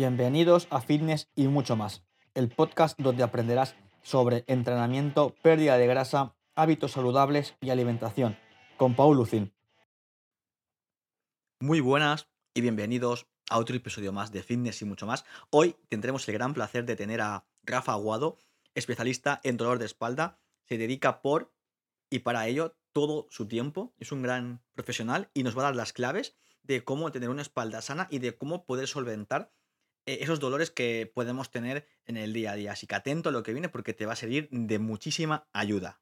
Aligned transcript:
Bienvenidos 0.00 0.66
a 0.70 0.80
Fitness 0.80 1.28
y 1.36 1.46
mucho 1.48 1.76
más, 1.76 2.02
el 2.32 2.48
podcast 2.48 2.98
donde 2.98 3.22
aprenderás 3.22 3.76
sobre 4.00 4.44
entrenamiento, 4.46 5.34
pérdida 5.42 5.76
de 5.76 5.86
grasa, 5.86 6.34
hábitos 6.54 6.92
saludables 6.92 7.54
y 7.60 7.68
alimentación, 7.68 8.38
con 8.78 8.96
Paul 8.96 9.18
Lucin. 9.18 9.52
Muy 11.60 11.80
buenas 11.80 12.30
y 12.54 12.62
bienvenidos 12.62 13.26
a 13.50 13.58
otro 13.58 13.76
episodio 13.76 14.10
más 14.10 14.32
de 14.32 14.42
Fitness 14.42 14.80
y 14.80 14.86
mucho 14.86 15.04
más. 15.04 15.26
Hoy 15.50 15.76
tendremos 15.90 16.26
el 16.26 16.32
gran 16.32 16.54
placer 16.54 16.86
de 16.86 16.96
tener 16.96 17.20
a 17.20 17.44
Rafa 17.62 17.92
Aguado, 17.92 18.38
especialista 18.74 19.38
en 19.44 19.58
dolor 19.58 19.78
de 19.78 19.84
espalda. 19.84 20.40
Se 20.64 20.78
dedica 20.78 21.20
por 21.20 21.52
y 22.08 22.20
para 22.20 22.46
ello 22.46 22.74
todo 22.94 23.26
su 23.28 23.48
tiempo. 23.48 23.92
Es 23.98 24.12
un 24.12 24.22
gran 24.22 24.62
profesional 24.72 25.28
y 25.34 25.42
nos 25.42 25.54
va 25.54 25.60
a 25.60 25.64
dar 25.64 25.76
las 25.76 25.92
claves 25.92 26.38
de 26.62 26.84
cómo 26.84 27.12
tener 27.12 27.28
una 27.28 27.42
espalda 27.42 27.82
sana 27.82 28.08
y 28.10 28.18
de 28.18 28.38
cómo 28.38 28.64
poder 28.64 28.88
solventar 28.88 29.52
esos 30.06 30.40
dolores 30.40 30.70
que 30.70 31.10
podemos 31.14 31.50
tener 31.50 31.86
en 32.06 32.16
el 32.16 32.32
día 32.32 32.52
a 32.52 32.56
día. 32.56 32.72
Así 32.72 32.86
que 32.86 32.94
atento 32.94 33.28
a 33.28 33.32
lo 33.32 33.42
que 33.42 33.52
viene 33.52 33.68
porque 33.68 33.94
te 33.94 34.06
va 34.06 34.14
a 34.14 34.16
servir 34.16 34.48
de 34.50 34.78
muchísima 34.78 35.48
ayuda. 35.52 36.00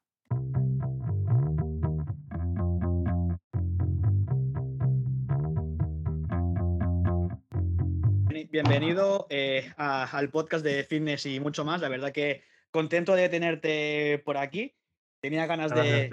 Bienvenido 8.51 9.27
eh, 9.29 9.71
al 9.77 10.29
podcast 10.31 10.65
de 10.65 10.83
fitness 10.83 11.27
y 11.27 11.39
mucho 11.39 11.63
más. 11.63 11.81
La 11.81 11.89
verdad 11.89 12.11
que 12.11 12.41
contento 12.71 13.13
de 13.13 13.29
tenerte 13.29 14.21
por 14.25 14.37
aquí. 14.37 14.75
Tenía 15.21 15.45
ganas 15.45 15.73
de, 15.73 16.09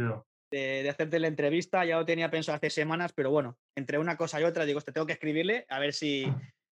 de, 0.50 0.88
hacerte 0.90 1.18
la 1.18 1.28
entrevista, 1.28 1.84
ya 1.84 1.96
lo 1.96 2.04
tenía 2.04 2.30
pensado 2.30 2.56
hace 2.56 2.70
semanas, 2.70 3.12
pero 3.14 3.30
bueno, 3.30 3.56
entre 3.74 3.98
una 3.98 4.16
cosa 4.16 4.40
y 4.40 4.44
otra 4.44 4.64
digo, 4.64 4.80
te 4.80 4.92
tengo 4.92 5.06
que 5.06 5.14
escribirle 5.14 5.64
a 5.68 5.78
ver 5.78 5.94
si, 5.94 6.26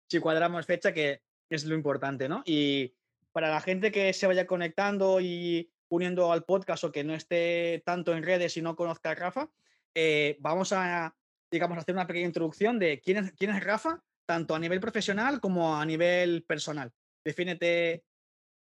si 0.09 0.21
cuadramos 0.21 0.67
fecha, 0.67 0.93
que 0.93 1.23
es 1.51 1.65
lo 1.65 1.75
importante, 1.75 2.29
¿no? 2.29 2.43
Y 2.45 2.95
para 3.33 3.51
la 3.51 3.61
gente 3.61 3.91
que 3.91 4.13
se 4.13 4.27
vaya 4.27 4.47
conectando 4.47 5.21
y 5.21 5.71
uniendo 5.89 6.33
al 6.33 6.45
podcast 6.45 6.85
o 6.85 6.93
que 6.93 7.05
no 7.05 7.15
esté 7.15 7.83
tanto 7.85 8.15
en 8.15 8.23
redes 8.23 8.57
y 8.57 8.63
no 8.63 8.77
conozca 8.77 9.11
a 9.11 9.15
Rafa, 9.15 9.51
eh, 9.95 10.37
vamos 10.41 10.73
a, 10.73 11.15
digamos, 11.51 11.79
hacer 11.79 11.95
una 11.95 12.07
pequeña 12.07 12.27
introducción 12.27 12.79
de 12.79 13.01
quién 13.01 13.19
es, 13.19 13.33
quién 13.33 13.51
es 13.51 13.63
Rafa, 13.63 14.03
tanto 14.27 14.55
a 14.55 14.59
nivel 14.59 14.81
profesional 14.81 15.41
como 15.41 15.77
a 15.77 15.85
nivel 15.85 16.45
personal. 16.45 16.93
Defínete, 17.25 18.05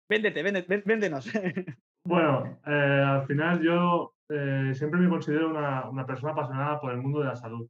véndete, 0.08 0.42
véndete 0.42 0.82
véndenos. 0.84 1.26
Bueno, 2.06 2.60
eh, 2.66 3.02
al 3.02 3.26
final 3.26 3.62
yo 3.62 4.14
eh, 4.28 4.72
siempre 4.74 5.00
me 5.00 5.08
considero 5.08 5.48
una, 5.48 5.88
una, 5.88 6.04
persona 6.04 6.32
apasionada 6.32 6.78
por 6.78 6.92
el 6.92 6.98
mundo 6.98 7.20
de 7.20 7.24
la 7.24 7.34
salud. 7.34 7.66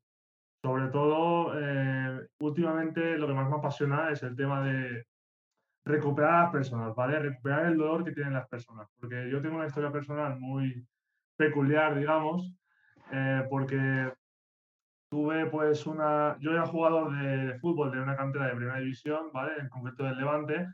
Sobre 0.65 0.89
todo, 0.89 1.53
eh, 1.61 2.27
últimamente 2.41 3.19
lo 3.19 3.27
que 3.27 3.35
más 3.35 3.51
me 3.51 3.57
apasiona 3.57 4.09
es 4.11 4.23
el 4.23 4.35
tema 4.35 4.65
de 4.65 5.05
recuperar 5.85 6.33
a 6.33 6.43
las 6.45 6.53
personas, 6.53 6.95
¿vale? 6.95 7.19
Recuperar 7.19 7.67
el 7.67 7.77
dolor 7.77 8.03
que 8.03 8.13
tienen 8.13 8.33
las 8.33 8.49
personas. 8.49 8.89
Porque 8.99 9.29
yo 9.31 9.43
tengo 9.43 9.57
una 9.57 9.67
historia 9.67 9.93
personal 9.93 10.41
muy 10.41 10.83
peculiar, 11.37 11.95
digamos, 11.95 12.57
eh, 13.13 13.47
porque 13.51 14.11
tuve 15.11 15.45
pues 15.51 15.87
una... 15.87 16.39
Yo 16.41 16.53
era 16.53 16.65
jugador 16.65 17.15
de, 17.15 17.59
fútbol 17.59 17.93
de 17.93 18.01
una 18.01 18.17
cantera 18.17 18.47
de 18.47 18.57
primera 18.57 18.79
división, 18.79 19.31
¿vale? 19.35 19.61
En 19.61 19.69
concreto 19.69 20.05
del 20.05 20.17
Levante, 20.17 20.67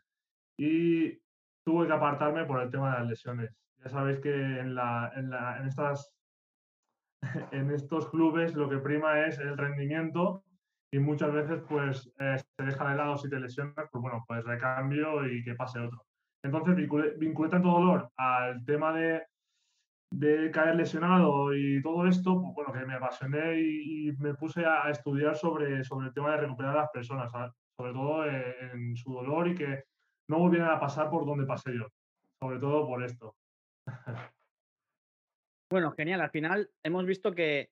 y 0.56 1.18
tuve 1.64 1.88
que 1.88 1.94
apartarme 1.94 2.44
por 2.44 2.62
el 2.62 2.70
tema 2.70 2.92
de 2.92 2.98
las 3.00 3.08
lesiones. 3.08 3.50
Ya 3.82 3.88
sabéis 3.88 4.20
que 4.20 4.60
en, 4.60 4.72
la, 4.72 5.10
en, 5.16 5.30
la, 5.30 5.58
en 5.58 5.66
estas 5.66 6.14
en 7.52 7.70
estos 7.70 8.08
clubes 8.08 8.54
lo 8.54 8.68
que 8.68 8.78
prima 8.78 9.26
es 9.26 9.38
el 9.38 9.56
rendimiento 9.56 10.44
y 10.92 10.98
muchas 10.98 11.32
veces 11.32 11.62
pues 11.68 12.12
eh, 12.18 12.36
se 12.38 12.64
deja 12.64 12.90
de 12.90 12.96
lado 12.96 13.16
si 13.16 13.30
te 13.30 13.38
lesionas, 13.38 13.88
pues 13.90 14.02
bueno, 14.02 14.24
pues 14.26 14.44
recambio 14.44 15.26
y 15.26 15.44
que 15.44 15.54
pase 15.54 15.78
otro. 15.78 16.04
Entonces 16.42 16.74
vinculé, 16.74 17.50
tanto 17.50 17.68
dolor 17.68 18.10
al 18.16 18.64
tema 18.64 18.92
de, 18.92 19.22
de, 20.10 20.50
caer 20.50 20.74
lesionado 20.74 21.54
y 21.54 21.82
todo 21.82 22.06
esto, 22.06 22.40
pues 22.40 22.54
bueno, 22.54 22.72
que 22.72 22.86
me 22.86 22.94
apasioné 22.94 23.60
y, 23.60 24.12
me 24.18 24.34
puse 24.34 24.64
a 24.64 24.90
estudiar 24.90 25.36
sobre, 25.36 25.84
sobre 25.84 26.08
el 26.08 26.14
tema 26.14 26.32
de 26.32 26.38
recuperar 26.38 26.76
a 26.76 26.80
las 26.80 26.90
personas, 26.90 27.30
sobre 27.30 27.92
todo 27.92 28.26
en 28.26 28.96
su 28.96 29.12
dolor 29.12 29.48
y 29.48 29.54
que 29.54 29.84
no 30.28 30.38
volvieran 30.38 30.70
a 30.70 30.80
pasar 30.80 31.10
por 31.10 31.26
donde 31.26 31.46
pasé 31.46 31.72
yo, 31.74 31.86
sobre 32.42 32.58
todo 32.58 32.86
por 32.86 33.04
esto. 33.04 33.36
Bueno, 35.70 35.92
genial. 35.92 36.20
Al 36.20 36.30
final 36.30 36.68
hemos 36.82 37.06
visto 37.06 37.32
que, 37.32 37.70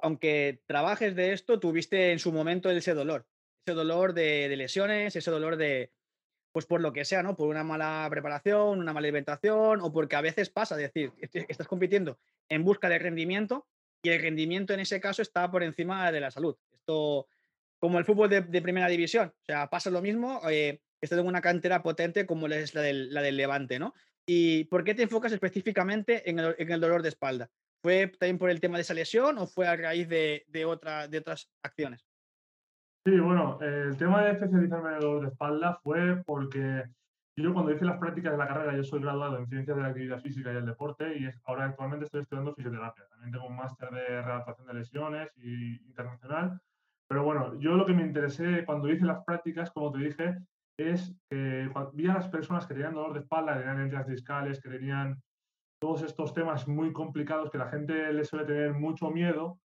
aunque 0.00 0.62
trabajes 0.66 1.16
de 1.16 1.32
esto, 1.32 1.58
tuviste 1.58 2.12
en 2.12 2.20
su 2.20 2.32
momento 2.32 2.70
ese 2.70 2.94
dolor. 2.94 3.26
Ese 3.66 3.74
dolor 3.74 4.14
de, 4.14 4.54
lesiones, 4.56 5.16
ese 5.16 5.30
dolor 5.32 5.56
de, 5.56 5.90
pues 6.52 6.66
por 6.66 6.80
lo 6.80 6.92
que 6.92 7.04
sea, 7.04 7.24
¿no? 7.24 7.36
Por 7.36 7.48
una 7.48 7.64
mala 7.64 8.06
preparación, 8.08 8.78
una 8.78 8.92
mala 8.92 9.06
alimentación 9.06 9.80
o 9.80 9.92
porque 9.92 10.14
a 10.14 10.20
veces 10.20 10.48
pasa, 10.48 10.76
es 10.76 10.92
decir, 10.92 11.12
estás 11.48 11.66
compitiendo 11.66 12.18
en 12.48 12.64
busca 12.64 12.88
de 12.88 13.00
rendimiento 13.00 13.66
y 14.02 14.10
el 14.10 14.22
rendimiento 14.22 14.72
en 14.72 14.80
ese 14.80 15.00
caso 15.00 15.22
está 15.22 15.50
por 15.50 15.64
encima 15.64 16.10
de 16.12 16.20
la 16.20 16.30
salud. 16.30 16.56
Esto, 16.72 17.26
como 17.80 17.98
el 17.98 18.04
fútbol 18.04 18.30
de, 18.30 18.62
primera 18.62 18.86
división, 18.86 19.28
o 19.28 19.44
sea, 19.44 19.68
pasa 19.68 19.90
lo 19.90 20.00
mismo, 20.00 20.40
eh, 20.48 20.80
esto 21.00 21.18
en 21.18 21.26
una 21.26 21.42
cantera 21.42 21.82
potente 21.82 22.26
como 22.26 22.46
es 22.46 22.74
la 22.74 22.80
del, 22.80 23.12
la 23.12 23.22
del 23.22 23.36
Levante, 23.36 23.78
¿no? 23.80 23.92
¿Y 24.26 24.64
por 24.64 24.84
qué 24.84 24.94
te 24.94 25.02
enfocas 25.02 25.32
específicamente 25.32 26.28
en 26.28 26.38
el, 26.38 26.80
dolor 26.80 27.02
de 27.02 27.08
espalda? 27.08 27.48
¿Fue 27.82 28.08
también 28.08 28.38
por 28.38 28.50
el 28.50 28.60
tema 28.60 28.76
de 28.76 28.82
esa 28.82 28.94
lesión 28.94 29.38
o 29.38 29.46
fue 29.46 29.66
a 29.66 29.76
raíz 29.76 30.08
de, 30.08 30.44
de, 30.48 30.64
otra, 30.64 31.08
de 31.08 31.18
otras 31.18 31.50
acciones? 31.62 32.06
Sí, 33.06 33.18
bueno, 33.18 33.58
el 33.60 33.96
tema 33.96 34.22
de 34.22 34.32
especializarme 34.32 34.90
en 34.90 34.94
el 34.96 35.00
dolor 35.00 35.22
de 35.22 35.28
espalda 35.28 35.80
fue 35.82 36.22
porque 36.24 36.84
yo 37.36 37.54
cuando 37.54 37.72
hice 37.72 37.84
las 37.84 37.98
prácticas 37.98 38.32
de 38.32 38.38
la 38.38 38.48
carrera, 38.48 38.76
yo 38.76 38.84
soy 38.84 39.00
graduado 39.00 39.38
en 39.38 39.46
Ciencias 39.46 39.76
de 39.76 39.82
la 39.82 39.88
Actividad 39.88 40.20
Física 40.20 40.52
y 40.52 40.56
el 40.56 40.66
Deporte 40.66 41.16
y 41.18 41.30
ahora 41.44 41.64
actualmente 41.64 42.04
estoy 42.04 42.22
estudiando 42.22 42.54
fisioterapia. 42.54 43.06
También 43.08 43.32
tengo 43.32 43.46
un 43.46 43.56
máster 43.56 43.90
de 43.90 44.22
readaptación 44.22 44.66
de 44.66 44.74
lesiones 44.74 45.30
y 45.38 45.82
internacional. 45.86 46.60
Pero 47.08 47.24
bueno, 47.24 47.58
yo 47.58 47.72
lo 47.72 47.86
que 47.86 47.94
me 47.94 48.02
interesé 48.02 48.64
cuando 48.64 48.90
hice 48.90 49.04
las 49.04 49.24
prácticas, 49.24 49.70
como 49.70 49.90
te 49.90 49.98
dije, 49.98 50.36
es 50.80 51.14
que 51.30 51.70
vi 51.94 52.08
a 52.08 52.14
las 52.14 52.28
personas 52.28 52.66
que 52.66 52.74
tenían 52.74 52.94
dolor 52.94 53.14
de 53.14 53.20
espalda, 53.20 53.54
que 53.54 53.60
tenían 53.60 53.80
hernias 53.80 54.06
discales, 54.06 54.60
que 54.60 54.70
tenían 54.70 55.20
todos 55.80 56.02
estos 56.02 56.34
temas 56.34 56.68
muy 56.68 56.92
complicados 56.92 57.50
que 57.50 57.58
la 57.58 57.68
gente 57.68 58.12
le 58.12 58.24
suele 58.24 58.44
tener 58.44 58.74
mucho 58.74 59.10
miedo 59.10 59.58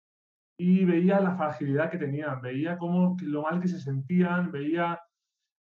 y 0.60 0.84
veía 0.84 1.20
la 1.20 1.36
fragilidad 1.36 1.90
que 1.90 1.98
tenían, 1.98 2.40
veía 2.40 2.76
cómo 2.78 3.16
lo 3.22 3.42
mal 3.42 3.60
que 3.60 3.68
se 3.68 3.80
sentían, 3.80 4.52
veía 4.52 5.00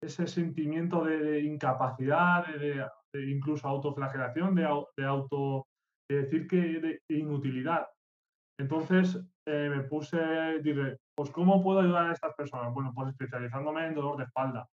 ese 0.02 0.26
sentimiento 0.26 1.04
de, 1.04 1.40
incapacidad, 1.40 2.46
de, 2.46 2.86
incluso 3.30 3.66
autoflagelación, 3.66 4.54
de, 4.54 4.64
auto, 5.04 5.66
decir 6.08 6.46
que 6.46 6.56
de, 6.56 7.00
inutilidad. 7.08 7.86
Entonces 8.60 9.18
eh, 9.48 9.70
me 9.74 9.82
puse, 9.84 10.18
dije, 10.62 10.98
pues 11.16 11.30
¿cómo 11.30 11.62
puedo 11.62 11.80
ayudar 11.80 12.10
a 12.10 12.12
estas 12.12 12.34
personas? 12.34 12.72
Bueno, 12.72 12.92
pues 12.94 13.08
especializándome 13.08 13.86
en 13.86 13.94
dolor 13.94 14.18
de 14.18 14.24
espalda. 14.24 14.68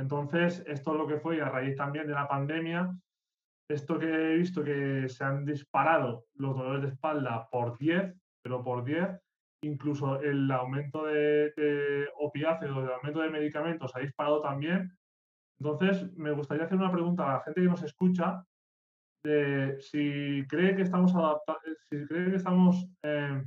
Entonces, 0.00 0.64
esto 0.66 0.92
es 0.92 0.98
lo 0.98 1.06
que 1.06 1.18
fue 1.18 1.42
a 1.42 1.50
raíz 1.50 1.76
también 1.76 2.06
de 2.06 2.14
la 2.14 2.26
pandemia, 2.26 2.90
esto 3.68 3.98
que 3.98 4.06
he 4.06 4.36
visto 4.38 4.64
que 4.64 5.08
se 5.08 5.22
han 5.22 5.44
disparado 5.44 6.24
los 6.34 6.56
dolores 6.56 6.82
de 6.82 6.88
espalda 6.88 7.48
por 7.50 7.76
10, 7.76 8.14
pero 8.42 8.64
por 8.64 8.82
10, 8.82 9.20
incluso 9.62 10.18
el 10.20 10.50
aumento 10.50 11.04
de, 11.04 11.52
de 11.54 12.08
opiáceos, 12.18 12.82
el 12.82 12.92
aumento 12.92 13.20
de 13.20 13.30
medicamentos 13.30 13.94
ha 13.94 14.00
disparado 14.00 14.40
también. 14.40 14.90
Entonces, 15.60 16.10
me 16.16 16.32
gustaría 16.32 16.64
hacer 16.64 16.78
una 16.78 16.90
pregunta 16.90 17.28
a 17.28 17.34
la 17.34 17.40
gente 17.42 17.60
que 17.60 17.68
nos 17.68 17.82
escucha 17.82 18.42
de 19.22 19.76
si 19.80 20.46
cree 20.48 20.74
que 20.74 20.82
estamos 20.82 21.14
adaptados, 21.14 21.62
si 21.90 22.06
cree 22.06 22.30
que 22.30 22.36
estamos 22.36 22.88
eh, 23.02 23.44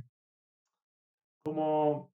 como 1.44 2.13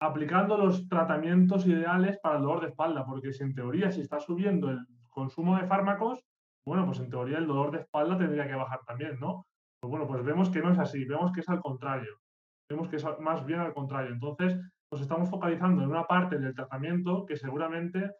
aplicando 0.00 0.56
los 0.56 0.88
tratamientos 0.88 1.66
ideales 1.66 2.18
para 2.20 2.36
el 2.36 2.42
dolor 2.42 2.62
de 2.62 2.68
espalda, 2.68 3.04
porque 3.04 3.32
si 3.32 3.44
en 3.44 3.54
teoría 3.54 3.90
si 3.90 4.00
está 4.00 4.18
subiendo 4.18 4.70
el 4.70 4.86
consumo 5.08 5.56
de 5.56 5.66
fármacos, 5.66 6.24
bueno, 6.66 6.86
pues 6.86 7.00
en 7.00 7.10
teoría 7.10 7.38
el 7.38 7.46
dolor 7.46 7.70
de 7.70 7.80
espalda 7.80 8.16
tendría 8.16 8.46
que 8.46 8.54
bajar 8.54 8.80
también, 8.86 9.18
¿no? 9.20 9.46
Pues 9.80 9.90
bueno, 9.90 10.06
pues 10.06 10.24
vemos 10.24 10.50
que 10.50 10.60
no 10.60 10.72
es 10.72 10.78
así, 10.78 11.04
vemos 11.04 11.32
que 11.32 11.40
es 11.40 11.48
al 11.48 11.60
contrario, 11.60 12.18
vemos 12.68 12.88
que 12.88 12.96
es 12.96 13.04
más 13.20 13.44
bien 13.44 13.60
al 13.60 13.74
contrario. 13.74 14.12
Entonces, 14.12 14.58
nos 14.90 15.00
estamos 15.00 15.30
focalizando 15.30 15.82
en 15.82 15.90
una 15.90 16.06
parte 16.06 16.38
del 16.38 16.54
tratamiento 16.54 17.24
que 17.26 17.36
seguramente 17.36 18.10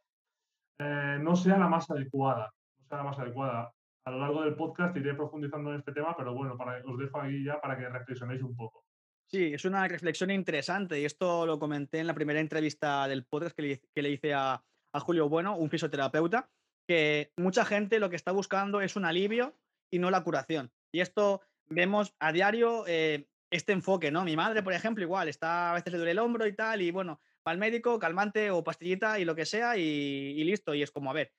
eh, 0.79 1.19
no 1.21 1.35
sea 1.35 1.59
la 1.59 1.69
más 1.69 1.91
adecuada, 1.91 2.51
no 2.79 2.87
sea 2.87 2.99
la 2.99 3.05
más 3.05 3.19
adecuada. 3.19 3.73
A 4.05 4.11
lo 4.11 4.19
largo 4.19 4.43
del 4.43 4.55
podcast 4.55 4.97
iré 4.97 5.15
profundizando 5.15 5.71
en 5.71 5.79
este 5.79 5.93
tema, 5.93 6.15
pero 6.17 6.35
bueno, 6.35 6.57
para, 6.57 6.83
os 6.85 6.99
dejo 6.99 7.21
ahí 7.21 7.45
ya 7.45 7.61
para 7.61 7.77
que 7.77 7.89
reflexionéis 7.89 8.43
un 8.43 8.57
poco. 8.57 8.85
Sí, 9.33 9.55
es 9.55 9.65
una 9.65 9.87
reflexión 9.87 10.33
interesante 10.33 11.01
y 11.01 11.05
esto 11.05 11.47
lo 11.47 11.61
comenté 11.61 12.01
en 12.01 12.09
la 12.09 12.15
primera 12.15 12.41
entrevista 12.41 13.07
del 13.07 13.25
podcast 13.25 13.55
que 13.57 13.79
le, 13.95 14.11
hice 14.11 14.35
a, 14.35 14.65
Julio 14.93 15.29
Bueno, 15.29 15.57
un 15.57 15.71
fisioterapeuta, 15.71 16.51
que 16.89 17.31
mucha 17.37 17.65
gente 17.65 18.01
lo 18.01 18.11
que 18.11 18.17
está 18.17 18.33
buscando 18.33 18.81
es 18.81 18.97
un 18.97 19.05
alivio 19.05 19.57
y 19.89 20.01
no 20.01 20.11
la 20.11 20.25
curación. 20.25 20.73
Y 20.93 20.99
esto 20.99 21.43
vemos 21.69 22.13
a 22.19 22.33
diario 22.33 22.85
eh, 22.89 23.29
este 23.53 23.73
enfoque, 23.73 24.11
¿no? 24.11 24.25
Mi 24.25 24.35
madre, 24.35 24.65
por 24.65 24.73
ejemplo, 24.73 25.05
igual, 25.05 25.29
está 25.29 25.71
a 25.71 25.75
veces 25.75 25.93
le 25.93 25.99
duele 25.99 26.11
el 26.11 26.19
hombro 26.19 26.45
y 26.49 26.53
tal, 26.57 26.83
y 26.83 26.91
bueno, 26.91 27.21
va 27.47 27.53
al 27.53 27.59
médico, 27.59 28.01
calmante 28.01 28.51
o 28.51 28.65
pastillita 28.65 29.21
y 29.21 29.25
lo 29.25 29.37
que 29.37 29.47
sea 29.47 29.77
y, 29.77 29.83
y 29.83 30.43
listo. 30.43 30.75
Y 30.75 30.83
es 30.83 30.91
como, 30.91 31.09
a 31.09 31.15
ver, 31.15 31.33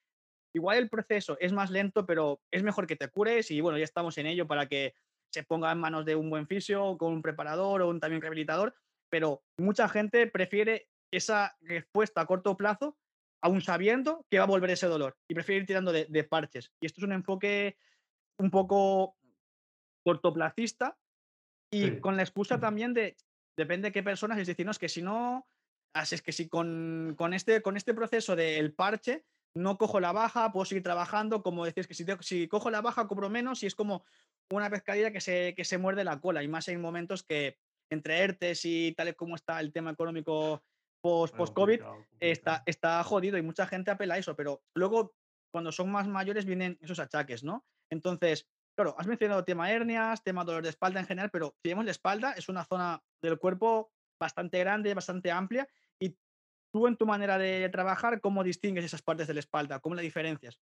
igual 0.54 0.78
el 0.78 0.88
proceso 0.88 1.36
es 1.40 1.52
más 1.52 1.70
lento, 1.70 2.06
pero 2.06 2.40
es 2.50 2.62
mejor 2.62 2.86
que 2.86 2.96
te 2.96 3.08
cures 3.08 3.50
y 3.50 3.60
bueno, 3.60 3.76
ya 3.76 3.84
estamos 3.84 4.16
en 4.16 4.28
ello 4.28 4.46
para 4.46 4.66
que 4.66 4.94
se 5.32 5.42
ponga 5.42 5.72
en 5.72 5.78
manos 5.78 6.04
de 6.04 6.14
un 6.14 6.28
buen 6.28 6.46
fisio, 6.46 6.96
con 6.98 7.12
un 7.12 7.22
preparador 7.22 7.82
o 7.82 7.88
un 7.88 8.00
también 8.00 8.20
rehabilitador, 8.20 8.74
pero 9.08 9.42
mucha 9.56 9.88
gente 9.88 10.26
prefiere 10.26 10.88
esa 11.10 11.56
respuesta 11.60 12.20
a 12.20 12.26
corto 12.26 12.56
plazo, 12.56 12.98
aún 13.42 13.62
sabiendo 13.62 14.26
que 14.30 14.38
va 14.38 14.44
a 14.44 14.48
volver 14.48 14.70
ese 14.70 14.86
dolor, 14.86 15.16
y 15.28 15.34
prefiere 15.34 15.60
ir 15.60 15.66
tirando 15.66 15.92
de, 15.92 16.24
parches. 16.24 16.70
Y 16.80 16.86
esto 16.86 17.00
es 17.00 17.04
un 17.04 17.12
enfoque 17.12 17.76
un 18.38 18.50
poco 18.50 19.16
cortoplacista 20.04 20.98
y 21.70 21.98
con 22.00 22.16
la 22.16 22.22
excusa 22.22 22.60
también 22.60 22.92
de, 22.92 23.16
depende 23.56 23.88
de 23.88 23.92
qué 23.92 24.02
personas, 24.02 24.38
es 24.38 24.46
decir, 24.46 24.66
no, 24.66 24.72
es 24.72 24.78
que 24.78 24.88
si 24.88 25.00
no, 25.00 25.46
así 25.94 26.14
es 26.14 26.22
que 26.22 26.32
si 26.32 26.48
con, 26.48 27.14
con, 27.16 27.32
este, 27.32 27.62
con 27.62 27.76
este 27.76 27.94
proceso 27.94 28.36
del 28.36 28.74
parche 28.74 29.24
no 29.54 29.76
cojo 29.78 30.00
la 30.00 30.12
baja, 30.12 30.52
puedo 30.52 30.64
seguir 30.64 30.82
trabajando, 30.82 31.42
como 31.42 31.64
decís, 31.64 31.86
que 31.86 31.94
si, 31.94 32.04
si 32.20 32.48
cojo 32.48 32.70
la 32.70 32.80
baja 32.80 33.06
cobro 33.06 33.28
menos 33.28 33.62
y 33.62 33.66
es 33.66 33.74
como 33.74 34.04
una 34.50 34.70
pescadilla 34.70 35.12
que 35.12 35.20
se, 35.20 35.54
que 35.54 35.64
se 35.64 35.78
muerde 35.78 36.04
la 36.04 36.20
cola 36.20 36.42
y 36.42 36.48
más 36.48 36.68
en 36.68 36.80
momentos 36.80 37.22
que 37.22 37.58
entre 37.90 38.18
ERTES 38.20 38.64
y 38.64 38.92
tal 38.92 39.14
como 39.14 39.34
está 39.34 39.60
el 39.60 39.72
tema 39.72 39.90
económico 39.90 40.62
post-COVID, 41.02 41.82
está, 42.20 42.62
está 42.64 43.02
jodido 43.04 43.36
y 43.36 43.42
mucha 43.42 43.66
gente 43.66 43.90
apela 43.90 44.14
a 44.14 44.18
eso, 44.18 44.36
pero 44.36 44.62
luego 44.74 45.14
cuando 45.52 45.72
son 45.72 45.90
más 45.90 46.06
mayores 46.06 46.46
vienen 46.46 46.78
esos 46.80 47.00
achaques, 47.00 47.44
¿no? 47.44 47.66
Entonces, 47.90 48.48
claro, 48.74 48.94
has 48.98 49.06
mencionado 49.06 49.44
tema 49.44 49.70
hernias, 49.70 50.22
tema 50.22 50.44
dolor 50.44 50.62
de 50.62 50.70
espalda 50.70 51.00
en 51.00 51.06
general, 51.06 51.30
pero 51.30 51.54
si 51.62 51.68
vemos 51.68 51.84
la 51.84 51.90
espalda, 51.90 52.32
es 52.32 52.48
una 52.48 52.64
zona 52.64 53.02
del 53.20 53.38
cuerpo 53.38 53.92
bastante 54.18 54.58
grande, 54.60 54.94
bastante 54.94 55.30
amplia 55.30 55.68
tú 56.72 56.86
en 56.86 56.96
tu 56.96 57.06
manera 57.06 57.38
de 57.38 57.68
trabajar, 57.68 58.20
¿cómo 58.20 58.42
distingues 58.42 58.84
esas 58.84 59.02
partes 59.02 59.26
de 59.26 59.34
la 59.34 59.40
espalda? 59.40 59.80
¿Cómo 59.80 59.94
la 59.94 60.02
diferencias? 60.02 60.58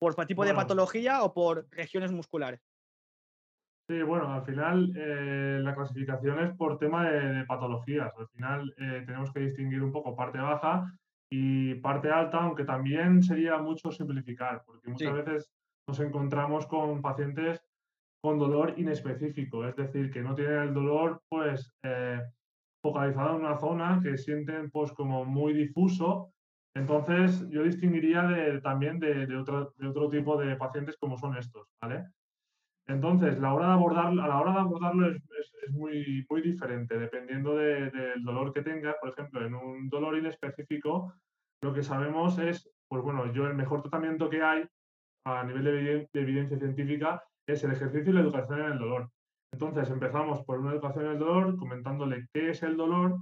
¿Por 0.00 0.14
tipo 0.26 0.44
de 0.44 0.54
patología 0.54 1.22
o 1.22 1.34
por 1.34 1.68
regiones 1.70 2.10
musculares? 2.10 2.60
Sí, 3.90 4.02
bueno, 4.02 4.32
al 4.32 4.44
final 4.44 4.92
eh, 4.96 5.58
la 5.62 5.74
clasificación 5.74 6.38
es 6.44 6.56
por 6.56 6.78
tema 6.78 7.10
de, 7.10 7.44
patologías. 7.44 8.12
Al 8.16 8.28
final 8.28 8.72
eh, 8.78 9.02
tenemos 9.04 9.32
que 9.32 9.40
distinguir 9.40 9.82
un 9.82 9.90
poco 9.90 10.14
parte 10.14 10.38
baja 10.38 10.90
y 11.28 11.74
parte 11.74 12.08
alta, 12.08 12.38
aunque 12.38 12.64
también 12.64 13.22
sería 13.22 13.58
mucho 13.58 13.90
simplificar, 13.90 14.62
porque 14.64 14.90
muchas 14.90 15.12
veces 15.12 15.50
nos 15.88 15.98
encontramos 16.00 16.66
con 16.66 17.02
pacientes 17.02 17.60
con 18.22 18.38
dolor 18.38 18.74
inespecífico, 18.76 19.66
es 19.66 19.74
decir, 19.76 20.10
que 20.10 20.22
no 20.22 20.34
tienen 20.34 20.58
el 20.58 20.74
dolor 20.74 21.22
pues 21.28 21.72
eh, 21.82 22.20
focalizado 22.82 23.36
en 23.36 23.44
una 23.44 23.58
zona 23.58 24.00
que 24.02 24.16
sienten 24.16 24.70
pues 24.70 24.92
como 24.92 25.24
muy 25.24 25.52
difuso. 25.52 26.32
Entonces 26.74 27.48
yo 27.50 27.62
distinguiría 27.62 28.60
también 28.62 28.98
de, 28.98 29.36
otro, 29.36 30.10
tipo 30.10 30.36
de 30.36 30.56
pacientes 30.56 30.96
como 30.98 31.16
son 31.18 31.36
estos, 31.36 31.66
¿vale? 31.82 32.06
Entonces, 32.86 33.36
a 33.36 33.40
la 33.40 33.54
hora 33.54 33.66
de 33.68 33.72
abordarlo 33.72 35.10
es, 35.10 35.22
muy, 35.70 36.26
muy 36.28 36.42
diferente, 36.42 36.98
dependiendo 36.98 37.56
del 37.56 38.24
dolor 38.24 38.52
que 38.52 38.62
tenga. 38.62 38.96
Por 39.00 39.10
ejemplo, 39.10 39.46
en 39.46 39.54
un 39.54 39.88
dolor 39.88 40.16
inespecífico, 40.16 41.14
lo 41.62 41.72
que 41.72 41.82
sabemos 41.82 42.38
es, 42.38 42.68
pues 42.88 43.02
bueno, 43.02 43.32
yo 43.32 43.46
el 43.46 43.54
mejor 43.54 43.82
tratamiento 43.82 44.28
que 44.28 44.42
hay 44.42 44.64
a 45.24 45.44
nivel 45.44 45.64
de, 45.64 46.08
evidencia 46.14 46.58
científica 46.58 47.22
es 47.46 47.62
el 47.62 47.72
ejercicio 47.72 48.10
y 48.10 48.14
la 48.14 48.22
educación 48.22 48.60
en 48.60 48.72
el 48.72 48.78
dolor. 48.78 49.10
Entonces, 49.52 49.90
empezamos 49.90 50.44
por 50.44 50.60
una 50.60 50.72
educación 50.72 51.06
en 51.06 51.12
el 51.12 51.18
dolor, 51.18 51.56
comentándole 51.56 52.26
qué 52.32 52.50
es 52.50 52.62
el 52.62 52.76
dolor, 52.76 53.18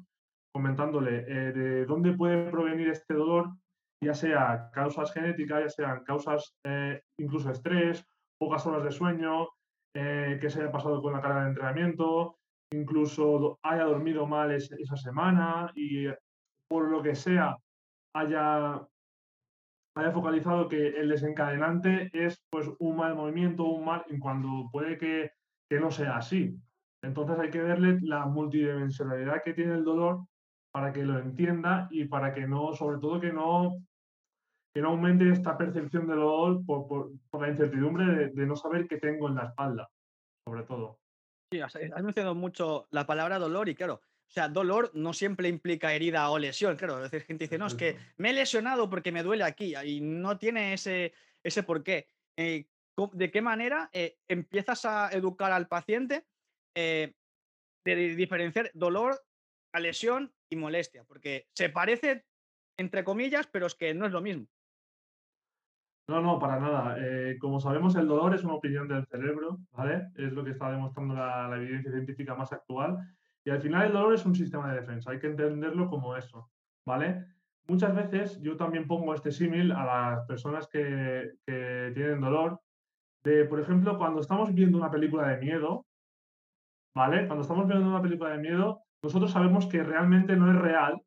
comentándole 0.53 1.25
eh, 1.27 1.53
de 1.53 1.87
dónde 1.87 2.13
puede 2.13 2.51
provenir 2.51 2.89
este 2.89 3.15
dolor, 3.15 3.51
ya 4.03 4.15
sea 4.15 4.71
causas 4.73 5.13
genéticas, 5.13 5.63
ya 5.63 5.69
sean 5.69 6.05
causas 6.05 6.55
eh, 6.65 7.03
incluso 7.19 7.51
estrés, 7.51 8.05
pocas 8.39 8.67
horas 8.67 8.85
de 8.85 8.93
sueño, 8.93 9.49
eh, 9.95 10.39
que 10.41 10.51
se 10.51 10.61
haya 10.61 10.71
pasado 10.71 11.03
con 11.03 11.13
la 11.13 11.21
carga 11.21 11.43
de 11.43 11.49
entrenamiento, 11.49 12.39
incluso 12.73 13.59
haya 13.63 13.85
dormido 13.85 14.27
mal 14.27 14.53
esa 14.53 14.97
semana 14.97 15.73
y 15.75 16.07
por 16.69 16.89
lo 16.89 17.03
que 17.03 17.15
sea 17.15 17.57
haya, 18.15 18.87
haya 19.97 20.13
focalizado 20.13 20.69
que 20.69 20.89
el 20.89 21.09
desencadenante 21.09 22.11
es 22.13 22.41
pues 22.51 22.71
un 22.79 22.97
mal 22.97 23.15
movimiento, 23.15 23.65
un 23.65 23.85
mal, 23.85 24.05
cuando 24.21 24.69
puede 24.71 24.99
que, 24.99 25.31
que 25.69 25.81
no 25.81 25.91
sea 25.91 26.17
así. 26.17 26.57
Entonces 27.03 27.39
hay 27.39 27.51
que 27.51 27.63
verle 27.63 27.99
la 28.03 28.27
multidimensionalidad 28.27 29.43
que 29.43 29.55
tiene 29.55 29.75
el 29.75 29.85
dolor 29.85 30.27
para 30.73 30.93
que 30.93 31.05
lo 31.05 31.19
entienda 31.19 31.89
y 31.91 32.05
para 32.05 32.35
que 32.35 32.47
no, 32.47 32.73
sobre 32.73 32.99
todo 32.99 33.21
que 33.21 33.33
no 33.33 33.79
que 34.75 34.83
no 34.83 34.91
aumente 34.91 35.31
esta 35.31 35.57
percepción 35.57 36.07
de 36.07 36.15
dolor 36.15 36.65
por, 36.65 37.11
la 37.41 37.49
incertidumbre 37.49 38.29
de, 38.29 38.47
no 38.47 38.55
saber 38.55 38.87
qué 38.87 38.99
tengo 38.99 39.29
en 39.29 39.37
la 39.37 39.47
espalda, 39.47 39.91
sobre 40.47 40.63
todo. 40.65 41.01
Sí, 41.51 41.61
has, 41.61 41.75
mencionado 42.03 42.35
mucho 42.35 42.87
la 42.91 43.07
palabra 43.07 43.39
dolor 43.39 43.69
y 43.69 43.75
claro, 43.75 43.95
o 43.95 44.31
sea, 44.31 44.49
dolor 44.49 44.91
no 44.95 45.15
siempre 45.15 45.49
implica 45.49 45.95
herida 45.95 46.29
o 46.31 46.39
lesión, 46.39 46.77
claro. 46.77 46.97
A 46.97 47.01
veces 47.01 47.25
gente 47.25 47.45
dice, 47.45 47.57
no, 47.57 47.67
es 47.67 47.75
que 47.75 47.97
me 48.19 48.31
he 48.31 48.33
lesionado 48.35 48.91
porque 48.91 49.11
me 49.11 49.23
duele 49.23 49.45
aquí 49.45 49.75
y 49.75 50.01
no 50.03 50.37
tiene 50.37 50.75
ese, 50.75 51.15
ese 51.43 51.63
por 51.63 51.83
qué. 51.83 52.07
Eh, 52.37 52.67
¿De 53.07 53.31
qué 53.31 53.41
manera 53.41 53.91
eh, 53.93 54.19
empiezas 54.27 54.85
a 54.85 55.11
educar 55.11 55.53
al 55.53 55.69
paciente 55.69 56.27
eh, 56.75 57.15
de 57.85 58.17
diferenciar 58.17 58.71
dolor 58.75 59.21
a 59.73 59.79
lesión 59.79 60.33
y 60.51 60.57
molestia? 60.57 61.05
Porque 61.05 61.47
se 61.55 61.69
parece, 61.69 62.27
entre 62.77 63.05
comillas, 63.05 63.47
pero 63.47 63.67
es 63.67 63.77
que 63.77 63.95
no 63.95 64.07
es 64.07 64.13
lo 64.13 64.21
mismo. 64.21 64.47
No, 66.09 66.23
no, 66.23 66.39
para 66.39 66.59
nada. 66.59 66.97
Eh, 66.99 67.37
como 67.39 67.61
sabemos, 67.61 67.95
el 67.95 68.09
dolor 68.09 68.35
es 68.35 68.43
una 68.43 68.55
opinión 68.55 68.89
del 68.89 69.07
cerebro, 69.07 69.59
¿vale? 69.73 70.09
Es 70.17 70.33
lo 70.33 70.43
que 70.43 70.53
está 70.53 70.71
demostrando 70.73 71.15
la, 71.15 71.55
evidencia 71.55 71.93
científica 71.93 72.35
más 72.35 72.53
actual. 72.53 72.99
Y 73.45 73.51
al 73.51 73.61
final 73.61 73.87
el 73.87 73.93
dolor 73.93 74.15
es 74.15 74.25
un 74.27 74.35
sistema 74.35 74.73
de 74.73 74.81
defensa, 74.81 75.11
hay 75.11 75.21
que 75.21 75.29
entenderlo 75.29 75.89
como 75.89 76.17
eso, 76.17 76.51
¿vale? 76.85 77.27
Muchas 77.67 77.95
veces 77.95 78.41
yo 78.41 78.57
también 78.57 78.87
pongo 78.87 79.15
este 79.15 79.31
símil 79.31 79.71
a 79.73 79.85
las 79.85 80.27
personas 80.27 80.67
que, 80.67 81.35
que 81.47 81.93
tienen 81.95 82.21
dolor, 82.21 82.61
de, 83.25 83.45
por 83.45 83.61
ejemplo, 83.61 83.99
cuando 83.99 84.21
estamos 84.21 84.55
viendo 84.55 84.79
una 84.79 84.91
película 84.91 85.29
de 85.29 85.39
miedo, 85.39 85.87
¿vale? 86.95 87.27
Cuando 87.27 87.43
estamos 87.43 87.67
viendo 87.67 87.89
una 87.89 88.03
película 88.03 88.31
de 88.31 88.39
miedo, 88.39 88.83
nosotros 89.03 89.31
sabemos 89.31 89.67
que 89.67 89.83
realmente 89.83 90.37
no 90.37 90.51
es 90.51 90.59
real, 90.59 91.01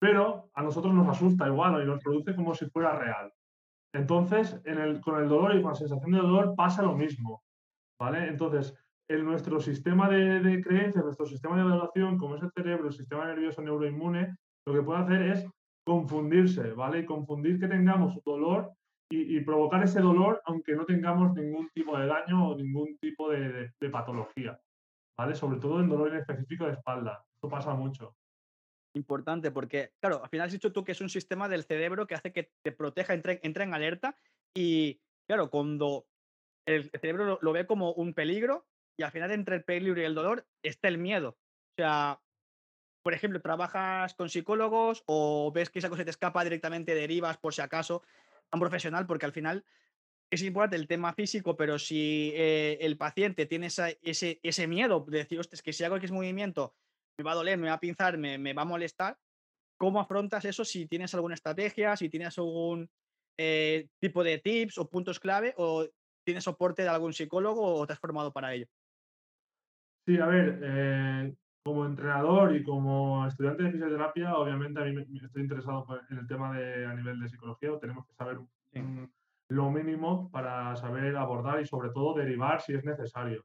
pero 0.00 0.50
a 0.54 0.62
nosotros 0.62 0.94
nos 0.94 1.08
asusta 1.08 1.46
igual 1.46 1.82
y 1.82 1.86
nos 1.86 2.02
produce 2.02 2.34
como 2.34 2.54
si 2.54 2.66
fuera 2.70 2.96
real. 2.98 3.32
Entonces, 3.94 4.60
con 5.02 5.20
el 5.20 5.28
dolor 5.28 5.54
y 5.54 5.62
con 5.62 5.70
la 5.70 5.76
sensación 5.76 6.12
de 6.12 6.18
dolor 6.18 6.54
pasa 6.56 6.82
lo 6.82 6.96
mismo, 6.96 7.42
¿vale? 8.00 8.28
Entonces, 8.28 8.74
en 9.10 9.24
nuestro 9.24 9.60
sistema 9.60 10.08
de, 10.08 10.60
creencias, 10.62 11.04
nuestro 11.04 11.26
sistema 11.26 11.56
de 11.56 11.62
evaluación, 11.62 12.18
como 12.18 12.36
es 12.36 12.42
el 12.42 12.52
cerebro, 12.52 12.88
el 12.88 12.92
sistema 12.92 13.26
nervioso 13.26 13.62
neuroinmune, 13.62 14.36
lo 14.66 14.74
que 14.74 14.82
puede 14.82 15.00
hacer 15.00 15.22
es 15.22 15.46
confundirse, 15.86 16.72
¿vale? 16.72 17.00
Y 17.00 17.06
confundir 17.06 17.58
que 17.58 17.68
tengamos 17.68 18.22
dolor 18.24 18.72
y, 19.10 19.40
provocar 19.40 19.82
ese 19.82 20.00
dolor 20.00 20.42
aunque 20.44 20.74
no 20.74 20.84
tengamos 20.84 21.34
ningún 21.34 21.70
tipo 21.70 21.98
de 21.98 22.06
daño 22.06 22.50
o 22.50 22.56
ningún 22.56 22.98
tipo 22.98 23.30
de, 23.30 23.72
patología, 23.90 24.60
¿vale? 25.16 25.34
Sobre 25.34 25.58
todo 25.58 25.80
en 25.80 25.88
dolor 25.88 26.10
en 26.10 26.20
específico 26.20 26.66
de 26.66 26.72
espalda. 26.72 27.24
Esto 27.34 27.48
pasa 27.48 27.74
mucho 27.74 28.14
importante 28.94 29.50
porque, 29.50 29.92
claro, 30.00 30.22
al 30.22 30.28
final 30.28 30.46
has 30.46 30.52
dicho 30.52 30.72
tú 30.72 30.82
que 30.84 30.92
es 30.92 31.00
un 31.00 31.08
sistema 31.08 31.48
del 31.48 31.64
cerebro 31.64 32.06
que 32.06 32.14
hace 32.14 32.32
que 32.32 32.50
te 32.62 32.72
proteja, 32.72 33.14
entre, 33.14 33.40
en 33.42 33.74
alerta 33.74 34.16
y, 34.54 35.00
claro, 35.26 35.50
cuando 35.50 36.06
el 36.66 36.90
cerebro 36.90 37.38
lo, 37.40 37.52
ve 37.52 37.66
como 37.66 37.92
un 37.92 38.12
peligro 38.12 38.66
y 38.98 39.04
al 39.04 39.12
final 39.12 39.30
entre 39.30 39.56
el 39.56 39.64
peligro 39.64 40.00
y 40.00 40.04
el 40.04 40.14
dolor 40.14 40.46
está 40.62 40.88
el 40.88 40.98
miedo. 40.98 41.30
O 41.30 41.74
sea, 41.76 42.20
por 43.02 43.14
ejemplo, 43.14 43.40
trabajas 43.40 44.14
con 44.14 44.28
psicólogos 44.28 45.04
o 45.06 45.52
ves 45.52 45.70
que 45.70 45.78
esa 45.78 45.88
cosa 45.88 46.04
te 46.04 46.10
escapa 46.10 46.42
directamente, 46.42 46.94
derivas 46.94 47.38
por 47.38 47.54
si 47.54 47.62
acaso 47.62 48.02
un 48.52 48.60
profesional, 48.60 49.06
porque 49.06 49.26
al 49.26 49.32
final 49.32 49.64
es 50.30 50.42
importante 50.42 50.76
el 50.76 50.86
tema 50.86 51.12
físico, 51.14 51.56
pero 51.56 51.78
si 51.78 52.32
eh, 52.34 52.78
el 52.80 52.96
paciente 52.96 53.46
tiene 53.46 53.66
ese, 53.66 54.40
ese 54.42 54.66
miedo 54.66 55.04
de 55.08 55.18
decir, 55.18 55.40
es 55.40 55.62
que 55.62 55.72
si 55.72 55.84
hago 55.84 55.96
X 55.96 56.10
movimiento 56.10 56.74
me 57.18 57.24
va 57.24 57.32
a 57.32 57.36
doler, 57.36 57.58
me 57.58 57.68
va 57.68 57.74
a 57.74 57.80
pinzar, 57.80 58.16
me, 58.16 58.52
va 58.52 58.62
a 58.62 58.66
molestar. 58.66 59.18
¿Cómo 59.76 60.00
afrontas 60.00 60.44
eso 60.44 60.64
si 60.64 60.86
tienes 60.86 61.14
alguna 61.14 61.34
estrategia, 61.34 61.96
si 61.96 62.08
tienes 62.08 62.36
algún 62.38 62.88
eh, 63.36 63.88
tipo 64.00 64.22
de 64.22 64.38
tips 64.38 64.78
o 64.78 64.88
puntos 64.88 65.18
clave 65.18 65.54
o 65.56 65.86
tienes 66.24 66.44
soporte 66.44 66.82
de 66.82 66.88
algún 66.88 67.12
psicólogo 67.12 67.74
o 67.74 67.86
te 67.86 67.92
has 67.92 67.98
formado 67.98 68.32
para 68.32 68.54
ello? 68.54 68.66
Sí, 70.06 70.18
a 70.18 70.26
ver, 70.26 70.60
eh, 70.62 71.34
como 71.64 71.84
entrenador 71.84 72.54
y 72.54 72.62
como 72.62 73.26
estudiante 73.26 73.64
de 73.64 73.72
fisioterapia, 73.72 74.36
obviamente 74.36 74.80
a 74.80 74.84
mí 74.84 74.92
me, 74.92 75.02
estoy 75.02 75.42
interesado 75.42 75.86
en 76.10 76.18
el 76.18 76.26
tema 76.26 76.56
de 76.56 76.86
a 76.86 76.94
nivel 76.94 77.20
de 77.20 77.28
psicología, 77.28 77.72
o 77.72 77.78
tenemos 77.78 78.06
que 78.06 78.14
saber 78.14 78.38
lo 79.50 79.70
mínimo 79.70 80.30
para 80.30 80.76
saber 80.76 81.16
abordar 81.16 81.60
y 81.60 81.66
sobre 81.66 81.90
todo 81.90 82.14
derivar 82.14 82.60
si 82.60 82.74
es 82.74 82.84
necesario. 82.84 83.44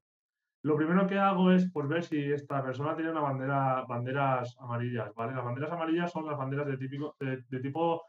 lo 0.63 0.77
primero 0.77 1.07
que 1.07 1.19
hago 1.19 1.51
es 1.51 1.69
pues, 1.71 1.87
ver 1.87 2.03
si 2.03 2.31
esta 2.31 2.63
persona 2.63 2.95
tiene 2.95 3.11
una 3.11 3.21
bandera, 3.21 3.85
banderas 3.87 4.55
amarillas, 4.59 5.13
¿vale? 5.13 5.33
Las 5.35 5.43
banderas 5.43 5.71
amarillas 5.71 6.11
son 6.11 6.25
las 6.25 6.37
banderas 6.37 6.67
de, 6.67 6.77
típico, 6.77 7.15
de, 7.19 7.59
tipo 7.59 8.03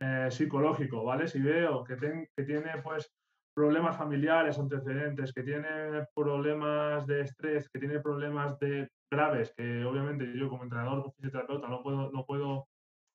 eh, 0.00 0.28
psicológico, 0.30 1.04
¿vale? 1.04 1.28
Si 1.28 1.40
veo 1.40 1.84
que, 1.84 1.96
que 2.34 2.44
tiene 2.44 2.80
pues 2.82 3.12
problemas 3.54 3.96
familiares, 3.96 4.58
antecedentes, 4.58 5.32
que 5.32 5.42
tiene 5.42 6.06
problemas 6.14 7.06
de 7.06 7.22
estrés, 7.22 7.68
que 7.68 7.80
tiene 7.80 8.00
problemas 8.00 8.58
de 8.60 8.88
graves, 9.10 9.52
que 9.56 9.84
obviamente 9.84 10.30
yo 10.36 10.48
como 10.48 10.64
entrenador 10.64 10.98
o 11.00 11.12
fisioterapeuta 11.12 11.68
no 11.68 11.82
puedo, 11.82 12.10
no 12.10 12.24
puedo 12.24 12.68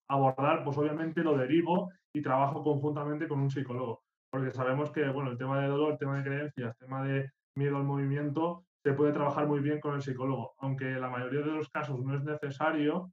abordar, 0.10 0.64
pues 0.64 0.78
obviamente 0.78 1.24
lo 1.24 1.38
derivo 1.38 1.92
y 2.14 2.22
trabajo 2.22 2.64
conjuntamente 2.64 3.28
con 3.28 3.40
un 3.40 3.50
psicólogo. 3.50 4.04
Porque 4.32 4.52
sabemos 4.52 4.92
que, 4.92 5.08
bueno, 5.10 5.32
el 5.32 5.38
tema 5.38 5.62
de 5.62 5.68
dolor, 5.68 5.94
el 5.94 5.98
tema 5.98 6.18
de 6.18 6.24
creencias, 6.24 6.76
el 6.80 6.88
tema 6.88 7.04
de 7.04 7.30
miedo 7.56 7.78
al 7.78 7.84
movimiento, 7.84 8.66
se 8.84 8.94
puede 8.94 9.14
trabajar 9.14 9.48
muy 9.48 9.60
bien 9.60 9.80
con 9.80 9.96
el 9.96 10.02
psicólogo, 10.02 10.54
aunque 10.58 10.86
la 10.86 11.10
mayoría 11.10 11.42
de 11.42 11.52
los 11.52 11.70
casos 11.70 12.04
no 12.04 12.16
es 12.16 12.24
necesario, 12.24 13.12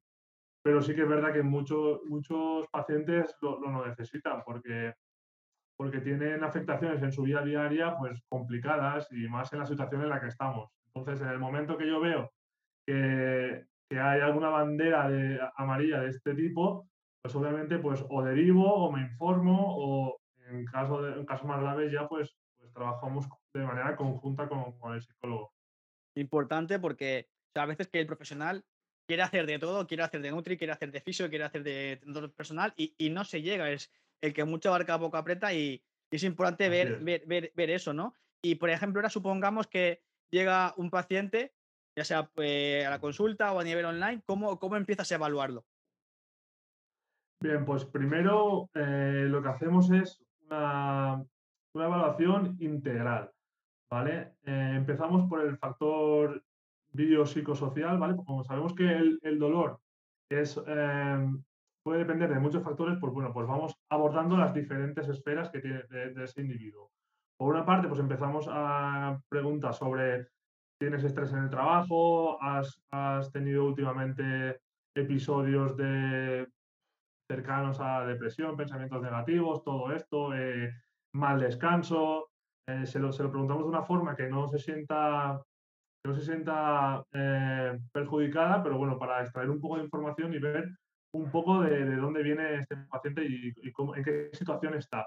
pero 0.63 0.83
sí 0.83 0.95
que 0.95 1.03
es 1.03 1.09
verdad 1.09 1.33
que 1.33 1.43
muchos 1.43 2.01
muchos 2.07 2.67
pacientes 2.71 3.37
lo, 3.41 3.61
lo, 3.61 3.87
necesitan 3.87 4.43
porque, 4.45 4.95
porque 5.77 6.01
tienen 6.01 6.43
afectaciones 6.43 7.03
en 7.03 7.13
su 7.13 7.23
vida 7.23 7.43
diaria 7.43 7.97
pues 7.99 8.21
complicadas 8.29 9.09
y 9.13 9.29
más 9.29 9.53
en 9.53 9.61
la 9.61 9.67
situación 9.67 10.03
en 10.03 10.09
la 10.09 10.21
que 10.21 10.29
estamos. 10.29 10.71
Entonces, 10.87 11.21
en 11.23 11.29
el 11.29 11.39
momento 11.39 11.79
que 11.79 11.87
yo 11.87 12.01
veo 12.01 12.31
que, 12.91 13.67
que 13.89 13.99
hay 13.99 14.21
alguna 14.21 14.49
bandera 14.49 15.09
de, 15.09 15.41
amarilla 15.57 16.01
de 16.01 16.11
este 16.11 16.35
tipo, 16.35 16.89
pues 17.23 17.35
obviamente 17.35 17.79
pues 17.79 18.05
o 18.09 18.23
derivo 18.23 18.73
o 18.73 18.93
me 18.93 19.03
informo 19.03 19.77
o 19.77 20.21
en 20.49 20.65
caso, 20.65 21.03
de, 21.03 21.21
en 21.21 21.27
caso 21.27 21.47
más 21.47 21.61
grave 21.61 21.91
ya 21.91 22.09
pues, 22.09 22.37
pues 22.59 22.73
trabajamos 22.73 23.29
de 23.55 23.65
manera 23.65 23.97
conjunta 23.97 24.49
con, 24.49 24.79
con 24.79 24.95
el 24.95 25.03
psicólogo 25.03 25.53
importante 26.15 26.79
porque 26.79 27.29
a 27.55 27.67
veces 27.67 27.89
que 27.89 28.01
el 28.01 28.07
profesional 28.07 28.65
quiere 29.07 29.23
hacer 29.23 29.47
de 29.47 29.59
todo, 29.59 29.87
quiere 29.87 30.03
hacer 30.03 30.21
de 30.21 30.31
Nutri, 30.31 30.57
quiere 30.57 30.73
hacer 30.73 30.93
de 30.93 31.01
fisio, 31.01 31.29
quiere 31.29 31.45
hacer 31.45 31.63
de 31.63 32.01
personal 32.37 32.73
y, 32.77 33.11
no 33.11 33.25
se 33.25 33.43
llega. 33.43 33.71
Es 33.71 33.91
el 34.21 34.33
que 34.33 34.45
mucho 34.45 34.69
abarca 34.69 34.99
poco 34.99 35.17
aprieta 35.17 35.53
y, 35.53 35.83
es 36.11 36.25
importante 36.25 36.69
ver, 36.69 36.99
ver, 37.01 37.53
ver, 37.55 37.71
eso, 37.71 37.93
¿no? 37.93 38.15
Y 38.43 38.57
por 38.57 38.71
ejemplo, 38.71 39.01
ahora 39.01 39.11
supongamos 39.11 39.69
que 39.69 40.03
llega 40.31 40.75
un 40.77 40.91
paciente, 40.91 41.53
ya 42.01 42.05
sea 42.05 42.31
eh, 42.37 42.87
a 42.87 42.91
la 42.91 42.99
consulta 42.99 43.53
o 43.53 43.61
a 43.61 43.65
nivel 43.65 43.85
online, 43.85 44.23
¿cómo, 44.25 44.59
cómo 44.59 44.77
empiezas 44.77 45.13
a 45.13 45.17
evaluarlo? 45.17 45.67
Bien, 47.43 47.65
pues 47.67 47.85
primero 47.85 48.71
eh, 48.75 49.27
lo 49.29 49.43
que 49.43 49.49
hacemos 49.51 49.91
es 49.91 50.23
una, 50.47 51.23
evaluación 51.75 52.57
integral. 52.61 53.31
¿vale? 53.91 54.33
Eh, 54.45 54.73
empezamos 54.77 55.29
por 55.29 55.43
el 55.43 55.59
factor 55.59 56.43
biopsicosocial, 56.93 57.99
¿vale? 57.99 58.17
Como 58.17 58.45
sabemos 58.45 58.75
que 58.75 58.89
el, 59.23 59.39
dolor 59.39 59.79
es, 60.31 60.59
em, 60.67 61.43
puede 61.83 61.99
depender 62.01 62.31
de 62.33 62.41
muchos 62.41 62.63
factores, 62.63 62.97
pues 62.99 63.13
bueno, 63.13 63.31
pues 63.33 63.47
vamos 63.47 63.77
abordando 63.91 64.39
las 64.39 64.55
diferentes 64.55 65.07
esferas 65.09 65.51
que 65.51 65.61
tiene 65.61 65.83
ese 66.17 66.41
individuo. 66.41 66.91
Por 67.37 67.55
una 67.55 67.67
parte, 67.67 67.89
pues 67.89 68.01
empezamos 68.01 68.47
a 68.51 69.21
preguntas 69.29 69.77
sobre 69.77 70.29
¿tienes 70.81 71.05
estrés 71.05 71.33
en 71.33 71.45
el 71.45 71.51
trabajo? 71.51 72.39
¿Has, 72.43 73.31
tenido 73.33 73.67
últimamente 73.67 74.61
episodios 74.95 75.77
de 75.77 76.49
cercanos 77.29 77.79
a 77.81 78.07
depresión, 78.07 78.57
pensamientos 78.57 79.03
negativos, 79.03 79.63
todo 79.63 79.93
esto, 79.93 80.35
eh, 80.35 80.73
mal 81.15 81.39
descanso, 81.39 82.31
eh, 82.67 82.87
se, 82.87 82.99
lo, 82.99 83.11
preguntamos 83.11 83.63
de 83.65 83.69
una 83.69 83.83
forma 83.83 84.17
que 84.17 84.29
no 84.29 84.49
se 84.49 84.59
sienta, 84.59 85.41
no 86.05 86.15
se 86.15 86.23
sienta 86.23 87.05
eh, 87.13 87.79
perjudicada, 87.93 88.63
pero 88.63 88.79
bueno, 88.79 88.99
para 88.99 89.21
extraer 89.21 89.51
un 89.51 89.61
poco 89.61 89.77
de 89.77 89.85
información 89.85 90.33
y 90.33 90.39
ver 90.39 90.71
un 91.13 91.31
poco 91.31 91.61
de, 91.61 91.97
dónde 91.97 92.23
viene 92.23 92.57
este 92.57 92.77
paciente 92.91 93.25
y, 93.25 93.53
en 93.59 94.05
qué 94.05 94.31
situación 94.33 94.75
está, 94.75 95.07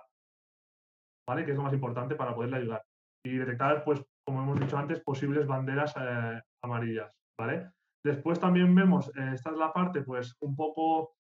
¿vale? 1.28 1.44
Que 1.44 1.52
es 1.52 1.58
lo 1.58 1.64
más 1.64 1.74
importante 1.74 2.16
para 2.16 2.36
poderle 2.36 2.58
ayudar. 2.58 2.84
Y 3.26 3.38
detectar, 3.38 3.84
pues, 3.84 4.04
como 4.26 4.42
hemos 4.44 4.60
dicho 4.60 4.78
antes, 4.78 5.02
posibles 5.02 5.48
banderas 5.48 5.94
eh, 6.00 6.42
amarillas, 6.64 7.12
¿vale? 7.40 7.70
Después 8.06 8.40
también 8.40 8.74
vemos, 8.76 9.12
esta 9.16 9.52
es 9.52 9.58
la 9.58 9.72
parte, 9.72 10.02
pues, 10.02 10.36
un 10.42 10.56
poco 10.56 11.14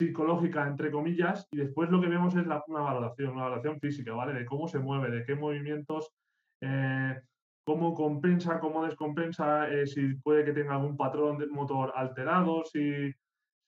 psicológica, 0.00 0.66
entre 0.66 0.90
comillas, 0.90 1.46
y 1.52 1.58
después 1.58 1.90
lo 1.90 2.00
que 2.00 2.08
vemos 2.08 2.34
es 2.34 2.46
una 2.46 2.80
valoración, 2.80 3.32
una 3.32 3.44
valoración 3.44 3.78
física, 3.78 4.12
¿vale? 4.12 4.32
De 4.32 4.44
cómo 4.44 4.66
se 4.66 4.78
mueve, 4.78 5.10
de 5.10 5.24
qué 5.24 5.34
movimientos, 5.34 6.10
eh, 6.62 7.20
cómo 7.64 7.94
compensa, 7.94 8.60
cómo 8.60 8.84
descompensa, 8.84 9.68
eh, 9.68 9.86
si 9.86 10.14
puede 10.14 10.44
que 10.44 10.52
tenga 10.52 10.74
algún 10.74 10.96
patrón 10.96 11.38
de 11.38 11.46
motor 11.46 11.92
alterado, 11.94 12.64
si, 12.64 13.12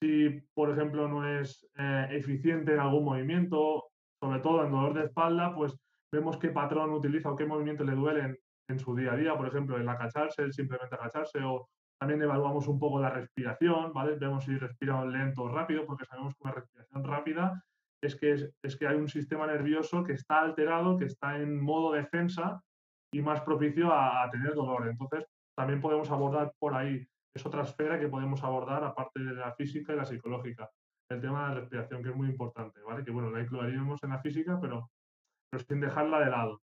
si 0.03 0.43
por 0.55 0.71
ejemplo, 0.71 1.09
no 1.09 1.27
es 1.27 1.67
eh, 1.79 2.09
eficiente 2.11 2.75
en 2.75 2.81
algún 2.81 3.05
movimiento, 3.05 3.85
sobre 4.21 4.41
todo 4.41 4.65
en 4.65 4.73
dolor 4.73 4.95
de 4.95 5.05
espalda, 5.05 5.55
pues 5.55 5.77
vemos 6.13 6.39
qué 6.39 6.49
patrón 6.49 6.91
utiliza 6.91 7.31
o 7.31 7.37
qué 7.37 7.47
movimiento 7.47 7.85
le 7.85 7.95
duelen 7.95 8.39
en 8.69 8.79
su 8.79 8.95
día 8.95 9.13
a 9.13 9.17
día, 9.17 9.37
por 9.37 9.47
ejemplo, 9.47 9.77
el 9.77 9.89
agacharse, 9.89 10.43
el 10.43 10.53
simplemente 10.53 10.95
agacharse 10.95 11.41
o 11.43 11.69
también 11.99 12.23
evaluamos 12.23 12.69
un 12.69 12.79
poco 12.79 13.01
la 13.01 13.11
respiración, 13.11 13.93
¿vale? 13.93 14.17
Vemos 14.17 14.45
si 14.45 14.57
respira 14.57 15.05
lento 15.05 15.45
o 15.45 15.49
rápido, 15.49 15.87
porque 15.87 16.05
sabemos 16.05 16.35
que 16.35 16.45
una 16.45 16.53
respiración 16.53 17.05
rápida 17.05 17.65
es 18.03 18.17
que, 18.17 18.51
es, 18.63 18.77
que 18.77 18.87
hay 18.87 18.97
un 18.97 19.09
sistema 19.09 19.47
nervioso 19.47 20.05
que 20.05 20.13
está 20.13 20.41
alterado, 20.41 20.99
que 20.99 21.07
está 21.07 21.39
en 21.39 21.59
modo 21.63 21.93
defensa 21.93 22.61
y 23.13 23.23
más 23.23 23.41
propicio 23.41 23.93
a, 23.93 24.29
tener 24.31 24.55
dolor. 24.55 24.89
Entonces, 24.89 25.25
también 25.57 25.81
podemos 25.81 26.11
abordar 26.11 26.53
por 26.59 26.75
ahí, 26.75 27.07
es 27.35 27.47
otra 27.47 27.63
esfera 27.63 27.99
que 27.99 28.09
podemos 28.09 28.43
abordar 28.45 28.85
aparte 28.85 29.21
de 29.21 29.33
la 29.33 29.55
física 29.55 29.95
y 29.95 29.97
la 29.97 30.05
psicológica, 30.05 30.69
el 31.11 31.21
tema 31.21 31.49
de 31.49 31.55
la 31.55 31.61
respiración, 31.61 32.03
que 32.03 32.11
es 32.11 32.17
muy 32.17 32.29
importante, 32.29 32.81
¿vale? 32.83 33.05
Que 33.05 33.11
bueno, 33.11 33.31
la 33.31 33.41
incluiríamos 33.41 34.03
en 34.03 34.11
la 34.11 34.21
física, 34.21 34.59
pero, 34.61 34.91
pero 35.51 35.65
sin 35.67 35.81
dejarla 35.81 36.21
de 36.21 36.31
lado. 36.31 36.61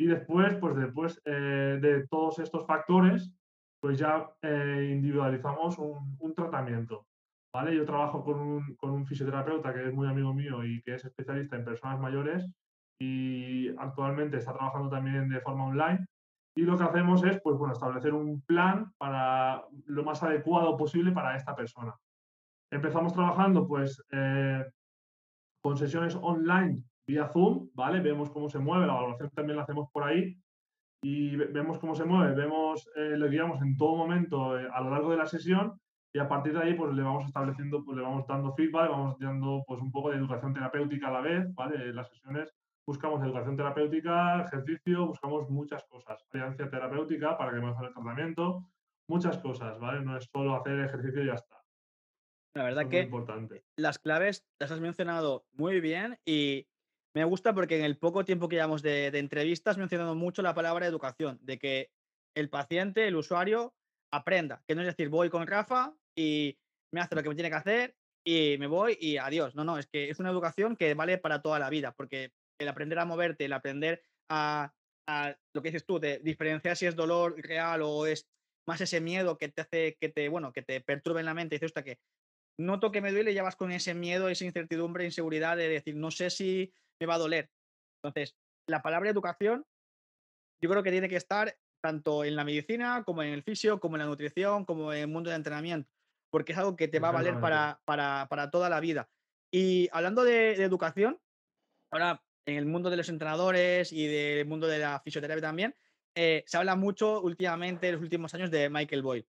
Y 0.00 0.06
después, 0.06 0.56
pues 0.56 0.76
después 0.76 1.20
eh, 1.24 1.78
de 1.80 2.06
todos 2.06 2.38
estos 2.38 2.64
factores, 2.66 3.32
pues 3.80 3.98
ya 3.98 4.30
eh, 4.42 4.90
individualizamos 4.92 5.76
un, 5.78 6.34
tratamiento. 6.34 7.06
¿vale? 7.52 7.74
Yo 7.74 7.84
trabajo 7.84 8.24
con 8.24 8.38
un, 8.38 8.76
con 8.76 8.90
un, 8.90 9.06
fisioterapeuta 9.06 9.74
que 9.74 9.88
es 9.88 9.92
muy 9.92 10.06
amigo 10.06 10.32
mío 10.32 10.64
y 10.64 10.80
que 10.82 10.94
es 10.94 11.04
especialista 11.04 11.56
en 11.56 11.64
personas 11.64 11.98
mayores 11.98 12.48
y 13.00 13.68
actualmente 13.76 14.36
está 14.36 14.52
trabajando 14.52 14.88
también 14.88 15.28
de 15.28 15.40
forma 15.40 15.66
online. 15.66 16.06
Y 16.56 16.62
lo 16.62 16.76
que 16.76 16.84
hacemos 16.84 17.24
es, 17.24 17.40
pues 17.40 17.56
bueno, 17.56 17.72
establecer 17.72 18.14
un 18.14 18.40
plan 18.42 18.92
para 18.98 19.64
lo 19.86 20.04
más 20.04 20.22
adecuado 20.22 20.76
posible 20.76 21.12
para 21.12 21.36
esta 21.36 21.54
persona. 21.54 21.94
Empezamos 22.70 23.12
trabajando, 23.12 23.66
pues, 23.66 24.02
eh, 24.10 24.64
con 25.62 25.76
sesiones 25.76 26.16
online 26.20 26.82
vía 27.08 27.26
Zoom, 27.28 27.70
¿vale? 27.74 28.00
Vemos 28.00 28.30
cómo 28.30 28.50
se 28.50 28.58
mueve, 28.58 28.86
la 28.86 28.92
evaluación 28.92 29.30
también 29.30 29.56
la 29.56 29.62
hacemos 29.62 29.90
por 29.90 30.04
ahí 30.04 30.38
y 31.02 31.36
vemos 31.36 31.78
cómo 31.78 31.94
se 31.94 32.04
mueve, 32.04 32.34
vemos, 32.34 32.86
eh, 32.96 33.16
le 33.16 33.28
guiamos 33.30 33.62
en 33.62 33.76
todo 33.76 33.96
momento 33.96 34.58
eh, 34.58 34.68
a 34.70 34.80
lo 34.82 34.90
largo 34.90 35.10
de 35.10 35.16
la 35.16 35.26
sesión 35.26 35.80
y 36.12 36.18
a 36.18 36.28
partir 36.28 36.52
de 36.52 36.60
ahí 36.60 36.74
pues 36.74 36.92
le 36.94 37.02
vamos 37.02 37.24
estableciendo, 37.24 37.82
pues 37.82 37.96
le 37.96 38.02
vamos 38.02 38.26
dando 38.26 38.52
feedback, 38.52 38.90
vamos 38.90 39.18
dando 39.18 39.64
pues 39.66 39.80
un 39.80 39.90
poco 39.90 40.10
de 40.10 40.18
educación 40.18 40.52
terapéutica 40.52 41.08
a 41.08 41.12
la 41.12 41.20
vez, 41.22 41.54
¿vale? 41.54 41.88
En 41.88 41.96
las 41.96 42.08
sesiones 42.08 42.52
buscamos 42.86 43.22
educación 43.22 43.56
terapéutica, 43.56 44.42
ejercicio, 44.42 45.06
buscamos 45.06 45.48
muchas 45.48 45.84
cosas, 45.84 46.22
alianza 46.32 46.68
terapéutica 46.68 47.38
para 47.38 47.52
que 47.52 47.60
mejore 47.60 47.88
el 47.88 47.94
tratamiento, 47.94 48.64
muchas 49.08 49.38
cosas, 49.38 49.78
¿vale? 49.78 50.04
No 50.04 50.16
es 50.16 50.28
solo 50.30 50.56
hacer 50.56 50.80
ejercicio 50.80 51.22
y 51.22 51.26
ya 51.26 51.34
está. 51.34 51.56
La 52.54 52.64
verdad 52.64 52.88
que 52.88 53.02
importante. 53.02 53.62
las 53.76 53.98
claves 53.98 54.44
las 54.58 54.72
has 54.72 54.80
mencionado 54.80 55.46
muy 55.52 55.80
bien 55.80 56.18
y 56.26 56.66
me 57.14 57.24
gusta 57.24 57.54
porque 57.54 57.78
en 57.78 57.84
el 57.84 57.96
poco 57.96 58.24
tiempo 58.24 58.48
que 58.48 58.56
llevamos 58.56 58.82
de, 58.82 59.06
entrevistas 59.06 59.76
he 59.76 59.80
mencionado 59.80 60.14
mucho 60.14 60.42
la 60.42 60.54
palabra 60.54 60.86
educación, 60.86 61.38
de 61.42 61.58
que 61.58 61.90
el 62.36 62.48
paciente, 62.50 63.06
el 63.06 63.16
usuario, 63.16 63.74
aprenda. 64.12 64.62
Que 64.66 64.74
no 64.74 64.82
es 64.82 64.86
decir, 64.86 65.08
voy 65.08 65.30
con 65.30 65.46
Rafa 65.46 65.94
y 66.16 66.58
me 66.92 67.00
hace 67.00 67.14
lo 67.14 67.22
que 67.22 67.28
me 67.28 67.34
tiene 67.34 67.50
que 67.50 67.56
hacer 67.56 67.96
y 68.24 68.56
me 68.58 68.66
voy 68.66 68.96
y 69.00 69.16
adiós. 69.16 69.54
No, 69.54 69.64
no, 69.64 69.78
es 69.78 69.86
que 69.86 70.10
es 70.10 70.18
una 70.18 70.30
educación 70.30 70.76
que 70.76 70.94
vale 70.94 71.18
para 71.18 71.42
toda 71.42 71.58
la 71.58 71.70
vida, 71.70 71.92
porque 71.92 72.32
el 72.58 72.68
aprender 72.68 72.98
a 72.98 73.04
moverte, 73.04 73.46
el 73.46 73.52
aprender 73.52 74.02
a, 74.28 74.72
lo 75.54 75.62
que 75.62 75.70
dices 75.70 75.86
tú, 75.86 75.98
de 75.98 76.18
diferenciar 76.18 76.76
si 76.76 76.86
es 76.86 76.94
dolor 76.94 77.34
real 77.38 77.80
o 77.82 78.06
es 78.06 78.28
más 78.66 78.80
ese 78.82 79.00
miedo 79.00 79.38
que 79.38 79.48
te 79.48 79.62
hace, 79.62 79.96
que 79.98 80.10
te, 80.10 80.28
bueno, 80.28 80.52
que 80.52 80.62
te 80.62 80.82
perturbe 80.82 81.20
en 81.20 81.26
la 81.26 81.34
mente. 81.34 81.56
Y 81.56 81.58
dices, 81.58 81.72
que 81.82 81.98
noto 82.58 82.92
que 82.92 83.00
me 83.00 83.12
duele 83.12 83.32
y 83.32 83.34
ya 83.34 83.42
vas 83.42 83.56
con 83.56 83.72
ese 83.72 83.94
miedo, 83.94 84.28
esa 84.28 84.44
incertidumbre, 84.44 85.04
inseguridad 85.04 85.56
de 85.56 85.68
decir, 85.68 85.96
no 85.96 86.10
sé 86.10 86.28
si 86.28 86.74
me 87.00 87.06
va 87.06 87.14
a 87.14 87.18
doler. 87.18 87.50
Entonces, 88.02 88.36
la 88.66 88.82
palabra 88.82 89.10
educación 89.10 89.64
yo 90.60 90.68
creo 90.68 90.82
que 90.82 90.90
tiene 90.90 91.08
que 91.08 91.16
estar 91.16 91.56
tanto 91.80 92.24
en 92.24 92.34
la 92.34 92.44
medicina 92.44 93.04
como 93.04 93.22
en 93.22 93.32
el 93.32 93.42
fisio, 93.42 93.78
como 93.78 93.96
en 93.96 94.00
la 94.00 94.06
nutrición, 94.06 94.64
como 94.64 94.92
en 94.92 95.00
el 95.00 95.08
mundo 95.08 95.30
de 95.30 95.36
entrenamiento, 95.36 95.88
porque 96.30 96.52
es 96.52 96.58
algo 96.58 96.76
que 96.76 96.88
te 96.88 96.98
va 96.98 97.08
a 97.08 97.12
valer 97.12 97.40
para, 97.40 97.80
para, 97.84 98.50
toda 98.50 98.68
la 98.68 98.80
vida. 98.80 99.08
Y 99.52 99.88
hablando 99.92 100.24
de, 100.24 100.54
educación, 100.62 101.20
ahora 101.92 102.22
en 102.46 102.56
el 102.56 102.66
mundo 102.66 102.90
de 102.90 102.96
los 102.96 103.08
entrenadores 103.08 103.92
y 103.92 104.06
del 104.06 104.46
mundo 104.46 104.66
de 104.66 104.78
la 104.78 105.00
fisioterapia 105.00 105.42
también, 105.42 105.74
eh, 106.16 106.42
se 106.46 106.56
habla 106.56 106.74
mucho 106.74 107.20
últimamente, 107.22 107.88
en 107.88 107.94
los 107.94 108.02
últimos 108.02 108.34
años, 108.34 108.50
de 108.50 108.68
Michael 108.68 109.02
Boyle. 109.02 109.28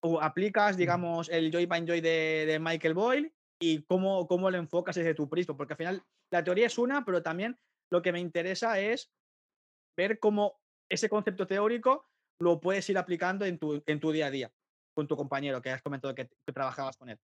O 0.00 0.20
aplicas, 0.20 0.76
digamos, 0.76 1.28
el 1.28 1.52
Joy 1.52 1.66
by 1.66 1.86
Joy 1.86 2.00
de, 2.00 2.44
de, 2.46 2.58
Michael 2.58 2.94
Boyle 2.94 3.32
y 3.62 3.84
cómo, 3.84 4.26
cómo 4.26 4.50
lo 4.50 4.58
enfocas 4.58 4.96
desde 4.96 5.14
tu 5.14 5.28
prisma, 5.28 5.56
porque 5.56 5.74
al 5.74 5.78
final 5.78 6.02
la 6.32 6.42
teoría 6.42 6.66
es 6.66 6.78
una, 6.78 7.04
pero 7.04 7.22
también 7.22 7.56
lo 7.92 8.02
que 8.02 8.10
me 8.10 8.18
interesa 8.18 8.80
es 8.80 9.12
ver 9.96 10.18
cómo 10.18 10.60
ese 10.90 11.08
concepto 11.08 11.46
teórico 11.46 12.08
lo 12.40 12.58
puedes 12.58 12.90
ir 12.90 12.98
aplicando 12.98 13.44
en 13.44 13.58
tu, 13.58 13.80
en 13.86 14.00
tu 14.00 14.10
día 14.10 14.26
a 14.26 14.30
día 14.30 14.52
con 14.94 15.06
tu 15.06 15.16
compañero 15.16 15.62
que 15.62 15.70
has 15.70 15.80
comentado 15.80 16.14
que, 16.14 16.28
trabajabas 16.52 16.96
con 16.96 17.08
él. 17.08 17.18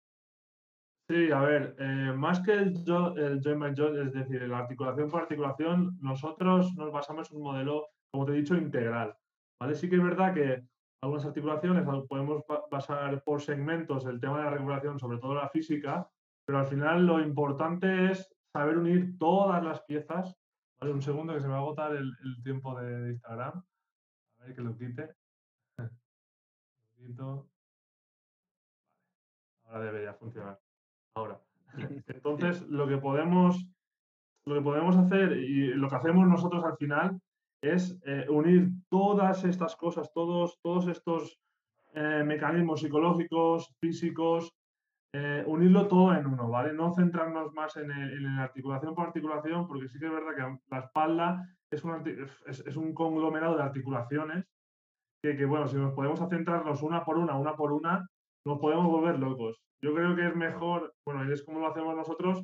Sí, 1.08 1.32
a 1.32 1.40
ver, 1.40 1.74
eh, 1.78 2.12
más 2.14 2.40
que 2.40 2.52
el, 2.52 2.84
el 3.16 3.40
join 3.42 3.58
by 3.58 3.74
join, 3.74 4.06
es 4.06 4.12
decir, 4.12 4.42
la 4.42 4.58
articulación 4.58 5.08
por 5.08 5.22
articulación, 5.22 5.96
nosotros 6.00 6.74
nos 6.74 6.92
basamos 6.92 7.30
en 7.30 7.38
un 7.38 7.44
modelo, 7.44 7.88
como 8.12 8.26
te 8.26 8.32
he 8.32 8.36
dicho, 8.36 8.56
integral. 8.56 9.16
¿vale? 9.58 9.74
Sí 9.74 9.88
que 9.88 9.96
es 9.96 10.02
verdad 10.02 10.34
que 10.34 10.64
algunas 11.02 11.24
articulaciones 11.24 11.84
podemos 12.08 12.42
basar 12.70 13.22
por 13.24 13.40
segmentos 13.40 14.04
el 14.04 14.20
tema 14.20 14.38
de 14.38 14.44
la 14.44 14.50
recuperación, 14.50 14.98
sobre 14.98 15.18
todo 15.18 15.34
la 15.34 15.48
física, 15.48 16.10
pero 16.46 16.60
al 16.60 16.66
final 16.66 17.04
lo 17.04 17.20
importante 17.20 18.12
es 18.12 18.32
saber 18.52 18.78
unir 18.78 19.18
todas 19.18 19.62
las 19.62 19.82
piezas. 19.82 20.34
¿vale? 20.80 20.92
Un 20.92 21.02
segundo 21.02 21.34
que 21.34 21.40
se 21.40 21.48
me 21.48 21.54
va 21.54 21.58
a 21.58 21.62
agotar 21.62 21.94
el, 21.94 22.14
tiempo 22.44 22.80
de, 22.80 23.10
Instagram. 23.10 23.62
A 24.38 24.44
ver 24.44 24.54
que 24.54 24.62
lo 24.62 24.76
quite. 24.76 25.14
Ahora 29.64 29.84
debería 29.84 30.14
funcionar. 30.14 30.60
Ahora. 31.16 31.40
Entonces, 32.06 32.62
lo 32.68 32.86
que 32.86 32.98
podemos, 32.98 33.66
lo 34.44 34.54
que 34.54 34.60
podemos 34.60 34.96
hacer 34.96 35.32
y 35.32 35.74
lo 35.74 35.88
que 35.88 35.96
hacemos 35.96 36.28
nosotros 36.28 36.64
al 36.64 36.76
final 36.76 37.20
es 37.60 37.98
eh, 38.04 38.26
unir 38.28 38.68
todas 38.88 39.44
estas 39.44 39.74
cosas, 39.74 40.12
todos, 40.12 40.60
todos 40.62 40.86
estos 40.86 41.40
eh, 41.94 42.22
mecanismos 42.24 42.80
psicológicos, 42.80 43.74
físicos, 43.80 44.54
eh, 45.18 45.42
unirlo 45.46 45.88
todo 45.88 46.12
en 46.14 46.26
uno, 46.26 46.50
¿vale? 46.50 46.74
No 46.74 46.92
centrarnos 46.92 47.50
más 47.54 47.74
en, 47.78 47.88
la 48.22 48.42
articulación 48.42 48.94
por 48.94 49.06
articulación, 49.06 49.66
porque 49.66 49.88
sí 49.88 49.98
que 49.98 50.04
es 50.04 50.12
verdad 50.12 50.36
que 50.36 50.58
la 50.68 50.80
espalda 50.80 51.42
es 51.70 51.82
un, 51.84 52.06
es, 52.46 52.76
un 52.76 52.92
conglomerado 52.92 53.56
de 53.56 53.62
articulaciones 53.62 54.44
que, 55.22 55.34
que, 55.34 55.46
bueno, 55.46 55.66
si 55.68 55.76
nos 55.76 55.94
podemos 55.94 56.20
centrarnos 56.28 56.82
una 56.82 57.02
por 57.02 57.16
una, 57.16 57.34
una 57.34 57.56
por 57.56 57.72
una, 57.72 58.06
nos 58.44 58.58
podemos 58.58 58.88
volver 58.88 59.18
locos. 59.18 59.58
Yo 59.80 59.94
creo 59.94 60.14
que 60.14 60.26
es 60.26 60.36
mejor, 60.36 60.92
bueno, 61.06 61.24
y 61.24 61.32
es 61.32 61.42
como 61.42 61.60
lo 61.60 61.68
hacemos 61.68 61.96
nosotros, 61.96 62.42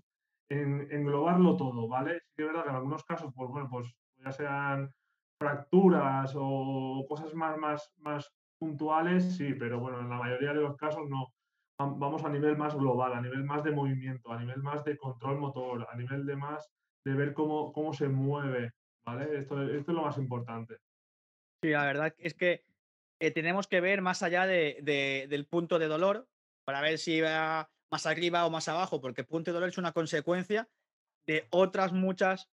en, 0.49 0.91
englobarlo 0.91 1.59
todo, 1.59 1.89
¿vale? 1.89 2.21
Sí 2.31 2.37
que 2.37 2.43
es 2.45 2.49
verdad 2.49 2.65
que 2.65 2.71
en 2.71 2.77
algunos 2.77 3.05
casos, 3.05 3.31
pues 3.37 3.51
bueno, 3.51 3.69
pues 3.71 3.93
ya 4.17 4.33
sean 4.33 4.91
fracturas 5.39 6.33
o 6.37 7.05
cosas 7.07 7.35
más, 7.35 7.59
más, 7.59 7.93
más 7.99 8.33
puntuales, 8.59 9.37
sí, 9.37 9.53
pero 9.59 9.79
bueno, 9.79 10.01
en 10.01 10.09
la 10.09 10.17
mayoría 10.17 10.55
de 10.55 10.63
los 10.63 10.77
casos 10.77 11.03
no. 11.11 11.27
Vamos 11.87 12.25
a 12.25 12.29
nivel 12.29 12.57
más 12.57 12.75
global, 12.75 13.13
a 13.13 13.21
nivel 13.21 13.45
más 13.45 13.65
de 13.65 13.73
movimiento, 13.73 14.33
a 14.33 14.39
nivel 14.39 14.63
más 14.63 14.85
de 14.85 14.97
control 14.97 15.39
motor, 15.39 15.87
a 15.91 15.97
nivel 15.97 16.27
de 16.27 16.37
más 16.37 16.71
de 17.05 17.15
ver 17.15 17.33
cómo, 17.33 17.73
cómo 17.73 17.93
se 17.93 18.09
mueve, 18.09 18.73
¿vale? 19.05 19.39
Esto, 19.39 19.63
esto 19.63 19.91
es 19.91 19.97
lo 19.97 20.03
más 20.03 20.19
importante. 20.19 20.77
Sí, 21.63 21.71
la 21.71 21.85
verdad 21.85 22.15
es 22.19 22.35
que 22.35 22.65
eh, 23.21 23.31
tenemos 23.31 23.69
que 23.69 23.81
ver 23.81 24.03
más 24.03 24.23
allá 24.23 24.47
de, 24.47 25.27
del 25.29 25.47
punto 25.47 25.79
de 25.79 25.87
dolor 25.87 26.27
para 26.65 26.81
ver 26.81 26.99
si 26.99 27.21
va 27.21 27.71
más 27.93 28.07
arriba 28.07 28.47
o 28.47 28.51
más 28.51 28.69
abajo, 28.69 29.01
porque 29.01 29.21
el 29.21 29.27
punto 29.27 29.51
de 29.51 29.55
dolor 29.55 29.69
es 29.69 29.79
una 29.79 29.93
consecuencia 29.93 30.69
de 31.27 31.47
otras 31.51 31.93
muchas 31.93 32.51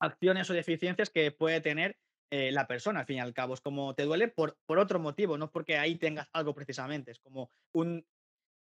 acciones 0.00 0.50
o 0.50 0.54
deficiencias 0.54 1.10
que 1.10 1.30
puede 1.30 1.60
tener 1.60 1.96
eh, 2.32 2.50
la 2.50 2.66
persona, 2.66 3.00
al 3.00 3.06
fin 3.06 3.18
y 3.18 3.20
al 3.20 3.34
cabo. 3.34 3.54
Es 3.54 3.60
como 3.60 3.94
te 3.94 4.02
duele 4.02 4.26
por, 4.26 4.58
por 4.66 4.78
otro 4.78 4.98
motivo, 4.98 5.38
no 5.38 5.52
porque 5.52 5.78
ahí 5.78 5.96
tengas 5.96 6.28
algo 6.32 6.54
precisamente. 6.54 7.12
Es 7.12 7.20
como 7.20 7.50
un, 7.72 8.04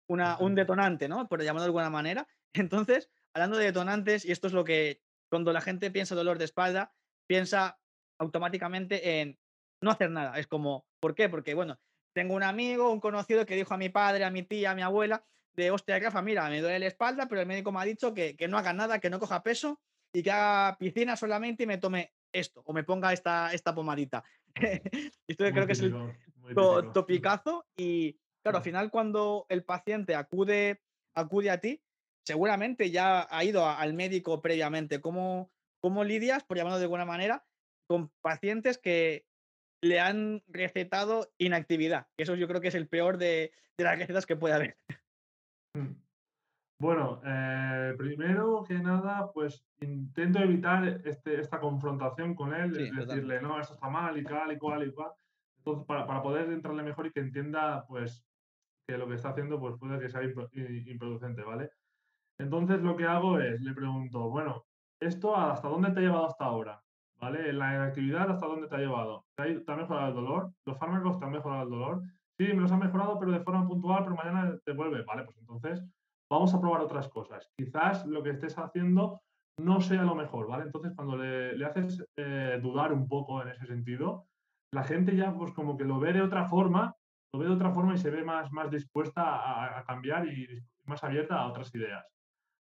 un 0.10 0.56
detonante, 0.56 1.08
¿no? 1.08 1.28
Por 1.28 1.42
llamarlo 1.42 1.62
de 1.62 1.68
alguna 1.68 1.90
manera. 1.90 2.28
Entonces, 2.54 3.10
hablando 3.34 3.58
de 3.58 3.66
detonantes, 3.66 4.26
y 4.26 4.32
esto 4.32 4.48
es 4.48 4.54
lo 4.54 4.64
que 4.64 5.02
cuando 5.30 5.54
la 5.54 5.62
gente 5.62 5.92
piensa 5.92 6.16
dolor 6.16 6.38
de 6.38 6.46
espalda, 6.46 6.94
piensa 7.28 7.80
automáticamente 8.20 9.22
en 9.22 9.40
no 9.82 9.92
hacer 9.92 10.10
nada. 10.10 10.38
Es 10.40 10.48
como, 10.48 10.88
¿por 11.00 11.16
qué? 11.16 11.30
Porque, 11.30 11.54
bueno, 11.54 11.80
tengo 12.14 12.34
un 12.34 12.44
amigo, 12.44 12.92
un 12.92 13.00
conocido 13.00 13.46
que 13.46 13.56
dijo 13.56 13.74
a 13.74 13.78
mi 13.78 13.90
padre, 13.90 14.26
a 14.26 14.32
mi 14.32 14.44
tía, 14.44 14.72
a 14.72 14.76
mi 14.76 14.82
abuela, 14.82 15.24
de 15.56 15.72
hostia, 15.72 16.00
Rafa, 16.00 16.22
mira, 16.22 16.50
me 16.50 16.62
duele 16.62 16.80
la 16.80 16.88
espalda, 16.88 17.28
pero 17.28 17.42
el 17.42 17.48
médico 17.48 17.72
me 17.72 17.80
ha 17.80 17.86
dicho 17.86 18.14
que, 18.14 18.36
que 18.36 18.48
no 18.48 18.58
haga 18.58 18.74
nada, 18.74 19.00
que 19.00 19.10
no 19.10 19.20
coja 19.20 19.44
peso 19.44 19.80
y 20.14 20.24
que 20.24 20.32
haga 20.32 20.78
piscina 20.78 21.16
solamente 21.16 21.64
y 21.64 21.68
me 21.68 21.78
tome 21.78 22.14
esto 22.32 22.62
o 22.66 22.74
me 22.74 22.84
ponga 22.84 23.14
esta, 23.14 23.54
esta 23.54 23.76
pomadita. 23.76 24.24
esto 25.28 25.46
creo 25.52 25.66
que 25.66 25.74
es 25.74 25.82
el 25.82 25.94
topicazo 26.94 27.66
y 27.78 28.18
claro, 28.50 28.58
al 28.58 28.64
final 28.64 28.92
cuando 28.92 29.46
el 29.50 29.64
paciente 29.64 30.16
acude, 30.16 30.82
acude 31.16 31.50
a 31.50 31.60
ti, 31.60 31.82
seguramente 32.26 32.92
ya 32.92 33.28
ha 33.30 33.44
ido 33.44 33.68
al 33.68 33.94
médico 33.94 34.42
previamente. 34.42 35.02
¿Cómo, 35.02 35.52
¿Cómo 35.82 36.04
lidias, 36.04 36.44
por 36.44 36.58
llamarlo 36.58 36.78
de 36.78 36.86
alguna 36.86 37.06
manera, 37.06 37.46
con 37.88 38.10
pacientes 38.22 38.78
que 38.78 39.26
le 39.82 40.00
han 40.00 40.44
recetado 40.48 41.32
inactividad? 41.38 42.08
Eso 42.18 42.36
yo 42.36 42.48
creo 42.48 42.62
que 42.62 42.68
es 42.68 42.76
el 42.76 42.88
peor 42.88 43.18
de, 43.18 43.52
de 43.78 43.84
las 43.84 43.98
recetas 43.98 44.26
que 44.26 44.36
puede 44.36 44.56
haber. 44.56 44.78
Mm. 45.76 45.94
Bueno, 46.82 47.22
eh, 47.26 47.94
primero 47.98 48.64
que 48.66 48.76
nada, 48.76 49.32
pues 49.34 49.66
intento 49.82 50.40
evitar 50.40 51.02
este, 51.04 51.42
esta 51.42 51.60
confrontación 51.60 52.36
con 52.36 52.54
él, 52.54 52.72
decirle, 52.72 53.42
no, 53.42 53.60
esto 53.60 53.74
está 53.74 53.90
mal 53.90 54.18
y 54.18 54.24
tal 54.24 54.54
y 54.54 54.58
cual 54.58 54.88
y 54.88 54.92
cual. 54.94 55.12
Entonces, 55.58 55.86
para, 55.86 56.08
para, 56.08 56.22
poder 56.22 56.50
entrarle 56.50 56.84
mejor 56.84 57.08
y 57.08 57.12
que 57.12 57.20
entienda, 57.20 57.86
pues, 57.86 58.24
que 58.90 58.98
lo 58.98 59.08
que 59.08 59.16
está 59.16 59.30
haciendo, 59.30 59.60
pues 59.60 59.76
puede 59.80 60.00
que 60.00 60.10
sea 60.10 60.24
improducente, 60.24 61.44
¿vale? 61.44 61.70
Entonces, 62.40 62.82
lo 62.82 62.96
que 62.96 63.06
hago 63.06 63.40
es, 63.40 63.62
le 63.62 63.74
pregunto, 63.74 64.30
bueno, 64.30 64.66
¿esto 65.00 65.36
hasta 65.36 65.68
dónde 65.68 65.92
te 65.92 66.00
ha 66.00 66.04
llevado 66.04 66.26
hasta 66.26 66.46
ahora? 66.46 66.82
¿Vale? 67.18 67.54
La 67.54 67.76
inactividad, 67.76 68.32
¿hasta 68.32 68.48
dónde 68.48 68.68
te 68.68 68.76
ha 68.76 68.80
llevado? 68.80 69.26
¿Te 69.36 69.44
ha, 69.44 69.76
mejorado 69.76 70.08
el 70.08 70.16
dolor? 70.16 70.54
¿Los 70.66 70.78
fármacos 70.78 71.20
te 71.20 71.26
han 71.26 71.32
mejorado 71.32 71.64
el 71.64 71.70
dolor? 71.70 72.02
Sí, 72.38 72.48
me 72.48 72.62
los 72.62 72.72
han 72.72 72.80
mejorado, 72.80 73.20
pero 73.20 73.32
de 73.32 73.42
forma 73.42 73.68
puntual, 73.68 74.04
pero 74.04 74.16
mañana 74.16 74.58
te 74.64 74.72
vuelve. 74.72 75.04
Vale, 75.04 75.24
pues 75.24 75.38
entonces 75.38 75.84
vamos 76.30 76.54
a 76.54 76.62
probar 76.62 76.82
otras 76.82 77.10
cosas. 77.10 77.52
Quizás 77.58 78.06
lo 78.06 78.24
que 78.24 78.30
estés 78.30 78.58
haciendo 78.58 79.22
no 79.58 79.82
sea 79.82 80.04
lo 80.04 80.16
mejor, 80.16 80.48
¿vale? 80.48 80.64
Entonces, 80.64 80.94
cuando 80.96 81.18
le, 81.18 81.64
haces 81.66 82.04
eh, 82.16 82.60
dudar 82.64 82.94
un 82.94 83.10
poco 83.10 83.42
en 83.42 83.50
ese 83.50 83.66
sentido, 83.66 84.26
la 84.72 84.86
gente 84.86 85.16
ya 85.16 85.34
pues 85.34 85.52
como 85.52 85.78
que 85.78 85.84
lo 85.84 86.00
ve 86.00 86.14
de 86.14 86.22
otra 86.22 86.46
forma, 86.46 86.96
lo 87.34 87.40
ve 87.40 87.46
de 87.46 87.54
otra 87.54 87.72
forma 87.72 87.94
y 87.94 87.98
se 87.98 88.10
ve 88.10 88.24
más, 88.24 88.52
más 88.52 88.70
dispuesta 88.72 89.78
a, 89.78 89.84
cambiar 89.86 90.28
y 90.28 90.48
más 90.86 91.04
abierta 91.04 91.36
a 91.36 91.48
otras 91.48 91.74
ideas, 91.76 92.06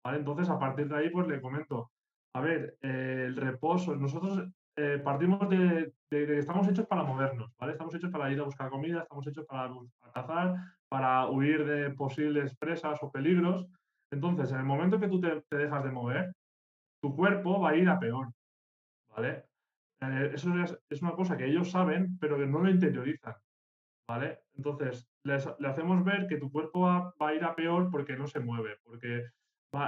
¿vale? 0.05 0.19
Entonces, 0.19 0.49
a 0.49 0.59
partir 0.59 0.89
de 0.89 0.97
ahí, 0.97 1.11
pues 1.11 1.27
le 1.27 1.41
comento, 1.41 1.91
a 2.35 2.41
ver, 2.41 2.77
eh, 2.81 3.25
el 3.27 3.37
reposo, 3.37 3.97
nosotros 3.97 4.49
eh, 4.77 5.01
partimos 5.05 5.49
de, 5.51 5.93
que 6.09 6.39
estamos 6.39 6.67
hechos 6.69 6.87
para 6.87 7.03
movernos, 7.03 7.53
¿vale? 7.59 7.73
Estamos 7.73 7.95
hechos 7.95 8.11
para 8.11 8.33
ir 8.33 8.41
a 8.41 8.45
buscar 8.45 8.71
comida, 8.71 9.03
estamos 9.03 9.27
hechos 9.27 9.45
para, 9.47 9.71
cazar, 10.15 10.55
para 10.89 11.29
huir 11.29 11.65
de 11.67 11.91
posibles 11.91 12.57
presas 12.57 12.99
o 13.03 13.11
peligros. 13.11 13.67
Entonces, 14.11 14.51
en 14.53 14.59
el 14.59 14.65
momento 14.65 14.99
que 14.99 15.09
tú 15.09 15.21
te, 15.21 15.43
dejas 15.51 15.85
de 15.85 15.91
mover, 15.91 16.33
tu 17.03 17.15
cuerpo 17.15 17.61
va 17.61 17.71
a 17.71 17.77
ir 17.77 17.89
a 17.89 17.99
peor. 17.99 18.33
¿Vale? 19.15 19.45
Eh, 20.01 20.31
eso 20.35 20.51
es, 20.89 21.03
una 21.03 21.13
cosa 21.13 21.37
que 21.37 21.47
ellos 21.47 21.71
saben, 21.71 22.19
pero 22.19 22.39
que 22.39 22.47
no 22.47 22.61
lo 22.61 22.71
interiorizan. 22.71 23.35
¿Vale? 24.09 24.41
Entonces, 24.55 25.09
le 25.23 25.35
hacemos 25.35 26.05
ver 26.05 26.27
que 26.27 26.37
tu 26.37 26.51
cuerpo 26.51 26.81
va, 26.81 27.15
a 27.19 27.35
ir 27.35 27.45
a 27.45 27.55
peor 27.55 27.91
porque 27.91 28.17
no 28.17 28.27
se 28.27 28.41
mueve, 28.41 28.77
porque 28.85 29.25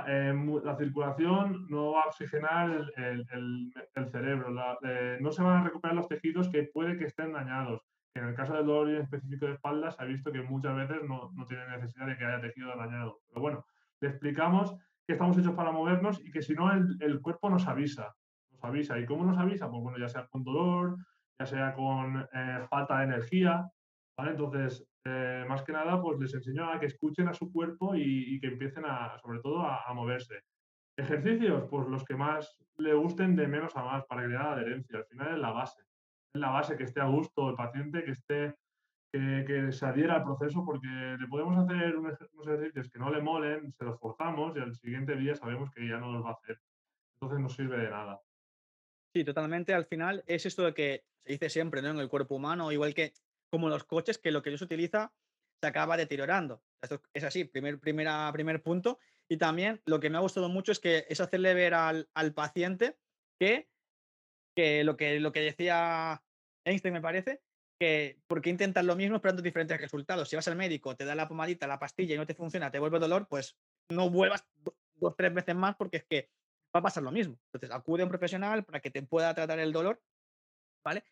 eh, 0.06 0.60
la 0.64 0.76
circulación 0.76 1.66
no 1.68 1.92
va 1.92 2.02
a 2.02 2.06
oxigenar 2.06 2.90
el, 2.96 4.06
cerebro, 4.10 4.54
eh, 4.82 5.18
no 5.20 5.32
se 5.32 5.42
van 5.42 5.58
a 5.58 5.64
recuperar 5.64 5.96
los 5.96 6.08
tejidos 6.08 6.48
que 6.48 6.70
puede 6.72 6.96
que 6.96 7.04
estén 7.04 7.32
dañados 7.32 7.82
en 8.14 8.26
el 8.26 8.34
caso 8.34 8.54
del 8.54 8.66
dolor 8.66 8.90
específico 8.90 9.46
de 9.46 9.54
espalda 9.54 9.90
se 9.90 10.02
ha 10.02 10.06
visto 10.06 10.30
que 10.30 10.42
muchas 10.42 10.76
veces 10.76 11.02
no, 11.08 11.32
no 11.34 11.44
tiene 11.46 11.66
necesidad 11.66 12.06
de 12.06 12.16
que 12.16 12.24
haya 12.24 12.40
tejido 12.40 12.76
dañado. 12.76 13.20
Pero 13.28 13.40
bueno, 13.40 13.66
le 14.00 14.08
explicamos 14.08 14.74
que 15.06 15.14
estamos 15.14 15.36
hechos 15.36 15.54
para 15.54 15.72
movernos 15.72 16.20
y 16.24 16.30
que 16.30 16.42
si 16.42 16.54
no 16.54 16.72
el, 16.72 16.96
el, 17.00 17.20
cuerpo 17.20 17.50
nos 17.50 17.66
avisa. 17.66 18.14
Nos 18.52 18.62
avisa. 18.62 18.98
¿Y 18.98 19.06
cómo 19.06 19.24
nos 19.24 19.38
avisa? 19.38 19.68
Pues 19.68 19.82
bueno, 19.82 19.98
ya 19.98 20.08
sea 20.08 20.26
con 20.28 20.44
dolor, 20.44 20.96
ya 21.38 21.46
sea 21.46 21.74
con 21.74 22.28
eh, 22.32 22.66
falta 22.70 22.98
de 22.98 23.04
energía. 23.04 23.68
¿Vale? 24.16 24.32
Entonces, 24.32 24.86
eh, 25.04 25.44
más 25.48 25.62
que 25.62 25.72
nada, 25.72 26.00
pues 26.00 26.18
les 26.18 26.34
enseño 26.34 26.70
a 26.70 26.80
que 26.80 26.86
escuchen 26.86 27.28
a 27.28 27.34
su 27.34 27.52
cuerpo 27.52 27.94
y, 27.94 28.38
que 28.40 28.48
empiecen 28.48 28.84
a, 28.86 29.18
sobre 29.18 29.40
todo, 29.40 29.62
a, 29.62 29.92
moverse. 29.94 30.40
Ejercicios, 30.96 31.64
pues 31.70 31.88
los 31.88 32.04
que 32.04 32.14
más 32.14 32.56
le 32.78 32.94
gusten 32.94 33.36
de 33.36 33.48
menos 33.48 33.76
a 33.76 33.84
más 33.84 34.04
para 34.06 34.24
crear 34.24 34.46
adherencia. 34.46 34.98
Al 34.98 35.06
final 35.06 35.34
es 35.34 35.38
la 35.38 35.50
base 35.50 35.82
la 36.34 36.50
base, 36.50 36.76
que 36.76 36.84
esté 36.84 37.00
a 37.00 37.06
gusto 37.06 37.50
el 37.50 37.56
paciente, 37.56 38.04
que 38.04 38.10
esté 38.10 38.54
que, 39.12 39.70
se 39.70 39.86
adhiera 39.86 40.16
al 40.16 40.24
proceso, 40.24 40.64
porque 40.64 40.88
le 40.88 41.28
podemos 41.28 41.56
hacer 41.56 41.96
unos 41.96 42.18
ejercicios 42.48 42.90
que 42.90 42.98
no 42.98 43.12
le 43.12 43.22
molen, 43.22 43.72
se 43.72 43.84
los 43.84 43.98
forzamos 44.00 44.56
y 44.56 44.60
al 44.60 44.74
siguiente 44.74 45.14
día 45.14 45.36
sabemos 45.36 45.70
que 45.70 45.86
ya 45.86 45.98
no 45.98 46.12
los 46.12 46.24
va 46.24 46.30
a 46.30 46.32
hacer. 46.32 46.58
Entonces 47.14 47.40
no 47.40 47.48
sirve 47.48 47.78
de 47.78 47.90
nada. 47.90 48.20
Sí, 49.14 49.22
totalmente. 49.22 49.72
Al 49.72 49.86
final 49.86 50.24
es 50.26 50.46
esto 50.46 50.64
de 50.64 50.74
que 50.74 51.04
se 51.24 51.32
dice 51.32 51.48
siempre, 51.48 51.80
¿no? 51.80 51.90
En 51.90 51.98
el 51.98 52.08
cuerpo 52.08 52.34
humano, 52.34 52.72
igual 52.72 52.92
que 52.92 53.12
como 53.54 53.68
los 53.68 53.84
coches, 53.84 54.18
que 54.18 54.32
lo 54.32 54.42
que 54.42 54.58
se 54.58 54.64
utiliza 54.64 55.12
se 55.62 55.68
acaba 55.68 55.96
deteriorando. 55.96 56.60
Esto 56.82 57.00
es 57.12 57.22
así, 57.22 57.44
primer, 57.44 57.78
primera, 57.78 58.28
primer 58.32 58.60
punto. 58.60 58.98
Y 59.28 59.36
también 59.36 59.80
lo 59.86 60.00
que 60.00 60.10
me 60.10 60.18
ha 60.18 60.22
gustado 60.22 60.48
mucho 60.48 60.72
es 60.72 60.80
que 60.80 61.06
es 61.08 61.20
hacerle 61.20 61.54
ver 61.54 61.72
al, 61.72 62.08
al 62.14 62.34
paciente 62.34 62.98
que, 63.38 63.68
que, 64.56 64.82
lo 64.82 64.96
que 64.96 65.20
lo 65.20 65.30
que 65.30 65.40
decía 65.40 66.20
Einstein, 66.64 66.94
me 66.94 67.00
parece, 67.00 67.42
que 67.78 68.18
porque 68.26 68.50
intentas 68.50 68.84
lo 68.84 68.96
mismo 68.96 69.16
esperando 69.16 69.40
diferentes 69.40 69.80
resultados. 69.80 70.28
Si 70.28 70.34
vas 70.34 70.48
al 70.48 70.56
médico, 70.56 70.96
te 70.96 71.04
da 71.04 71.14
la 71.14 71.28
pomadita, 71.28 71.68
la 71.68 71.78
pastilla 71.78 72.16
y 72.16 72.18
no 72.18 72.26
te 72.26 72.34
funciona, 72.34 72.72
te 72.72 72.80
vuelve 72.80 72.98
dolor, 72.98 73.28
pues 73.28 73.56
no 73.88 74.10
vuelvas 74.10 74.44
dos 74.96 75.14
tres 75.16 75.32
veces 75.32 75.54
más 75.54 75.76
porque 75.76 75.98
es 75.98 76.04
que 76.04 76.28
va 76.74 76.80
a 76.80 76.82
pasar 76.82 77.04
lo 77.04 77.12
mismo. 77.12 77.38
Entonces, 77.52 77.70
acude 77.70 78.02
a 78.02 78.06
un 78.06 78.10
profesional 78.10 78.64
para 78.64 78.80
que 78.80 78.90
te 78.90 79.02
pueda 79.02 79.32
tratar 79.32 79.60
el 79.60 79.72
dolor, 79.72 80.02
¿vale? 80.84 81.04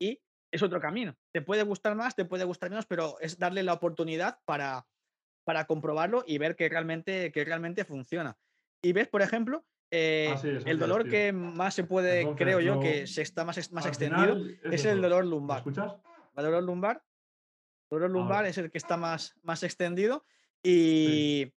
Y 0.00 0.18
es 0.50 0.62
otro 0.62 0.80
camino. 0.80 1.16
Te 1.32 1.42
puede 1.42 1.62
gustar 1.62 1.94
más, 1.94 2.14
te 2.14 2.24
puede 2.24 2.44
gustar 2.44 2.70
menos, 2.70 2.86
pero 2.86 3.18
es 3.20 3.38
darle 3.38 3.62
la 3.62 3.72
oportunidad 3.72 4.40
para, 4.44 4.86
para 5.44 5.66
comprobarlo 5.66 6.24
y 6.26 6.38
ver 6.38 6.56
que 6.56 6.68
realmente, 6.68 7.32
que 7.32 7.44
realmente 7.44 7.84
funciona. 7.84 8.36
Y 8.82 8.92
ves, 8.92 9.08
por 9.08 9.22
ejemplo, 9.22 9.64
eh, 9.90 10.34
el 10.66 10.78
dolor 10.78 11.08
que 11.08 11.32
más 11.32 11.74
se 11.74 11.84
puede, 11.84 12.34
creo 12.36 12.60
yo, 12.60 12.80
que 12.80 13.06
se 13.06 13.22
está 13.22 13.44
más, 13.44 13.72
más 13.72 13.86
extendido, 13.86 14.38
es, 14.64 14.84
el 14.84 15.02
dolor 15.02 15.26
lumbar. 15.26 15.58
escuchas? 15.58 15.94
El 16.36 16.44
dolor 16.44 16.62
lumbar. 16.62 17.02
El 17.90 17.98
dolor 17.98 18.10
lumbar 18.10 18.46
es 18.46 18.56
el 18.58 18.70
que 18.70 18.78
está 18.78 18.96
más, 18.96 19.34
más 19.42 19.62
extendido. 19.62 20.24
Y 20.62 21.52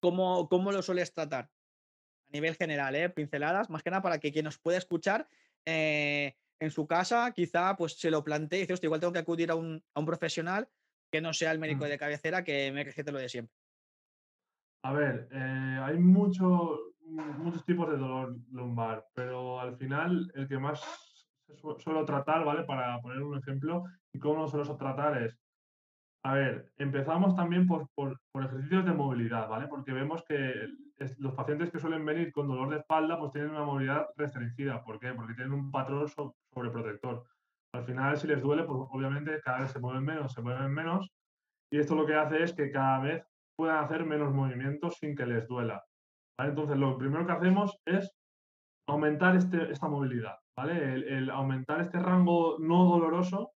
¿cómo, 0.00 0.48
¿cómo, 0.48 0.72
lo 0.72 0.82
sueles 0.82 1.12
tratar? 1.12 1.44
A 1.44 2.32
nivel 2.32 2.54
general, 2.54 2.94
¿eh? 2.94 3.10
pinceladas, 3.10 3.68
más 3.70 3.82
que 3.82 3.90
nada 3.90 4.02
para 4.02 4.18
que 4.18 4.32
quien 4.32 4.44
nos 4.44 4.58
pueda 4.58 4.78
escuchar 4.78 5.28
eh, 5.66 6.36
en 6.60 6.70
su 6.70 6.86
casa, 6.86 7.32
quizá 7.32 7.74
pues 7.76 7.98
se 7.98 8.10
lo 8.10 8.22
plantee 8.22 8.58
y 8.58 8.62
dice, 8.62 8.74
hostia, 8.74 8.86
igual 8.86 9.00
tengo 9.00 9.12
que 9.12 9.18
acudir 9.18 9.50
a 9.50 9.54
un, 9.54 9.82
a 9.94 10.00
un 10.00 10.06
profesional 10.06 10.68
que 11.10 11.20
no 11.20 11.32
sea 11.32 11.50
el 11.52 11.58
médico 11.58 11.84
mm. 11.84 11.88
de 11.88 11.98
cabecera 11.98 12.44
que 12.44 12.70
me 12.70 12.84
recete 12.84 13.10
lo 13.10 13.18
de 13.18 13.28
siempre. 13.28 13.54
A 14.82 14.92
ver, 14.92 15.28
eh, 15.32 15.80
hay 15.82 15.98
mucho, 15.98 16.78
muchos 17.02 17.64
tipos 17.64 17.90
de 17.90 17.98
dolor 17.98 18.36
lumbar, 18.52 19.06
pero 19.14 19.60
al 19.60 19.76
final 19.76 20.30
el 20.34 20.48
que 20.48 20.58
más 20.58 20.80
suelo 21.78 22.04
tratar, 22.04 22.44
¿vale? 22.44 22.64
Para 22.64 23.00
poner 23.00 23.20
un 23.22 23.38
ejemplo, 23.38 23.84
y 24.12 24.18
cómo 24.18 24.42
lo 24.42 24.48
suelo 24.48 24.76
tratar 24.76 25.22
es, 25.22 25.38
a 26.22 26.34
ver, 26.34 26.72
empezamos 26.78 27.34
también 27.34 27.66
por, 27.66 27.88
por, 27.94 28.18
ejercicios 28.34 28.84
de 28.84 28.92
movilidad, 28.92 29.48
¿vale? 29.48 29.66
Porque 29.68 29.92
vemos 29.92 30.22
que 30.24 30.68
los 31.18 31.34
pacientes 31.34 31.70
que 31.70 31.78
suelen 31.78 32.04
venir 32.04 32.32
con 32.32 32.48
dolor 32.48 32.70
de 32.70 32.78
espalda, 32.78 33.18
pues 33.18 33.32
tienen 33.32 33.50
una 33.50 33.64
movilidad 33.64 34.06
restringida. 34.16 34.82
¿Por 34.82 34.98
qué? 34.98 35.12
Porque 35.14 35.34
tienen 35.34 35.52
un 35.52 35.70
patrón 35.70 36.06
sobreprotector. 36.08 37.24
Al 37.72 37.84
final, 37.84 38.16
si 38.16 38.26
les 38.26 38.42
duele, 38.42 38.64
pues 38.64 38.78
obviamente 38.90 39.40
cada 39.42 39.60
vez 39.60 39.70
se 39.70 39.78
mueven 39.78 40.04
menos, 40.04 40.32
se 40.32 40.42
mueven 40.42 40.72
menos, 40.72 41.10
y 41.72 41.78
esto 41.78 41.94
lo 41.94 42.04
que 42.04 42.14
hace 42.14 42.42
es 42.42 42.52
que 42.52 42.70
cada 42.70 43.00
vez 43.00 43.24
puedan 43.56 43.84
hacer 43.84 44.04
menos 44.04 44.32
movimientos 44.32 44.96
sin 44.96 45.14
que 45.14 45.26
les 45.26 45.46
duela. 45.46 45.84
Entonces, 46.38 46.76
lo 46.76 46.96
primero 46.98 47.26
que 47.26 47.32
hacemos 47.32 47.78
es 47.84 48.10
aumentar 48.88 49.36
este, 49.36 49.70
esta 49.70 49.88
movilidad, 49.88 50.36
¿vale? 50.56 50.94
El, 50.94 51.30
aumentar 51.30 51.80
este 51.80 51.98
rango 51.98 52.58
no 52.58 52.86
doloroso 52.86 53.52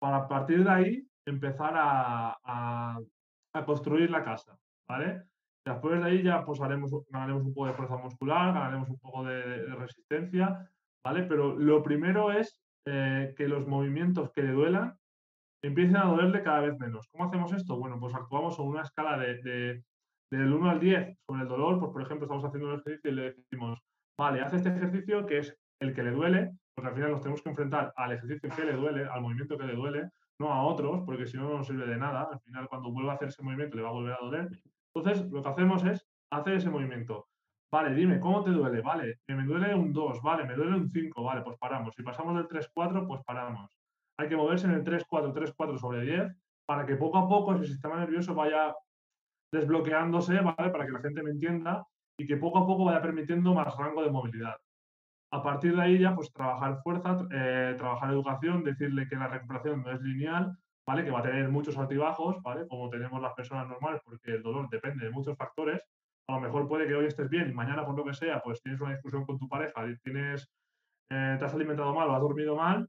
para 0.00 0.18
a 0.18 0.28
partir 0.28 0.64
de 0.64 0.70
ahí 0.70 1.08
empezar 1.26 1.74
a, 1.76 2.98
construir 3.66 4.10
la 4.10 4.24
casa, 4.24 4.56
¿vale? 4.88 5.24
Después 5.64 6.00
de 6.00 6.08
ahí 6.08 6.22
ya 6.22 6.44
pues 6.44 6.58
ganaremos 6.58 6.92
un 6.92 7.54
poco 7.54 7.66
de 7.66 7.74
fuerza 7.74 7.96
muscular, 7.96 8.52
ganaremos 8.52 8.88
un 8.88 8.98
poco 8.98 9.24
de, 9.24 9.66
resistencia, 9.76 10.68
¿vale? 11.04 11.22
Pero 11.24 11.56
lo 11.56 11.82
primero 11.82 12.32
es 12.32 12.60
eh, 12.86 13.32
que 13.36 13.46
los 13.46 13.66
movimientos 13.66 14.30
que 14.32 14.42
le 14.42 14.52
duelan 14.52 14.96
empiecen 15.62 15.96
a 15.96 16.04
dolerle 16.04 16.42
cada 16.42 16.60
vez 16.60 16.78
menos. 16.78 17.08
¿Cómo 17.12 17.26
hacemos 17.26 17.52
esto? 17.52 17.76
Bueno, 17.76 18.00
pues 18.00 18.14
actuamos 18.14 18.58
en 18.58 18.66
una 18.66 18.82
escala 18.82 19.16
de, 19.16 19.84
del 20.30 20.52
1 20.52 20.70
al 20.70 20.80
10 20.80 21.18
sobre 21.26 21.42
el 21.42 21.48
dolor, 21.48 21.78
pues 21.78 21.92
por 21.92 22.02
ejemplo 22.02 22.24
estamos 22.24 22.44
haciendo 22.44 22.68
un 22.68 22.80
ejercicio 22.80 23.10
y 23.10 23.14
le 23.14 23.32
decimos, 23.34 23.78
vale, 24.18 24.40
haz 24.40 24.52
este 24.54 24.70
ejercicio 24.70 25.26
que 25.26 25.38
es 25.38 25.56
el 25.78 25.94
que 25.94 26.02
le 26.02 26.10
duele, 26.10 26.50
porque 26.74 26.88
al 26.88 26.94
final 26.94 27.10
nos 27.12 27.20
tenemos 27.20 27.42
que 27.42 27.50
enfrentar 27.50 27.92
al 27.96 28.12
ejercicio 28.12 28.50
que 28.50 28.64
le 28.64 28.72
duele, 28.72 29.04
al 29.04 29.20
movimiento 29.20 29.56
que 29.56 29.66
le 29.66 29.74
duele, 29.74 30.10
no 30.38 30.52
a 30.52 30.64
otros, 30.64 31.02
porque 31.04 31.26
si 31.26 31.36
no, 31.36 31.44
no 31.44 31.58
nos 31.58 31.66
sirve 31.66 31.86
de 31.86 31.96
nada. 31.96 32.28
Al 32.32 32.40
final, 32.40 32.68
cuando 32.68 32.90
vuelva 32.90 33.12
a 33.12 33.14
hacer 33.16 33.28
ese 33.28 33.42
movimiento, 33.42 33.76
le 33.76 33.82
va 33.82 33.90
a 33.90 33.92
volver 33.92 34.14
a 34.14 34.24
doler. 34.24 34.48
Entonces, 34.94 35.30
lo 35.30 35.42
que 35.42 35.48
hacemos 35.48 35.84
es 35.84 36.06
hacer 36.30 36.54
ese 36.54 36.70
movimiento. 36.70 37.28
Vale, 37.70 37.94
dime, 37.94 38.20
¿cómo 38.20 38.44
te 38.44 38.50
duele? 38.50 38.82
Vale, 38.82 39.20
me 39.28 39.44
duele 39.44 39.74
un 39.74 39.92
2, 39.92 40.20
vale, 40.22 40.44
me 40.44 40.54
duele 40.54 40.76
un 40.76 40.90
5, 40.90 41.22
vale, 41.22 41.40
pues 41.40 41.56
paramos. 41.58 41.94
Si 41.96 42.02
pasamos 42.02 42.34
del 42.36 42.46
3-4, 42.46 43.06
pues 43.06 43.22
paramos. 43.24 43.78
Hay 44.18 44.28
que 44.28 44.36
moverse 44.36 44.66
en 44.66 44.74
el 44.74 44.84
3-4, 44.84 45.32
3-4 45.32 45.78
sobre 45.78 46.02
10 46.02 46.36
para 46.66 46.84
que 46.84 46.96
poco 46.96 47.18
a 47.18 47.28
poco 47.28 47.54
ese 47.54 47.66
sistema 47.66 47.96
nervioso 47.96 48.34
vaya 48.34 48.74
desbloqueándose, 49.50 50.40
¿vale? 50.40 50.70
Para 50.70 50.84
que 50.84 50.92
la 50.92 51.00
gente 51.00 51.22
me 51.22 51.30
entienda 51.30 51.86
y 52.18 52.26
que 52.26 52.36
poco 52.36 52.58
a 52.58 52.66
poco 52.66 52.84
vaya 52.84 53.00
permitiendo 53.00 53.54
más 53.54 53.74
rango 53.76 54.02
de 54.02 54.10
movilidad. 54.10 54.56
A 55.32 55.42
partir 55.42 55.74
de 55.74 55.82
ahí 55.82 55.98
ya, 55.98 56.14
pues 56.14 56.30
trabajar 56.30 56.82
fuerza, 56.82 57.26
eh, 57.30 57.74
trabajar 57.78 58.10
educación, 58.10 58.64
decirle 58.64 59.08
que 59.08 59.16
la 59.16 59.28
recuperación 59.28 59.82
no 59.82 59.92
es 59.92 60.00
lineal, 60.02 60.58
¿vale? 60.86 61.04
Que 61.04 61.10
va 61.10 61.20
a 61.20 61.22
tener 61.22 61.48
muchos 61.48 61.76
altibajos, 61.78 62.42
¿vale? 62.42 62.66
Como 62.66 62.88
tenemos 62.90 63.20
las 63.20 63.34
personas 63.34 63.68
normales, 63.68 64.00
porque 64.04 64.32
el 64.32 64.42
dolor 64.42 64.68
depende 64.70 65.04
de 65.04 65.10
muchos 65.10 65.36
factores. 65.36 65.82
A 66.28 66.34
lo 66.34 66.40
mejor 66.40 66.68
puede 66.68 66.86
que 66.86 66.94
hoy 66.94 67.06
estés 67.06 67.28
bien 67.28 67.50
y 67.50 67.52
mañana, 67.52 67.84
por 67.84 67.96
lo 67.96 68.04
que 68.04 68.14
sea, 68.14 68.40
pues 68.42 68.62
tienes 68.62 68.80
una 68.80 68.92
discusión 68.92 69.24
con 69.24 69.38
tu 69.38 69.48
pareja, 69.48 69.84
tienes, 70.02 70.48
eh, 71.10 71.36
te 71.38 71.44
has 71.44 71.54
alimentado 71.54 71.94
mal 71.94 72.08
o 72.08 72.14
has 72.14 72.20
dormido 72.20 72.56
mal, 72.56 72.88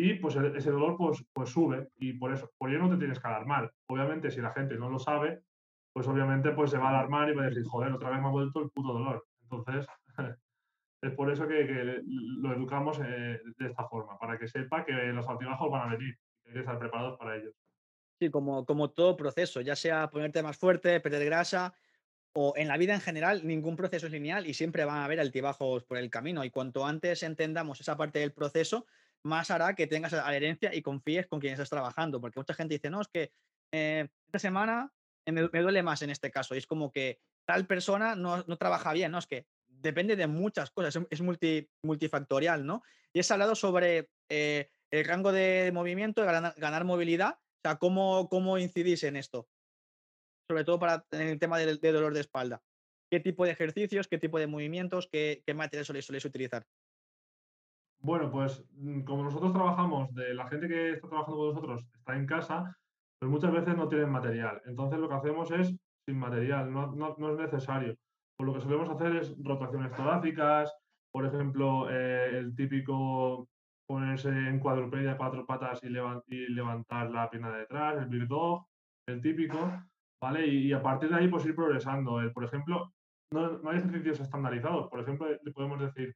y 0.00 0.14
pues 0.14 0.36
ese 0.36 0.70
dolor 0.70 0.96
pues, 0.96 1.24
pues 1.32 1.50
sube 1.50 1.88
y 1.96 2.12
por 2.12 2.32
eso, 2.32 2.48
por 2.56 2.70
ello 2.70 2.78
no 2.78 2.90
te 2.90 2.98
tienes 2.98 3.18
que 3.18 3.26
alarmar. 3.26 3.72
Obviamente, 3.88 4.30
si 4.30 4.40
la 4.40 4.52
gente 4.52 4.76
no 4.76 4.88
lo 4.88 5.00
sabe, 5.00 5.42
pues 5.92 6.06
obviamente 6.06 6.52
pues 6.52 6.70
se 6.70 6.78
va 6.78 6.86
a 6.86 6.90
alarmar 6.90 7.28
y 7.28 7.34
va 7.34 7.42
a 7.42 7.46
decir, 7.46 7.64
joder, 7.64 7.92
otra 7.92 8.10
vez 8.10 8.20
me 8.20 8.28
ha 8.28 8.30
vuelto 8.30 8.60
el 8.60 8.70
puto 8.70 8.92
dolor. 8.92 9.26
Entonces, 9.42 9.88
es 11.02 11.12
por 11.14 11.32
eso 11.32 11.48
que, 11.48 12.00
lo 12.06 12.52
educamos 12.52 13.00
eh, 13.00 13.40
de 13.58 13.66
esta 13.66 13.88
forma, 13.88 14.16
para 14.18 14.38
que 14.38 14.46
sepa 14.46 14.84
que 14.84 14.92
los 14.92 15.28
altibajos 15.28 15.68
van 15.68 15.88
a 15.88 15.96
venir 15.96 16.16
hay 16.48 16.54
que 16.54 16.60
estar 16.60 16.78
preparados 16.78 17.18
para 17.18 17.36
ellos. 17.36 17.54
Sí, 18.20 18.30
como, 18.30 18.66
como 18.66 18.90
todo 18.90 19.16
proceso, 19.16 19.60
ya 19.60 19.76
sea 19.76 20.10
ponerte 20.10 20.42
más 20.42 20.56
fuerte, 20.56 21.00
perder 21.00 21.24
grasa, 21.24 21.74
o 22.32 22.54
en 22.56 22.68
la 22.68 22.76
vida 22.76 22.94
en 22.94 23.00
general, 23.00 23.46
ningún 23.46 23.76
proceso 23.76 24.06
es 24.06 24.12
lineal 24.12 24.46
y 24.46 24.54
siempre 24.54 24.84
van 24.84 24.98
a 24.98 25.04
haber 25.04 25.20
altibajos 25.20 25.84
por 25.84 25.98
el 25.98 26.10
camino. 26.10 26.44
Y 26.44 26.50
cuanto 26.50 26.86
antes 26.86 27.22
entendamos 27.22 27.80
esa 27.80 27.96
parte 27.96 28.18
del 28.20 28.32
proceso, 28.32 28.86
más 29.22 29.50
hará 29.50 29.74
que 29.74 29.86
tengas 29.86 30.12
adherencia 30.12 30.74
y 30.74 30.82
confíes 30.82 31.26
con 31.26 31.40
quien 31.40 31.52
estás 31.52 31.70
trabajando. 31.70 32.20
Porque 32.20 32.38
mucha 32.38 32.54
gente 32.54 32.74
dice, 32.74 32.90
no, 32.90 33.00
es 33.00 33.08
que 33.08 33.32
eh, 33.72 34.08
esta 34.26 34.38
semana 34.38 34.92
me, 35.26 35.42
duele 35.42 35.82
más 35.82 36.02
en 36.02 36.10
este 36.10 36.30
caso. 36.30 36.54
Y 36.54 36.58
es 36.58 36.66
como 36.66 36.92
que 36.92 37.20
tal 37.44 37.66
persona 37.66 38.14
no, 38.14 38.44
trabaja 38.56 38.92
bien, 38.92 39.10
¿no? 39.10 39.18
Es 39.18 39.26
que 39.26 39.46
depende 39.66 40.16
de 40.16 40.26
muchas 40.26 40.70
cosas, 40.70 40.96
es, 41.10 41.22
multifactorial, 41.82 42.66
¿no? 42.66 42.82
Y 43.12 43.20
es 43.20 43.30
hablado 43.30 43.54
sobre 43.54 44.10
eh, 44.28 44.70
el 44.90 45.04
rango 45.04 45.32
de 45.32 45.70
movimiento, 45.72 46.24
ganar, 46.24 46.84
movilidad. 46.84 47.38
O 47.38 47.60
sea, 47.62 47.76
¿cómo, 47.76 48.28
¿cómo 48.28 48.58
incidís 48.58 49.02
en 49.04 49.16
esto? 49.16 49.48
Sobre 50.48 50.64
todo 50.64 50.78
para 50.78 51.04
el 51.10 51.38
tema 51.38 51.58
de, 51.58 51.92
dolor 51.92 52.14
de 52.14 52.20
espalda. 52.20 52.62
¿Qué 53.10 53.20
tipo 53.20 53.44
de 53.44 53.52
ejercicios, 53.52 54.08
qué 54.08 54.18
tipo 54.18 54.38
de 54.38 54.46
movimientos, 54.46 55.08
qué, 55.10 55.42
qué 55.46 55.54
material 55.54 55.84
soléis 55.84 56.24
utilizar? 56.24 56.66
Bueno, 58.00 58.30
pues 58.30 58.64
mm, 58.72 59.02
como 59.02 59.24
nosotros 59.24 59.52
trabajamos, 59.52 60.14
de 60.14 60.34
la 60.34 60.46
gente 60.48 60.68
que 60.68 60.92
está 60.92 61.08
trabajando 61.08 61.38
con 61.38 61.48
nosotros 61.48 61.84
está 61.94 62.16
en 62.16 62.26
casa, 62.26 62.76
pues 63.18 63.30
muchas 63.30 63.52
veces 63.52 63.76
no 63.76 63.88
tienen 63.88 64.10
material. 64.10 64.62
Entonces 64.66 64.98
lo 64.98 65.08
que 65.08 65.14
hacemos 65.14 65.50
es 65.50 65.74
sin 66.06 66.18
material, 66.18 66.72
no, 66.72 66.94
no, 66.94 67.32
es 67.32 67.38
necesario. 67.38 67.96
Pues 68.36 68.46
lo 68.46 68.54
que 68.54 68.60
solemos 68.60 68.88
hacer 68.88 69.16
es 69.16 69.34
rotaciones 69.42 69.92
torácicas, 69.92 70.72
por 71.10 71.26
ejemplo, 71.26 71.90
eh, 71.90 72.38
el 72.38 72.54
típico 72.54 73.48
ponerse 73.88 74.28
en 74.28 74.60
cuadrupedia 74.60 75.16
cuatro 75.16 75.46
patas 75.46 75.82
y, 75.82 75.88
levantar 75.88 77.10
la 77.10 77.30
pierna 77.30 77.50
de 77.50 77.60
detrás, 77.60 77.96
el 77.96 78.08
bird 78.08 78.28
dog, 78.28 78.66
el 79.08 79.22
típico, 79.22 79.58
¿vale? 80.22 80.46
Y, 80.46 80.72
a 80.72 80.82
partir 80.82 81.08
de 81.08 81.16
ahí 81.16 81.28
pues 81.28 81.46
ir 81.46 81.54
progresando. 81.54 82.20
por 82.34 82.44
ejemplo, 82.44 82.92
no, 83.32 83.58
no 83.58 83.70
hay 83.70 83.78
ejercicios 83.78 84.20
estandarizados. 84.20 84.88
Por 84.88 85.00
ejemplo, 85.00 85.26
le 85.28 85.52
podemos 85.52 85.80
decir, 85.80 86.14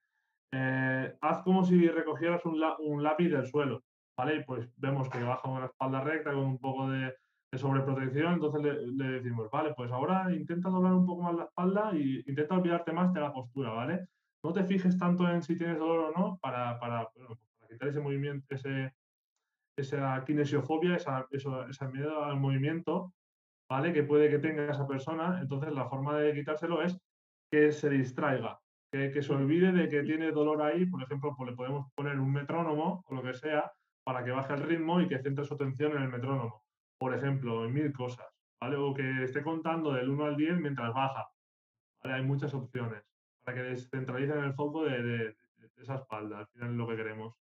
eh, 0.55 1.17
haz 1.23 1.43
como 1.43 1.65
si 1.65 1.89
recogieras 1.89 2.43
un, 2.45 3.03
lápiz 3.03 3.31
del 3.31 3.47
suelo, 3.47 3.83
¿vale? 4.19 4.37
Y 4.37 4.45
pues 4.45 4.69
vemos 4.77 5.09
que 5.09 5.23
baja 5.23 5.49
una 5.49 5.67
espalda 5.67 6.01
recta 6.03 6.33
con 6.33 6.45
un 6.45 6.59
poco 6.59 6.91
de, 6.91 7.15
sobreprotección, 7.55 8.35
entonces 8.35 8.63
le, 8.63 9.05
decimos, 9.05 9.51
vale, 9.51 9.75
pues 9.75 9.93
ahora 9.93 10.35
intenta 10.35 10.71
doblar 10.71 10.95
un 10.95 11.05
poco 11.05 11.23
más 11.23 11.35
la 11.35 11.45
espalda 11.45 11.91
y 11.95 12.23
intenta 12.27 12.55
olvidarte 12.55 12.93
más 12.93 13.13
de 13.13 13.21
la 13.21 13.33
postura, 13.33 13.71
¿vale? 13.73 14.07
No 14.43 14.53
te 14.53 14.65
fijes 14.65 14.99
tanto 14.99 15.29
en 15.29 15.43
si 15.43 15.57
tienes 15.57 15.79
dolor 15.79 16.13
o 16.15 16.19
no 16.19 16.39
para, 16.39 16.81
para, 16.81 17.09
quitar 17.73 17.89
ese 17.89 18.01
movimiento, 18.01 18.47
ese, 18.51 18.95
esa 19.77 20.25
kinesiofobia, 20.25 20.97
esa, 20.97 21.27
ese 21.31 21.89
miedo 21.89 22.25
al 22.25 22.39
movimiento, 22.39 23.13
¿vale? 23.69 23.93
Que 23.93 24.03
puede 24.03 24.31
que 24.31 24.39
tenga 24.39 24.71
esa 24.71 24.87
persona. 24.87 25.41
Entonces 25.41 25.73
la 25.73 25.89
forma 25.89 26.17
de 26.19 26.35
quitárselo 26.35 26.83
es 26.83 26.99
que 27.51 27.73
se 27.73 27.91
distraiga, 27.91 28.59
que, 28.91 29.23
se 29.23 29.33
olvide 29.33 29.73
de 29.73 29.89
que 29.89 30.03
tiene 30.03 30.33
dolor 30.33 30.63
ahí, 30.63 30.87
por 30.87 31.03
ejemplo, 31.03 31.35
pues 31.37 31.51
le 31.51 31.57
podemos 31.57 31.91
poner 31.95 32.19
un 32.19 32.33
metrónomo 32.33 33.03
o 33.07 33.15
lo 33.15 33.23
que 33.23 33.35
sea 33.35 33.73
para 34.05 34.25
que 34.25 34.31
baje 34.31 34.53
el 34.55 34.63
ritmo 34.63 35.01
y 35.01 35.09
que 35.09 35.19
centre 35.19 35.45
su 35.45 35.55
atención 35.55 35.97
en 35.97 36.03
el 36.03 36.09
metrónomo. 36.09 36.63
Por 36.99 37.15
ejemplo, 37.15 37.65
en 37.65 37.73
mil 37.73 37.93
cosas, 37.93 38.27
¿vale? 38.61 38.77
O 38.77 38.93
que 38.93 39.25
esté 39.25 39.43
contando 39.43 39.93
del 39.93 40.11
1 40.11 40.25
al 40.25 40.37
10 40.37 40.61
mientras 40.61 40.93
baja. 40.93 41.29
Hay 42.03 42.23
muchas 42.23 42.53
opciones 42.53 43.03
para 43.43 43.57
que 43.57 43.63
descentralicen 43.65 44.39
el 44.39 44.55
foco 44.55 44.85
de, 44.85 45.35
esa 45.77 45.97
espalda, 45.97 46.41
al 46.41 46.47
final 46.49 46.71
es 46.71 46.77
lo 46.77 46.89
que 46.89 46.97
queremos. 46.97 47.35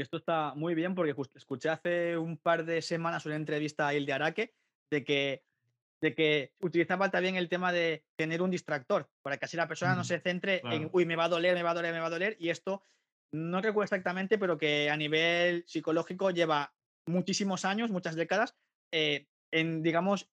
Y 0.00 0.02
esto 0.02 0.16
está 0.16 0.54
muy 0.54 0.74
bien 0.74 0.94
porque 0.94 1.14
escuché 1.34 1.68
hace 1.68 2.16
un 2.16 2.38
par 2.38 2.64
de 2.64 2.80
semanas 2.80 3.26
una 3.26 3.36
entrevista 3.36 3.86
a 3.86 3.92
de 3.92 4.12
Araque 4.14 4.54
de 4.90 5.04
que, 5.04 5.44
de 6.00 6.14
que 6.14 6.54
utilizaba 6.62 7.10
también 7.10 7.36
el 7.36 7.50
tema 7.50 7.70
de 7.70 8.06
tener 8.16 8.40
un 8.40 8.50
distractor 8.50 9.10
para 9.20 9.36
que 9.36 9.44
así 9.44 9.58
la 9.58 9.68
persona 9.68 9.94
no 9.94 10.02
se 10.02 10.18
centre 10.18 10.62
en, 10.64 10.88
uy, 10.94 11.04
me 11.04 11.16
va 11.16 11.24
a 11.24 11.28
doler, 11.28 11.54
me 11.54 11.62
va 11.62 11.72
a 11.72 11.74
doler, 11.74 11.92
me 11.92 12.00
va 12.00 12.06
a 12.06 12.16
doler. 12.16 12.34
Y 12.40 12.48
esto 12.48 12.82
no 13.30 13.60
recuerdo 13.60 13.84
exactamente, 13.84 14.38
pero 14.38 14.56
que 14.56 14.88
a 14.88 14.96
nivel 14.96 15.64
psicológico 15.66 16.30
lleva 16.30 16.72
muchísimos 17.04 17.66
años, 17.66 17.90
muchas 17.90 18.14
décadas, 18.14 18.56
eh, 18.92 19.26
en, 19.50 19.82
digamos, 19.82 20.30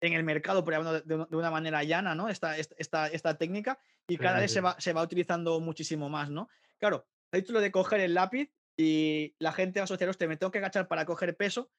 en 0.00 0.12
el 0.12 0.22
mercado, 0.22 0.62
por 0.62 0.74
ejemplo, 0.74 1.00
de, 1.00 1.36
una 1.36 1.50
manera 1.50 1.82
llana, 1.82 2.14
¿no? 2.14 2.28
Esta, 2.28 2.56
esta, 2.56 3.08
esta 3.08 3.36
técnica 3.36 3.80
y 4.06 4.16
cada 4.16 4.38
vez 4.38 4.52
se 4.52 4.60
va, 4.60 4.76
se 4.78 4.92
va 4.92 5.02
utilizando 5.02 5.58
muchísimo 5.58 6.08
más, 6.08 6.30
¿no? 6.30 6.48
Claro, 6.78 7.08
hay 7.32 7.44
lo 7.48 7.60
de 7.60 7.72
coger 7.72 7.98
el 7.98 8.14
lápiz 8.14 8.52
y 8.78 9.34
la 9.38 9.52
gente 9.52 9.80
va 9.80 9.82
a 9.82 9.84
asociar, 9.84 10.08
usted 10.08 10.28
me 10.28 10.36
tengo 10.36 10.52
que 10.52 10.58
agachar 10.58 10.88
para 10.88 11.04
coger 11.04 11.36
peso 11.36 11.70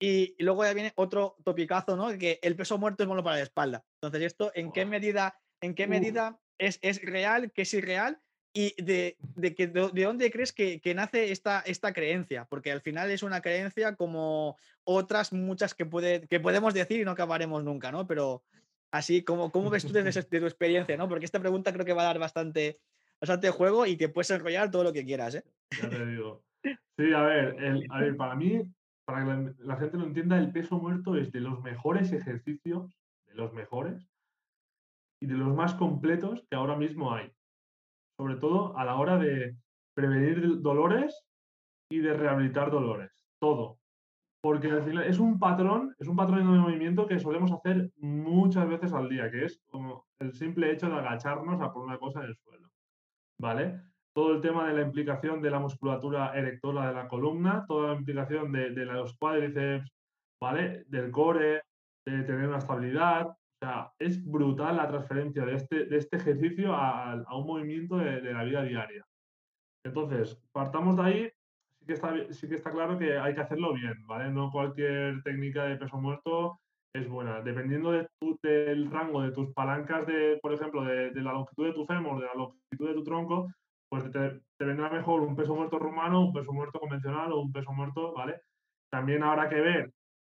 y, 0.00 0.34
luego 0.42 0.64
ya 0.64 0.74
viene 0.74 0.92
otro 0.96 1.36
topicazo, 1.44 1.96
¿no? 1.96 2.18
Que 2.18 2.40
el 2.42 2.56
peso 2.56 2.76
muerto 2.76 3.04
es 3.04 3.08
malo 3.08 3.22
para 3.22 3.36
la 3.36 3.42
espalda. 3.44 3.84
Entonces, 4.00 4.26
¿esto 4.26 4.50
en 4.54 4.72
qué 4.72 4.84
medida, 4.84 5.38
en 5.60 5.74
qué 5.74 5.86
medida 5.86 6.40
es, 6.58 6.80
es 6.82 7.00
real, 7.00 7.52
qué 7.52 7.62
es 7.62 7.72
irreal? 7.72 8.20
y 8.54 8.74
de, 8.82 9.16
de, 9.34 9.54
que, 9.54 9.66
de, 9.66 10.04
dónde 10.04 10.30
crees 10.30 10.52
que, 10.52 10.80
que, 10.80 10.94
nace 10.94 11.32
esta, 11.32 11.60
esta 11.60 11.92
creencia, 11.92 12.44
porque 12.50 12.70
al 12.70 12.82
final 12.82 13.10
es 13.10 13.22
una 13.22 13.40
creencia 13.40 13.96
como 13.96 14.58
otras 14.84 15.32
muchas 15.32 15.74
que, 15.74 15.86
puede, 15.86 16.26
que 16.28 16.38
podemos 16.38 16.74
decir 16.74 17.00
y 17.00 17.04
no 17.04 17.12
acabaremos 17.12 17.64
nunca, 17.64 17.90
¿no? 17.90 18.06
Pero 18.06 18.44
así, 18.90 19.22
¿cómo, 19.22 19.50
cómo 19.50 19.70
ves 19.70 19.86
tú 19.86 19.92
desde 19.92 20.22
tu 20.22 20.36
experiencia, 20.44 20.96
¿no? 20.96 21.08
Porque 21.08 21.24
esta 21.24 21.40
pregunta 21.40 21.72
creo 21.72 21.86
que 21.86 21.94
va 21.94 22.02
a 22.02 22.06
dar 22.06 22.18
bastante, 22.18 22.78
bastante 23.22 23.50
juego 23.50 23.86
y 23.86 23.96
te 23.96 24.08
puedes 24.08 24.30
enrollar 24.30 24.70
todo 24.70 24.84
lo 24.84 24.92
que 24.92 25.04
quieras, 25.04 25.36
¿eh? 25.36 25.44
Ya 25.80 25.88
te 25.88 26.06
digo. 26.06 26.42
Sí, 26.62 27.12
a 27.14 27.22
ver, 27.22 27.56
a 27.90 28.00
ver 28.00 28.16
para 28.16 28.34
mí, 28.34 28.60
para 29.06 29.24
que 29.24 29.54
la, 29.60 29.76
gente 29.76 29.96
lo 29.96 30.04
entienda, 30.04 30.38
el 30.38 30.52
peso 30.52 30.78
muerto 30.78 31.16
es 31.16 31.32
de 31.32 31.40
los 31.40 31.62
mejores 31.62 32.12
ejercicios, 32.12 32.92
de 33.26 33.34
los 33.34 33.52
mejores 33.54 34.06
y 35.20 35.26
de 35.26 35.34
los 35.34 35.54
más 35.54 35.74
completos 35.74 36.44
que 36.50 36.56
ahora 36.56 36.76
mismo 36.76 37.14
hay 37.14 37.32
sobre 38.22 38.36
todo 38.36 38.76
a 38.78 38.84
la 38.84 38.96
hora 38.96 39.18
de 39.18 39.56
prevenir 39.94 40.60
dolores 40.60 41.24
y 41.90 41.98
de 41.98 42.14
rehabilitar 42.14 42.70
dolores. 42.70 43.10
Todo. 43.40 43.78
Porque 44.40 44.68
es 45.06 45.18
un 45.18 45.38
patrón, 45.38 45.94
es 45.98 46.08
un 46.08 46.16
patrón 46.16 46.38
de 46.38 46.58
movimiento 46.58 47.06
que 47.06 47.18
solemos 47.18 47.52
hacer 47.52 47.90
muchas 47.96 48.68
veces 48.68 48.92
al 48.92 49.08
día, 49.08 49.30
que 49.30 49.44
es 49.44 49.60
como 49.68 50.06
el 50.20 50.32
simple 50.34 50.72
hecho 50.72 50.88
de 50.88 50.94
agacharnos 50.94 51.60
a 51.60 51.72
por 51.72 51.84
una 51.84 51.98
cosa 51.98 52.20
en 52.20 52.26
el 52.26 52.36
suelo. 52.36 52.71
¿Vale? 53.40 53.80
Todo 54.14 54.34
el 54.34 54.40
tema 54.40 54.68
de 54.68 54.74
la 54.74 54.82
implicación 54.82 55.40
de 55.40 55.50
la 55.50 55.58
musculatura 55.58 56.36
erectora 56.36 56.88
de 56.88 56.94
la 56.94 57.08
columna, 57.08 57.64
toda 57.66 57.92
la 57.92 57.98
implicación 57.98 58.52
de, 58.52 58.70
de 58.70 58.84
los 58.84 59.16
cuádriceps, 59.16 59.90
¿vale? 60.40 60.84
Del 60.88 61.10
core, 61.10 61.62
de 62.06 62.22
tener 62.24 62.48
una 62.48 62.58
estabilidad, 62.58 63.34
sea, 63.62 63.92
es 63.98 64.24
brutal 64.24 64.76
la 64.76 64.88
transferencia 64.88 65.44
de 65.44 65.54
este, 65.54 65.84
de 65.84 65.96
este 65.96 66.16
ejercicio 66.16 66.74
a, 66.74 67.24
un 67.36 67.46
movimiento 67.46 67.96
de, 67.96 68.32
la 68.32 68.42
vida 68.42 68.64
diaria. 68.64 69.04
Entonces, 69.84 70.36
partamos 70.52 70.96
de 70.96 71.02
ahí, 71.02 71.30
sí 71.78 71.86
que, 71.86 71.92
está, 71.92 72.12
sí 72.32 72.48
que 72.48 72.56
está 72.56 72.72
claro 72.72 72.98
que 72.98 73.16
hay 73.16 73.34
que 73.34 73.40
hacerlo 73.40 73.72
bien, 73.72 74.04
¿vale? 74.06 74.30
No 74.30 74.50
cualquier 74.50 75.22
técnica 75.22 75.64
de 75.64 75.76
peso 75.76 75.96
muerto 75.98 76.60
es 76.94 77.08
buena. 77.08 77.40
Dependiendo 77.40 77.92
de 77.92 78.08
del 78.42 78.90
rango 78.90 79.22
de 79.22 79.30
tus 79.30 79.52
palancas, 79.52 80.06
de, 80.06 80.38
por 80.42 80.52
ejemplo, 80.52 80.82
de, 80.82 81.12
la 81.14 81.32
longitud 81.32 81.66
de 81.66 81.72
tu 81.72 81.86
fémur, 81.86 82.20
de 82.20 82.26
la 82.26 82.34
longitud 82.34 82.88
de 82.88 82.94
tu 82.94 83.04
tronco, 83.04 83.52
pues 83.88 84.10
te, 84.10 84.40
vendrá 84.58 84.90
mejor 84.90 85.20
un 85.20 85.36
peso 85.36 85.54
muerto 85.54 85.78
rumano, 85.78 86.26
un 86.26 86.32
peso 86.32 86.52
muerto 86.52 86.80
convencional 86.80 87.32
o 87.32 87.40
un 87.40 87.52
peso 87.52 87.72
muerto, 87.72 88.12
¿vale? 88.12 88.40
También 88.90 89.22
habrá 89.22 89.48
que 89.48 89.60
ver 89.60 89.92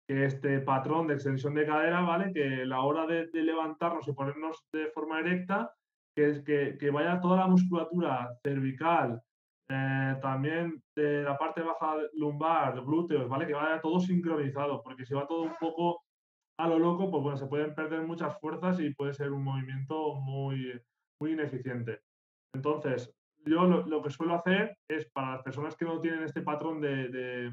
que 0.06 0.24
este 0.24 0.60
patrón 0.60 1.08
de 1.08 1.14
extensión 1.14 1.54
de 1.54 1.66
cadera, 1.66 2.02
¿vale? 2.02 2.32
Que 2.32 2.64
la 2.64 2.80
hora 2.80 3.06
de, 3.06 3.28
levantarnos 3.32 4.06
y 4.06 4.12
ponernos 4.12 4.64
de 4.72 4.86
forma 4.92 5.20
erecta, 5.20 5.72
que, 6.14 6.76
que, 6.78 6.90
vaya 6.90 7.20
toda 7.20 7.38
la 7.38 7.46
musculatura 7.46 8.28
cervical, 8.42 9.20
eh, 9.68 10.16
también 10.22 10.80
de 10.94 11.22
la 11.22 11.36
parte 11.36 11.60
baja 11.60 11.96
lumbar, 12.14 12.80
glúteos, 12.82 13.28
¿vale? 13.28 13.46
Que 13.46 13.54
vaya 13.54 13.80
todo 13.80 13.98
sincronizado, 13.98 14.82
porque 14.82 15.04
si 15.04 15.12
va 15.12 15.26
todo 15.26 15.42
un 15.42 15.54
poco 15.58 16.05
a 16.58 16.68
lo 16.68 16.78
loco, 16.78 17.10
pues 17.10 17.22
bueno, 17.22 17.36
se 17.36 17.46
pueden 17.46 17.74
perder 17.74 18.02
muchas 18.02 18.38
fuerzas 18.40 18.80
y 18.80 18.94
puede 18.94 19.14
ser 19.14 19.32
un 19.32 19.44
movimiento 19.44 20.14
muy, 20.14 20.80
muy 21.20 21.32
ineficiente. 21.32 22.00
Entonces, 22.54 23.12
yo 23.44 23.66
lo, 23.66 24.02
que 24.02 24.10
suelo 24.10 24.34
hacer 24.34 24.76
es 24.88 25.08
para 25.12 25.32
las 25.32 25.42
personas 25.42 25.76
que 25.76 25.84
no 25.84 26.00
tienen 26.00 26.22
este 26.22 26.42
patrón 26.42 26.80
de 26.80 27.52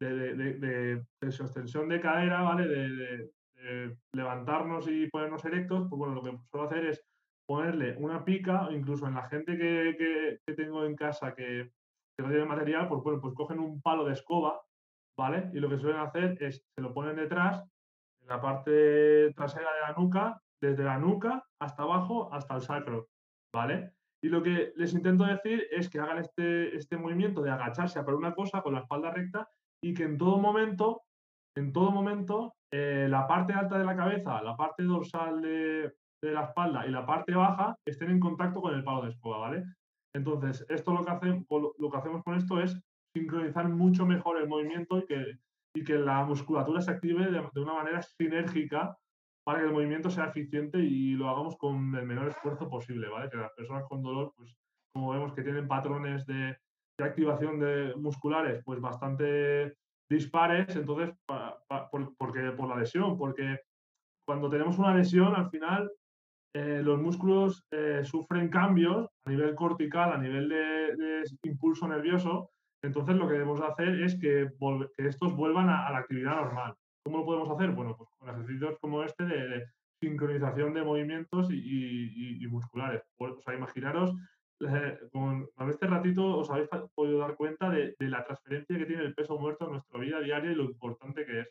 de, 0.00 0.34
de, 0.34 1.04
de, 1.20 1.32
sostensión 1.32 1.88
de 1.88 2.00
cadera, 2.00 2.42
¿vale? 2.42 2.66
De, 2.66 3.30
levantarnos 4.14 4.88
y 4.88 5.06
ponernos 5.08 5.44
erectos, 5.44 5.86
pues 5.90 5.98
bueno, 5.98 6.14
lo 6.14 6.22
que 6.22 6.38
suelo 6.50 6.66
hacer 6.66 6.86
es 6.86 7.04
ponerle 7.46 7.94
una 7.98 8.24
pica, 8.24 8.68
incluso 8.70 9.06
en 9.06 9.14
la 9.14 9.28
gente 9.28 9.58
que, 9.58 10.38
que, 10.46 10.54
tengo 10.54 10.86
en 10.86 10.96
casa 10.96 11.34
que, 11.34 11.70
que, 12.16 12.22
no 12.22 12.30
tiene 12.30 12.46
material, 12.46 12.88
pues 12.88 13.02
bueno, 13.02 13.20
pues 13.20 13.34
cogen 13.34 13.58
un 13.58 13.82
palo 13.82 14.06
de 14.06 14.14
escoba, 14.14 14.62
¿vale? 15.18 15.50
Y 15.52 15.60
lo 15.60 15.68
que 15.68 15.76
suelen 15.76 16.00
hacer 16.00 16.38
es, 16.40 16.64
se 16.74 16.80
lo 16.80 16.94
ponen 16.94 17.16
detrás, 17.16 17.62
la 18.30 18.40
parte 18.40 19.32
trasera 19.34 19.72
de 19.74 19.80
la 19.80 19.92
nuca, 19.92 20.40
desde 20.62 20.84
la 20.84 20.98
nuca 20.98 21.44
hasta 21.60 21.82
abajo, 21.82 22.32
hasta 22.32 22.54
el 22.54 22.62
sacro, 22.62 23.08
¿vale? 23.52 23.92
Y 24.22 24.28
lo 24.28 24.42
que 24.42 24.72
les 24.76 24.94
intento 24.94 25.24
decir 25.24 25.66
es 25.70 25.88
que 25.88 25.98
hagan 25.98 26.18
este, 26.18 26.76
este 26.76 26.96
movimiento 26.96 27.42
de 27.42 27.50
agacharse 27.50 27.98
a 27.98 28.04
por 28.04 28.14
una 28.14 28.34
cosa 28.34 28.62
con 28.62 28.74
la 28.74 28.80
espalda 28.80 29.10
recta 29.10 29.48
y 29.82 29.94
que 29.94 30.04
en 30.04 30.16
todo 30.16 30.38
momento, 30.38 31.02
en 31.56 31.72
todo 31.72 31.90
momento, 31.90 32.54
eh, 32.72 33.08
la 33.10 33.26
parte 33.26 33.52
alta 33.52 33.78
de 33.78 33.84
la 33.84 33.96
cabeza, 33.96 34.40
la 34.42 34.56
parte 34.56 34.84
dorsal 34.84 35.40
de, 35.40 35.92
la 36.22 36.44
espalda 36.44 36.86
y 36.86 36.90
la 36.90 37.06
parte 37.06 37.34
baja 37.34 37.74
estén 37.84 38.10
en 38.10 38.20
contacto 38.20 38.60
con 38.60 38.74
el 38.74 38.84
palo 38.84 39.02
de 39.02 39.08
escoba, 39.08 39.38
¿vale? 39.38 39.64
Entonces, 40.14 40.66
esto 40.68 40.92
lo 40.92 41.04
que, 41.04 41.10
hacemos, 41.10 41.46
lo 41.50 41.90
que 41.90 41.96
hacemos 41.96 42.22
con 42.22 42.36
esto 42.36 42.60
es 42.60 42.78
sincronizar 43.16 43.68
mucho 43.68 44.04
mejor 44.04 44.36
el 44.36 44.46
movimiento 44.46 44.98
y 44.98 45.06
que, 45.06 45.38
y 45.74 45.84
que 45.84 45.98
la 45.98 46.24
musculatura 46.24 46.80
se 46.80 46.90
active 46.90 47.30
de, 47.30 47.60
una 47.60 47.74
manera 47.74 48.02
sinérgica 48.02 48.96
para 49.44 49.60
que 49.60 49.66
el 49.66 49.72
movimiento 49.72 50.10
sea 50.10 50.26
eficiente 50.26 50.78
y 50.78 51.12
lo 51.12 51.28
hagamos 51.28 51.56
con 51.56 51.94
el 51.94 52.06
menor 52.06 52.28
esfuerzo 52.28 52.68
posible, 52.68 53.08
¿vale? 53.08 53.30
Que 53.30 53.36
las 53.36 53.52
personas 53.52 53.84
con 53.88 54.02
dolor, 54.02 54.32
pues 54.36 54.54
como 54.92 55.12
vemos 55.12 55.32
que 55.32 55.42
tienen 55.42 55.68
patrones 55.68 56.26
de, 56.26 56.56
de 56.98 57.04
activación 57.04 57.58
de 57.58 57.94
musculares 57.96 58.62
pues 58.64 58.80
bastante 58.80 59.76
dispares, 60.10 60.74
entonces, 60.74 61.14
por, 61.90 62.16
porque, 62.16 62.50
por 62.50 62.68
la 62.68 62.76
lesión, 62.76 63.16
porque 63.16 63.60
cuando 64.26 64.50
tenemos 64.50 64.78
una 64.78 64.94
lesión, 64.94 65.34
al 65.34 65.48
final 65.50 65.90
eh, 66.54 66.82
los 66.82 67.00
músculos 67.00 67.64
eh, 67.70 68.02
sufren 68.04 68.48
cambios 68.48 69.08
a 69.24 69.30
nivel 69.30 69.54
cortical, 69.54 70.12
a 70.12 70.18
nivel 70.18 70.48
de, 70.48 71.22
impulso 71.44 71.86
nervioso, 71.86 72.50
entonces 72.82 73.16
lo 73.16 73.26
que 73.26 73.34
debemos 73.34 73.60
hacer 73.60 74.02
es 74.02 74.18
que, 74.18 74.50
estos 74.98 75.36
vuelvan 75.36 75.68
a, 75.68 75.90
la 75.90 75.98
actividad 75.98 76.36
normal. 76.36 76.74
¿Cómo 77.04 77.18
lo 77.18 77.24
podemos 77.24 77.50
hacer? 77.50 77.70
Bueno, 77.70 77.96
pues 77.96 78.08
con 78.18 78.28
ejercicios 78.28 78.76
como 78.80 79.02
este 79.02 79.24
de, 79.24 79.66
sincronización 80.00 80.74
de 80.74 80.82
movimientos 80.82 81.48
y, 81.50 82.46
musculares. 82.48 83.02
O 83.18 83.40
sea, 83.42 83.54
imaginaros 83.54 84.14
eh, 84.60 84.98
con, 85.12 85.48
este 85.70 85.86
ratito 85.86 86.38
os 86.38 86.50
habéis 86.50 86.68
podido 86.94 87.18
dar 87.18 87.36
cuenta 87.36 87.70
de, 87.70 87.94
la 88.00 88.24
transferencia 88.24 88.78
que 88.78 88.86
tiene 88.86 89.04
el 89.04 89.14
peso 89.14 89.38
muerto 89.38 89.66
en 89.66 89.72
nuestra 89.72 90.00
vida 90.00 90.20
diaria 90.20 90.52
y 90.52 90.54
lo 90.54 90.64
importante 90.64 91.24
que 91.24 91.40
es. 91.40 91.48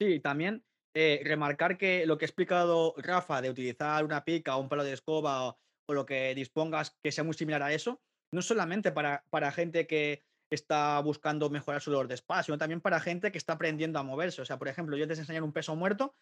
Sí, 0.00 0.20
también 0.20 0.64
eh, 0.94 1.20
remarcar 1.24 1.76
que 1.78 2.06
lo 2.06 2.16
que 2.16 2.24
ha 2.24 2.28
explicado 2.28 2.94
Rafa 2.96 3.42
de 3.42 3.50
utilizar 3.50 4.04
una 4.04 4.24
pica 4.24 4.56
o 4.56 4.60
un 4.60 4.68
palo 4.68 4.82
de 4.82 4.92
escoba 4.92 5.48
o, 5.48 5.58
lo 5.88 6.06
que 6.06 6.32
dispongas 6.36 6.96
que 7.02 7.10
sea 7.10 7.24
muy 7.24 7.34
similar 7.34 7.64
a 7.64 7.72
eso, 7.72 8.00
no 8.32 8.42
solamente 8.42 8.92
para, 8.92 9.24
para 9.30 9.52
gente 9.52 9.86
que 9.86 10.22
está 10.50 11.00
buscando 11.00 11.48
mejorar 11.50 11.80
su 11.80 11.90
dolor 11.90 12.08
de 12.08 12.14
espalda, 12.14 12.42
sino 12.42 12.58
también 12.58 12.80
para 12.80 13.00
gente 13.00 13.30
que 13.30 13.38
está 13.38 13.54
aprendiendo 13.54 13.98
a 13.98 14.02
moverse. 14.02 14.42
O 14.42 14.44
sea, 14.44 14.58
por 14.58 14.68
ejemplo, 14.68 14.96
yo 14.96 15.06
te 15.06 15.14
enseñar 15.14 15.42
un 15.42 15.52
peso 15.52 15.76
muerto 15.76 16.14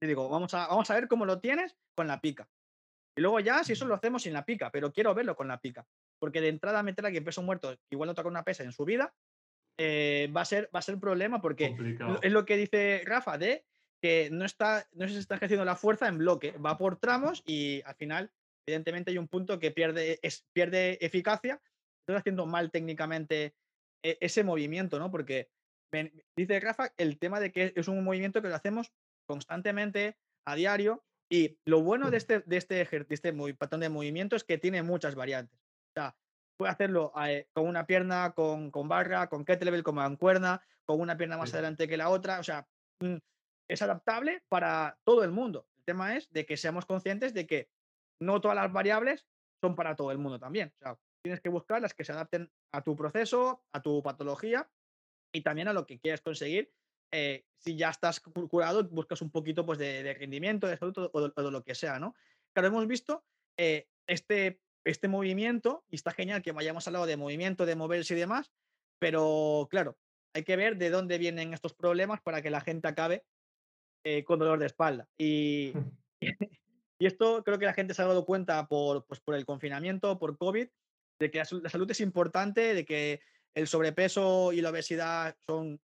y 0.00 0.06
digo, 0.06 0.28
vamos 0.28 0.54
a, 0.54 0.66
vamos 0.66 0.90
a 0.90 0.94
ver 0.94 1.08
cómo 1.08 1.24
lo 1.24 1.40
tienes 1.40 1.76
con 1.94 2.06
la 2.06 2.20
pica. 2.20 2.48
Y 3.16 3.20
luego 3.20 3.40
ya, 3.40 3.62
si 3.64 3.72
eso 3.72 3.84
lo 3.84 3.94
hacemos 3.94 4.22
sin 4.22 4.32
la 4.32 4.44
pica, 4.44 4.70
pero 4.70 4.92
quiero 4.92 5.14
verlo 5.14 5.36
con 5.36 5.48
la 5.48 5.60
pica. 5.60 5.86
Porque 6.18 6.40
de 6.40 6.48
entrada 6.48 6.82
meter 6.82 7.06
aquí 7.06 7.20
peso 7.20 7.42
muerto, 7.42 7.76
igual 7.90 8.08
no 8.08 8.14
toca 8.14 8.28
una 8.28 8.44
pesa 8.44 8.64
en 8.64 8.72
su 8.72 8.84
vida, 8.84 9.14
eh, 9.78 10.30
va, 10.34 10.42
a 10.42 10.44
ser, 10.44 10.68
va 10.74 10.80
a 10.80 10.82
ser 10.82 10.98
problema 10.98 11.40
porque 11.40 11.74
es 12.22 12.32
lo 12.32 12.44
que 12.44 12.56
dice 12.56 13.02
Rafa, 13.04 13.38
de 13.38 13.64
que 14.02 14.28
no, 14.30 14.44
está, 14.44 14.86
no 14.92 15.08
se 15.08 15.18
está 15.18 15.36
ejerciendo 15.36 15.64
la 15.64 15.76
fuerza 15.76 16.08
en 16.08 16.18
bloque, 16.18 16.52
va 16.52 16.78
por 16.78 16.96
tramos 16.96 17.42
y 17.46 17.82
al 17.82 17.94
final 17.94 18.30
evidentemente 18.66 19.10
hay 19.10 19.18
un 19.18 19.28
punto 19.28 19.58
que 19.58 19.70
pierde, 19.70 20.18
es, 20.22 20.46
pierde 20.52 20.98
eficacia, 21.04 21.60
estás 22.00 22.20
haciendo 22.20 22.46
mal 22.46 22.70
técnicamente 22.70 23.54
e, 24.02 24.18
ese 24.20 24.44
movimiento, 24.44 24.98
¿no? 24.98 25.10
Porque 25.10 25.50
dice 26.36 26.60
Rafa 26.60 26.92
el 26.96 27.18
tema 27.18 27.40
de 27.40 27.52
que 27.52 27.72
es 27.74 27.88
un 27.88 28.02
movimiento 28.04 28.42
que 28.42 28.48
lo 28.48 28.54
hacemos 28.54 28.92
constantemente, 29.26 30.16
a 30.46 30.54
diario, 30.54 31.04
y 31.30 31.58
lo 31.64 31.82
bueno 31.82 32.10
de 32.10 32.16
este, 32.16 32.40
de 32.40 32.56
este, 32.56 32.84
de 32.84 33.06
este 33.08 33.32
patrón 33.54 33.80
de 33.80 33.88
movimiento 33.88 34.34
es 34.34 34.42
que 34.42 34.58
tiene 34.58 34.82
muchas 34.82 35.14
variantes. 35.14 35.60
O 35.60 35.92
sea, 35.94 36.16
puede 36.56 36.72
hacerlo 36.72 37.12
eh, 37.24 37.48
con 37.52 37.68
una 37.68 37.86
pierna, 37.86 38.32
con, 38.32 38.70
con 38.70 38.88
barra, 38.88 39.28
con 39.28 39.44
kettlebell, 39.44 39.84
con 39.84 39.94
mancuerna, 39.94 40.60
con 40.84 41.00
una 41.00 41.16
pierna 41.16 41.38
más 41.38 41.54
adelante 41.54 41.86
que 41.86 41.96
la 41.96 42.08
otra. 42.08 42.40
O 42.40 42.42
sea, 42.42 42.66
mm, 43.00 43.16
es 43.68 43.82
adaptable 43.82 44.42
para 44.48 44.98
todo 45.04 45.22
el 45.22 45.30
mundo. 45.30 45.68
El 45.78 45.84
tema 45.84 46.16
es 46.16 46.30
de 46.32 46.44
que 46.44 46.56
seamos 46.56 46.84
conscientes 46.84 47.32
de 47.32 47.46
que 47.46 47.68
no 48.20 48.40
todas 48.40 48.56
las 48.56 48.72
variables 48.72 49.26
son 49.62 49.74
para 49.74 49.96
todo 49.96 50.12
el 50.12 50.18
mundo 50.18 50.38
también. 50.38 50.72
O 50.76 50.78
sea, 50.78 50.98
tienes 51.22 51.40
que 51.40 51.48
buscar 51.48 51.82
las 51.82 51.94
que 51.94 52.04
se 52.04 52.12
adapten 52.12 52.50
a 52.72 52.82
tu 52.82 52.96
proceso, 52.96 53.64
a 53.72 53.82
tu 53.82 54.02
patología 54.02 54.70
y 55.32 55.42
también 55.42 55.68
a 55.68 55.72
lo 55.72 55.86
que 55.86 55.98
quieres 55.98 56.20
conseguir. 56.20 56.72
Eh, 57.12 57.44
si 57.58 57.76
ya 57.76 57.90
estás 57.90 58.20
curado, 58.20 58.84
buscas 58.84 59.20
un 59.20 59.30
poquito 59.30 59.66
pues, 59.66 59.78
de, 59.78 60.14
rendimiento, 60.14 60.66
de 60.66 60.76
salud 60.76 61.10
o 61.12 61.28
de, 61.28 61.50
lo 61.50 61.64
que 61.64 61.74
sea, 61.74 61.98
¿no? 61.98 62.14
Claro, 62.54 62.68
hemos 62.68 62.86
visto 62.86 63.24
eh, 63.56 63.88
este, 64.06 64.60
este 64.84 65.08
movimiento 65.08 65.84
y 65.88 65.96
está 65.96 66.12
genial 66.12 66.42
que 66.42 66.54
hayamos 66.56 66.86
hablado 66.86 67.06
de 67.06 67.16
movimiento, 67.16 67.66
de 67.66 67.76
moverse 67.76 68.14
y 68.14 68.18
demás, 68.18 68.52
pero 69.00 69.66
claro, 69.70 69.98
hay 70.34 70.44
que 70.44 70.56
ver 70.56 70.76
de 70.76 70.90
dónde 70.90 71.18
vienen 71.18 71.52
estos 71.52 71.74
problemas 71.74 72.20
para 72.20 72.42
que 72.42 72.50
la 72.50 72.60
gente 72.60 72.88
acabe 72.88 73.24
eh, 74.04 74.24
con 74.24 74.38
dolor 74.38 74.58
de 74.58 74.66
espalda. 74.66 75.08
Y, 75.18 75.72
y 77.00 77.06
esto 77.06 77.42
creo 77.42 77.58
que 77.58 77.64
la 77.64 77.72
gente 77.72 77.94
se 77.94 78.02
ha 78.02 78.06
dado 78.06 78.26
cuenta 78.26 78.68
por, 78.68 79.06
pues, 79.06 79.20
por 79.20 79.34
el 79.34 79.46
confinamiento, 79.46 80.18
por 80.18 80.36
COVID, 80.36 80.68
de 81.18 81.30
que 81.30 81.38
la, 81.38 81.44
salud 81.46 81.90
es 81.90 82.00
importante, 82.00 82.74
de 82.74 82.84
que 82.84 83.22
el 83.54 83.66
sobrepeso 83.66 84.52
y 84.52 84.60
la 84.60 84.68
obesidad 84.68 85.34
son 85.46 85.80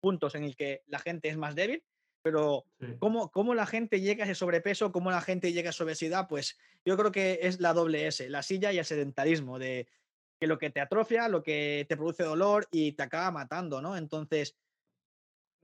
puntos 0.00 0.34
en 0.34 0.44
el 0.44 0.56
que 0.56 0.82
la 0.86 0.98
gente 0.98 1.28
es 1.28 1.36
más 1.36 1.54
débil, 1.54 1.84
pero 2.22 2.64
¿cómo, 2.98 3.30
¿cómo, 3.30 3.54
la 3.54 3.66
gente 3.66 4.00
llega 4.00 4.24
a 4.24 4.26
ese 4.26 4.34
sobrepeso, 4.34 4.92
cómo 4.92 5.10
la 5.10 5.20
gente 5.20 5.52
llega 5.52 5.68
a 5.68 5.70
esa 5.70 5.84
obesidad, 5.84 6.26
pues 6.26 6.58
yo 6.86 6.96
creo 6.96 7.12
que 7.12 7.40
es 7.42 7.60
la 7.60 7.74
doble 7.74 8.06
S, 8.06 8.30
la 8.30 8.42
silla 8.42 8.72
y 8.72 8.78
el 8.78 8.86
sedentarismo, 8.86 9.58
de 9.58 9.88
que 10.40 10.46
lo 10.46 10.58
que 10.58 10.70
te 10.70 10.80
atrofia, 10.80 11.28
lo 11.28 11.42
que 11.42 11.84
te 11.86 11.98
produce 11.98 12.22
dolor 12.22 12.66
y 12.70 12.92
te 12.92 13.02
acaba 13.02 13.30
matando, 13.30 13.82
¿no? 13.82 13.94
Entonces, 13.94 14.56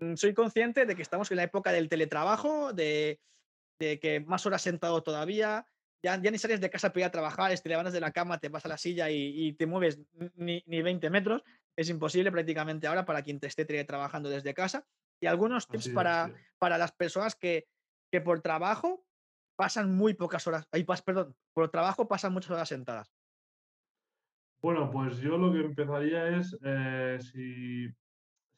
mm, 0.01 0.17
soy 0.17 0.35
consciente 0.35 0.85
de 0.85 0.95
que 0.95 1.03
estamos 1.03 1.31
en 1.31 1.39
la 1.39 1.45
época 1.45 1.73
del 1.73 1.89
teletrabajo, 1.89 2.75
de, 2.75 3.21
de 3.85 3.99
que 3.99 4.21
más 4.21 4.45
horas 4.47 4.63
sentado 4.63 5.03
todavía, 5.03 5.67
ya, 6.03 6.21
ya, 6.21 6.31
ni 6.31 6.39
sales 6.39 6.61
de 6.61 6.71
casa 6.71 6.91
para 6.91 7.01
ir 7.01 7.07
a 7.07 7.11
trabajar, 7.11 7.59
te 7.59 7.69
levantas 7.69 7.95
de 7.95 8.01
la 8.01 8.13
cama, 8.13 8.39
te 8.39 8.49
vas 8.49 8.65
a 8.67 8.69
la 8.69 8.77
silla 8.77 9.11
y, 9.11 9.53
te 9.55 9.67
mueves 9.67 10.01
ni, 10.37 10.63
ni, 10.67 10.83
20 10.83 11.09
metros. 11.11 11.43
Es 11.77 11.89
imposible 11.89 12.31
prácticamente 12.31 12.87
ahora 12.87 13.05
para 13.05 13.23
quien 13.23 13.41
te 13.41 13.47
esté 13.47 13.65
trabajando 13.85 14.29
desde 14.29 14.55
casa. 14.55 14.87
Y 15.21 15.27
algunos 15.27 15.67
tips 15.67 15.89
para, 15.89 16.31
para 16.59 16.77
las 16.77 16.93
personas 16.93 17.35
que, 17.35 17.67
que 18.11 18.21
por 18.21 18.41
trabajo 18.41 19.05
pasan 19.57 19.95
muy 19.95 20.15
pocas 20.15 20.47
horas, 20.47 20.69
ay, 20.73 20.85
perdón, 21.05 21.35
por 21.53 21.71
trabajo 21.71 22.07
pasan 22.09 22.33
muchas 22.33 22.51
horas 22.51 22.69
sentadas. 22.69 23.11
Bueno, 24.61 24.91
pues 24.91 25.19
yo 25.19 25.37
lo 25.37 25.53
que 25.53 25.61
empezaría 25.61 26.39
es, 26.39 26.57
eh, 26.63 27.19
si, 27.21 27.89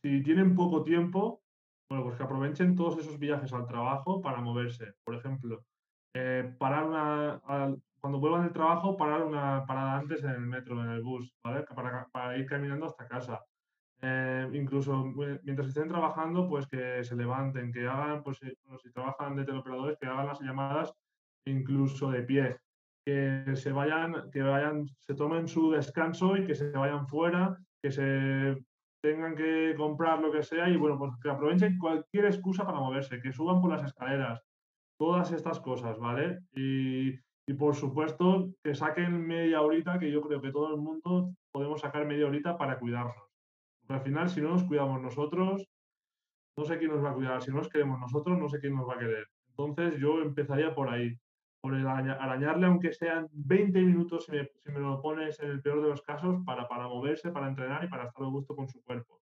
si 0.02 0.22
tienen 0.22 0.54
poco 0.54 0.82
tiempo, 0.84 1.42
bueno, 1.88 2.04
pues 2.04 2.16
que 2.16 2.22
aprovechen 2.22 2.74
todos 2.74 2.98
esos 2.98 3.18
viajes 3.18 3.52
al 3.52 3.66
trabajo 3.66 4.20
para 4.20 4.40
moverse. 4.40 4.94
Por 5.04 5.14
ejemplo, 5.14 5.64
eh, 6.14 6.54
parar 6.58 6.84
una, 6.84 7.40
cuando 8.00 8.18
vuelvan 8.18 8.42
del 8.42 8.52
trabajo, 8.52 8.96
parar 8.96 9.22
una 9.22 9.64
parada 9.66 9.98
antes 9.98 10.24
en 10.24 10.30
el 10.30 10.40
metro, 10.40 10.82
en 10.82 10.90
el 10.90 11.02
bus, 11.02 11.32
¿vale? 11.44 11.64
Para, 12.12 12.38
ir 12.38 12.46
caminando 12.46 12.86
hasta 12.86 13.06
casa. 13.06 13.44
Eh, 14.02 14.48
incluso 14.52 15.12
mientras 15.42 15.68
estén 15.68 15.88
trabajando, 15.88 16.48
pues 16.48 16.66
que 16.66 17.02
se 17.02 17.16
levanten, 17.16 17.72
que 17.72 17.86
hagan, 17.86 18.22
pues 18.22 18.38
si 18.38 18.92
trabajan 18.92 19.36
de 19.36 19.44
teleoperadores, 19.44 19.96
que 19.98 20.06
hagan 20.06 20.26
las 20.26 20.40
llamadas 20.40 20.92
incluso 21.46 22.10
de 22.10 22.22
pie 22.22 22.56
que 23.06 23.52
se 23.54 23.70
vayan, 23.70 24.30
que 24.32 24.42
vayan, 24.42 24.88
se 24.98 25.14
tomen 25.14 25.46
su 25.46 25.70
descanso 25.70 26.36
y 26.36 26.44
que 26.44 26.56
se 26.56 26.70
vayan 26.70 27.06
fuera, 27.06 27.56
que 27.80 27.92
se 27.92 28.56
tengan 29.02 29.36
que 29.36 29.74
comprar 29.76 30.20
lo 30.20 30.32
que 30.32 30.42
sea 30.42 30.68
y 30.68 30.76
bueno, 30.76 30.98
pues 30.98 31.12
que 31.22 31.30
aprovechen 31.30 31.78
cualquier 31.78 32.26
excusa 32.26 32.64
para 32.64 32.80
moverse, 32.80 33.20
que 33.20 33.32
suban 33.32 33.60
por 33.60 33.70
las 33.70 33.84
escaleras, 33.84 34.42
todas 34.98 35.32
estas 35.32 35.60
cosas, 35.60 35.98
¿vale? 35.98 36.40
Y, 36.54 37.10
y 37.46 37.54
por 37.54 37.74
supuesto 37.74 38.50
que 38.62 38.74
saquen 38.74 39.26
media 39.26 39.62
horita, 39.62 39.98
que 39.98 40.10
yo 40.10 40.20
creo 40.22 40.40
que 40.40 40.50
todo 40.50 40.74
el 40.74 40.80
mundo 40.80 41.32
podemos 41.52 41.80
sacar 41.80 42.06
media 42.06 42.26
horita 42.26 42.58
para 42.58 42.78
cuidarnos. 42.78 43.16
Porque 43.80 43.94
al 43.94 44.00
final, 44.00 44.28
si 44.28 44.40
no 44.40 44.50
nos 44.50 44.64
cuidamos 44.64 45.00
nosotros, 45.00 45.64
no 46.56 46.64
sé 46.64 46.78
quién 46.78 46.90
nos 46.90 47.04
va 47.04 47.10
a 47.10 47.14
cuidar. 47.14 47.42
Si 47.42 47.50
no 47.50 47.58
nos 47.58 47.68
queremos 47.68 48.00
nosotros, 48.00 48.38
no 48.38 48.48
sé 48.48 48.58
quién 48.58 48.74
nos 48.74 48.88
va 48.88 48.94
a 48.94 48.98
querer. 48.98 49.26
Entonces 49.50 50.00
yo 50.00 50.20
empezaría 50.22 50.74
por 50.74 50.88
ahí 50.88 51.16
por 51.66 51.74
arañarle, 51.74 52.66
aunque 52.66 52.92
sean 52.92 53.28
20 53.32 53.80
minutos, 53.80 54.26
si 54.26 54.70
me, 54.70 54.78
lo 54.78 55.02
pones 55.02 55.40
en 55.40 55.50
el 55.50 55.60
peor 55.60 55.82
de 55.82 55.88
los 55.88 56.02
casos, 56.02 56.40
para, 56.46 56.68
para 56.68 56.86
moverse, 56.86 57.32
para 57.32 57.48
entrenar 57.48 57.82
y 57.82 57.88
para 57.88 58.06
estar 58.06 58.22
a 58.22 58.28
gusto 58.28 58.54
con 58.54 58.68
su 58.68 58.80
cuerpo. 58.84 59.20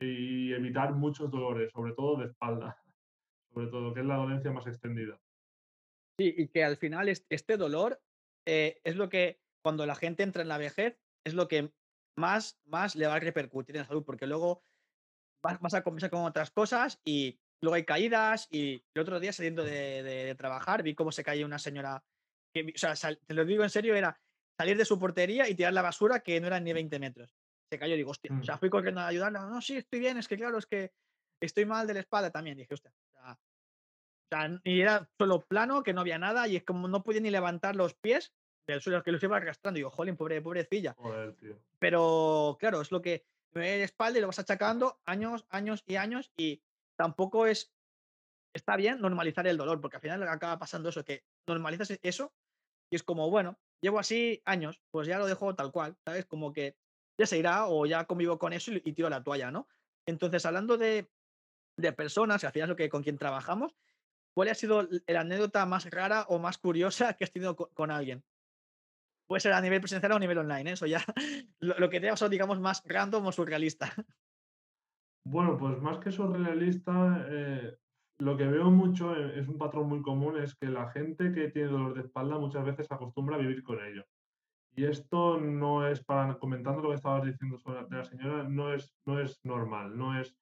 Y 0.00 0.52
evitar 0.52 0.92
muchos 0.94 1.30
dolores, 1.30 1.70
sobre 1.70 1.92
todo 1.92 2.16
de 2.16 2.26
espalda, 2.26 2.76
sobre 3.54 3.68
todo, 3.68 3.94
que 3.94 4.00
es 4.00 4.06
la 4.06 4.16
dolencia 4.16 4.50
más 4.50 4.66
extendida. 4.66 5.20
Sí, 6.18 6.34
y 6.36 6.48
que 6.48 6.64
al 6.64 6.76
final 6.76 7.08
este 7.08 7.56
dolor 7.56 8.02
eh, 8.46 8.80
es 8.82 8.96
lo 8.96 9.08
que, 9.08 9.40
cuando 9.62 9.86
la 9.86 9.94
gente 9.94 10.24
entra 10.24 10.42
en 10.42 10.48
la 10.48 10.58
vejez, 10.58 10.98
es 11.24 11.34
lo 11.34 11.46
que 11.46 11.72
más, 12.16 12.60
más 12.64 12.96
le 12.96 13.06
va 13.06 13.14
a 13.14 13.20
repercutir 13.20 13.76
en 13.76 13.82
la 13.82 13.86
salud, 13.86 14.02
porque 14.04 14.26
luego 14.26 14.64
vas, 15.40 15.60
vas 15.60 15.74
a 15.74 15.84
conversar 15.84 16.10
con 16.10 16.24
otras 16.24 16.50
cosas 16.50 17.00
y 17.04 17.38
Luego 17.62 17.74
hay 17.74 17.84
caídas 17.84 18.48
y 18.50 18.82
el 18.94 19.02
otro 19.02 19.20
día 19.20 19.32
saliendo 19.32 19.64
de, 19.64 20.34
trabajar 20.38 20.82
vi 20.82 20.94
cómo 20.94 21.12
se 21.12 21.22
caía 21.22 21.44
una 21.44 21.58
señora, 21.58 22.02
que, 22.54 22.72
o 22.74 22.78
sea, 22.78 22.94
te 23.14 23.34
lo 23.34 23.44
digo 23.44 23.62
en 23.62 23.70
serio, 23.70 23.94
era 23.94 24.18
salir 24.58 24.76
de 24.76 24.84
su 24.84 24.98
portería 24.98 25.48
y 25.48 25.54
tirar 25.54 25.72
la 25.72 25.82
basura 25.82 26.20
que 26.20 26.40
no 26.40 26.46
eran 26.46 26.64
ni 26.64 26.72
20 26.72 26.98
metros. 26.98 27.34
Se 27.70 27.78
cayó 27.78 27.94
y 27.94 27.98
digo, 27.98 28.10
hostia, 28.10 28.32
o 28.38 28.42
sea, 28.42 28.56
mm. 28.56 28.58
fui 28.58 28.70
corriendo 28.70 29.00
a 29.00 29.06
ayudarla, 29.06 29.46
no, 29.46 29.60
sí, 29.60 29.76
estoy 29.76 30.00
bien, 30.00 30.16
es 30.16 30.26
que 30.26 30.36
claro, 30.36 30.58
es 30.58 30.66
que 30.66 30.92
estoy 31.40 31.66
mal 31.66 31.86
de 31.86 31.94
la 31.94 32.00
espalda 32.00 32.30
también. 32.30 32.56
Dije, 32.56 32.74
hostia, 32.74 32.92
o 33.14 33.20
sea, 33.20 33.38
y 34.64 34.80
era 34.80 35.08
solo 35.18 35.40
plano, 35.40 35.82
que 35.82 35.92
no 35.92 36.00
había 36.00 36.18
nada 36.18 36.46
y 36.48 36.56
es 36.56 36.64
como 36.64 36.88
no 36.88 37.02
podía 37.02 37.20
ni 37.20 37.30
levantar 37.30 37.76
los 37.76 37.94
pies 37.94 38.32
del 38.66 38.80
suelo, 38.80 39.02
que 39.02 39.12
los 39.12 39.22
iba 39.22 39.36
arrastrando. 39.36 39.78
Y 39.78 39.80
digo, 39.80 39.90
jolín, 39.90 40.16
pobre, 40.16 40.40
pobrecilla. 40.40 40.94
Joder, 40.94 41.34
tío. 41.34 41.58
Pero 41.78 42.56
claro, 42.60 42.80
es 42.80 42.92
lo 42.92 43.02
que 43.02 43.24
me 43.52 43.62
ve 43.62 43.78
la 43.78 43.84
espalda 43.84 44.18
y 44.18 44.20
lo 44.22 44.28
vas 44.28 44.38
achacando 44.38 45.00
años, 45.04 45.44
años 45.50 45.82
y 45.86 45.96
años 45.96 46.32
y 46.36 46.62
tampoco 47.00 47.46
es, 47.46 47.72
está 48.54 48.76
bien 48.76 49.00
normalizar 49.00 49.46
el 49.46 49.56
dolor, 49.56 49.80
porque 49.80 49.96
al 49.96 50.02
final 50.02 50.22
acaba 50.28 50.58
pasando 50.58 50.90
eso, 50.90 51.02
que 51.02 51.24
normalizas 51.46 51.92
e, 51.92 52.00
eso 52.02 52.34
y 52.90 52.96
es 52.96 53.02
como, 53.02 53.30
bueno, 53.30 53.58
llevo 53.80 53.98
así 53.98 54.42
años, 54.44 54.82
pues 54.90 55.08
ya 55.08 55.18
lo 55.18 55.26
dejo 55.26 55.54
tal 55.54 55.72
cual, 55.72 55.96
¿sabes? 56.04 56.26
Como 56.26 56.52
que 56.52 56.76
ya 57.18 57.24
se 57.24 57.38
irá 57.38 57.68
o 57.68 57.86
ya 57.86 58.04
convivo 58.04 58.38
con 58.38 58.52
eso 58.52 58.70
y, 58.70 58.92
tiro 58.92 59.08
la 59.08 59.24
toalla, 59.24 59.50
¿no? 59.50 59.66
Entonces, 60.04 60.44
hablando 60.44 60.76
de, 60.76 61.10
de 61.78 61.92
personas, 61.94 62.44
al 62.44 62.52
final 62.52 62.66
es 62.66 62.68
lo 62.68 62.76
que 62.76 62.90
con 62.90 63.02
quien 63.02 63.16
trabajamos, 63.16 63.74
¿cuál 64.34 64.50
ha 64.50 64.54
sido 64.54 64.86
la 65.06 65.20
anécdota 65.20 65.64
más 65.64 65.88
rara 65.88 66.26
o 66.28 66.38
más 66.38 66.58
curiosa 66.58 67.14
que 67.16 67.24
has 67.24 67.32
tenido 67.32 67.56
con, 67.56 67.90
alguien? 67.90 68.22
Puede 69.26 69.40
ser 69.40 69.54
a 69.54 69.60
nivel 69.62 69.80
presencial 69.80 70.12
o 70.12 70.16
a 70.16 70.20
nivel 70.20 70.36
online, 70.36 70.68
¿eh? 70.68 70.74
eso 70.74 70.84
ya 70.84 71.02
lo, 71.60 71.78
lo 71.78 71.88
que 71.88 71.98
te 71.98 72.14
son, 72.14 72.30
digamos, 72.30 72.60
más 72.60 72.82
random 72.84 73.24
o 73.24 73.32
surrealista. 73.32 73.94
Bueno, 75.30 75.56
pues 75.56 75.80
más 75.80 75.98
que 75.98 76.10
surrealista, 76.10 77.24
eh, 77.28 77.76
lo 78.18 78.36
que 78.36 78.48
veo 78.48 78.68
mucho 78.68 79.14
eh, 79.14 79.38
es 79.38 79.46
un 79.46 79.58
patrón 79.58 79.88
muy 79.88 80.02
común, 80.02 80.36
es 80.36 80.56
que 80.56 80.66
la 80.66 80.90
gente 80.90 81.32
que 81.32 81.50
tiene 81.50 81.68
dolor 81.68 81.94
de 81.94 82.00
espalda 82.00 82.36
muchas 82.36 82.64
veces 82.64 82.90
acostumbra 82.90 83.36
a 83.36 83.38
vivir 83.38 83.62
con 83.62 83.78
ello. 83.80 84.04
Y 84.74 84.86
esto 84.86 85.38
no 85.38 85.86
es 85.86 86.02
para, 86.04 86.36
comentando 86.36 86.82
lo 86.82 86.88
que 86.88 86.96
estabas 86.96 87.24
diciendo 87.24 87.58
sobre 87.58 87.88
la 87.88 88.04
señora, 88.04 88.42
no 88.48 88.74
es, 88.74 88.92
no 89.06 89.20
es 89.20 89.38
normal, 89.44 89.96
no 89.96 90.18
es, 90.20 90.34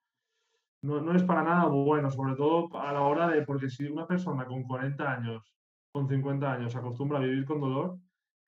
no, 0.81 1.03
no 1.03 1.15
es 1.15 1.23
para 1.23 1.43
nada 1.43 1.67
bueno, 1.67 2.11
sobre 2.11 2.35
todo 2.35 2.75
a 2.81 2.91
la 2.91 3.03
hora 3.03 3.29
de, 3.29 3.43
porque 3.43 3.69
si 3.69 3.85
una 3.89 4.07
persona 4.07 4.47
con 4.47 4.63
40 4.63 5.13
años, 5.13 5.55
con 5.93 6.09
50 6.09 6.51
años 6.51 6.75
acostumbra 6.77 7.19
a 7.19 7.23
vivir 7.23 7.45
con 7.45 7.61
dolor, 7.61 7.99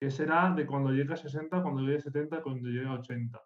¿qué 0.00 0.10
será 0.10 0.54
de 0.54 0.64
cuando 0.66 0.90
llegue 0.90 1.12
a 1.12 1.18
60, 1.18 1.62
cuando 1.62 1.82
llegue 1.82 1.98
a 1.98 2.00
70, 2.00 2.42
cuando 2.42 2.66
llegue 2.66 2.88
a 2.88 2.94
80? 2.94 3.42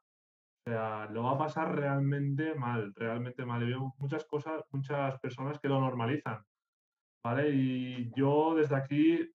Sea, 0.66 1.06
lo 1.10 1.24
va 1.24 1.32
a 1.32 1.38
pasar 1.38 1.76
realmente 1.76 2.54
mal, 2.54 2.94
realmente 2.94 3.44
mal. 3.44 3.62
Y 3.62 3.66
veo 3.66 3.94
muchas 3.98 4.24
cosas, 4.24 4.62
muchas 4.72 5.18
personas 5.20 5.58
que 5.58 5.68
lo 5.68 5.80
normalizan, 5.80 6.42
¿vale? 7.22 7.50
Y 7.50 8.10
yo 8.16 8.54
desde 8.54 8.76
aquí, 8.76 9.30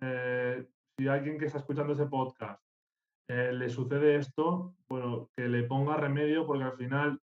eh, 0.00 0.68
si 0.96 1.08
alguien 1.08 1.38
que 1.38 1.46
está 1.46 1.58
escuchando 1.58 1.92
ese 1.94 2.06
podcast 2.06 2.62
eh, 3.28 3.52
le 3.52 3.68
sucede 3.68 4.16
esto, 4.16 4.74
bueno, 4.88 5.30
que 5.36 5.48
le 5.48 5.64
ponga 5.64 5.96
remedio 5.96 6.46
porque 6.46 6.64
al 6.64 6.76
final, 6.76 7.20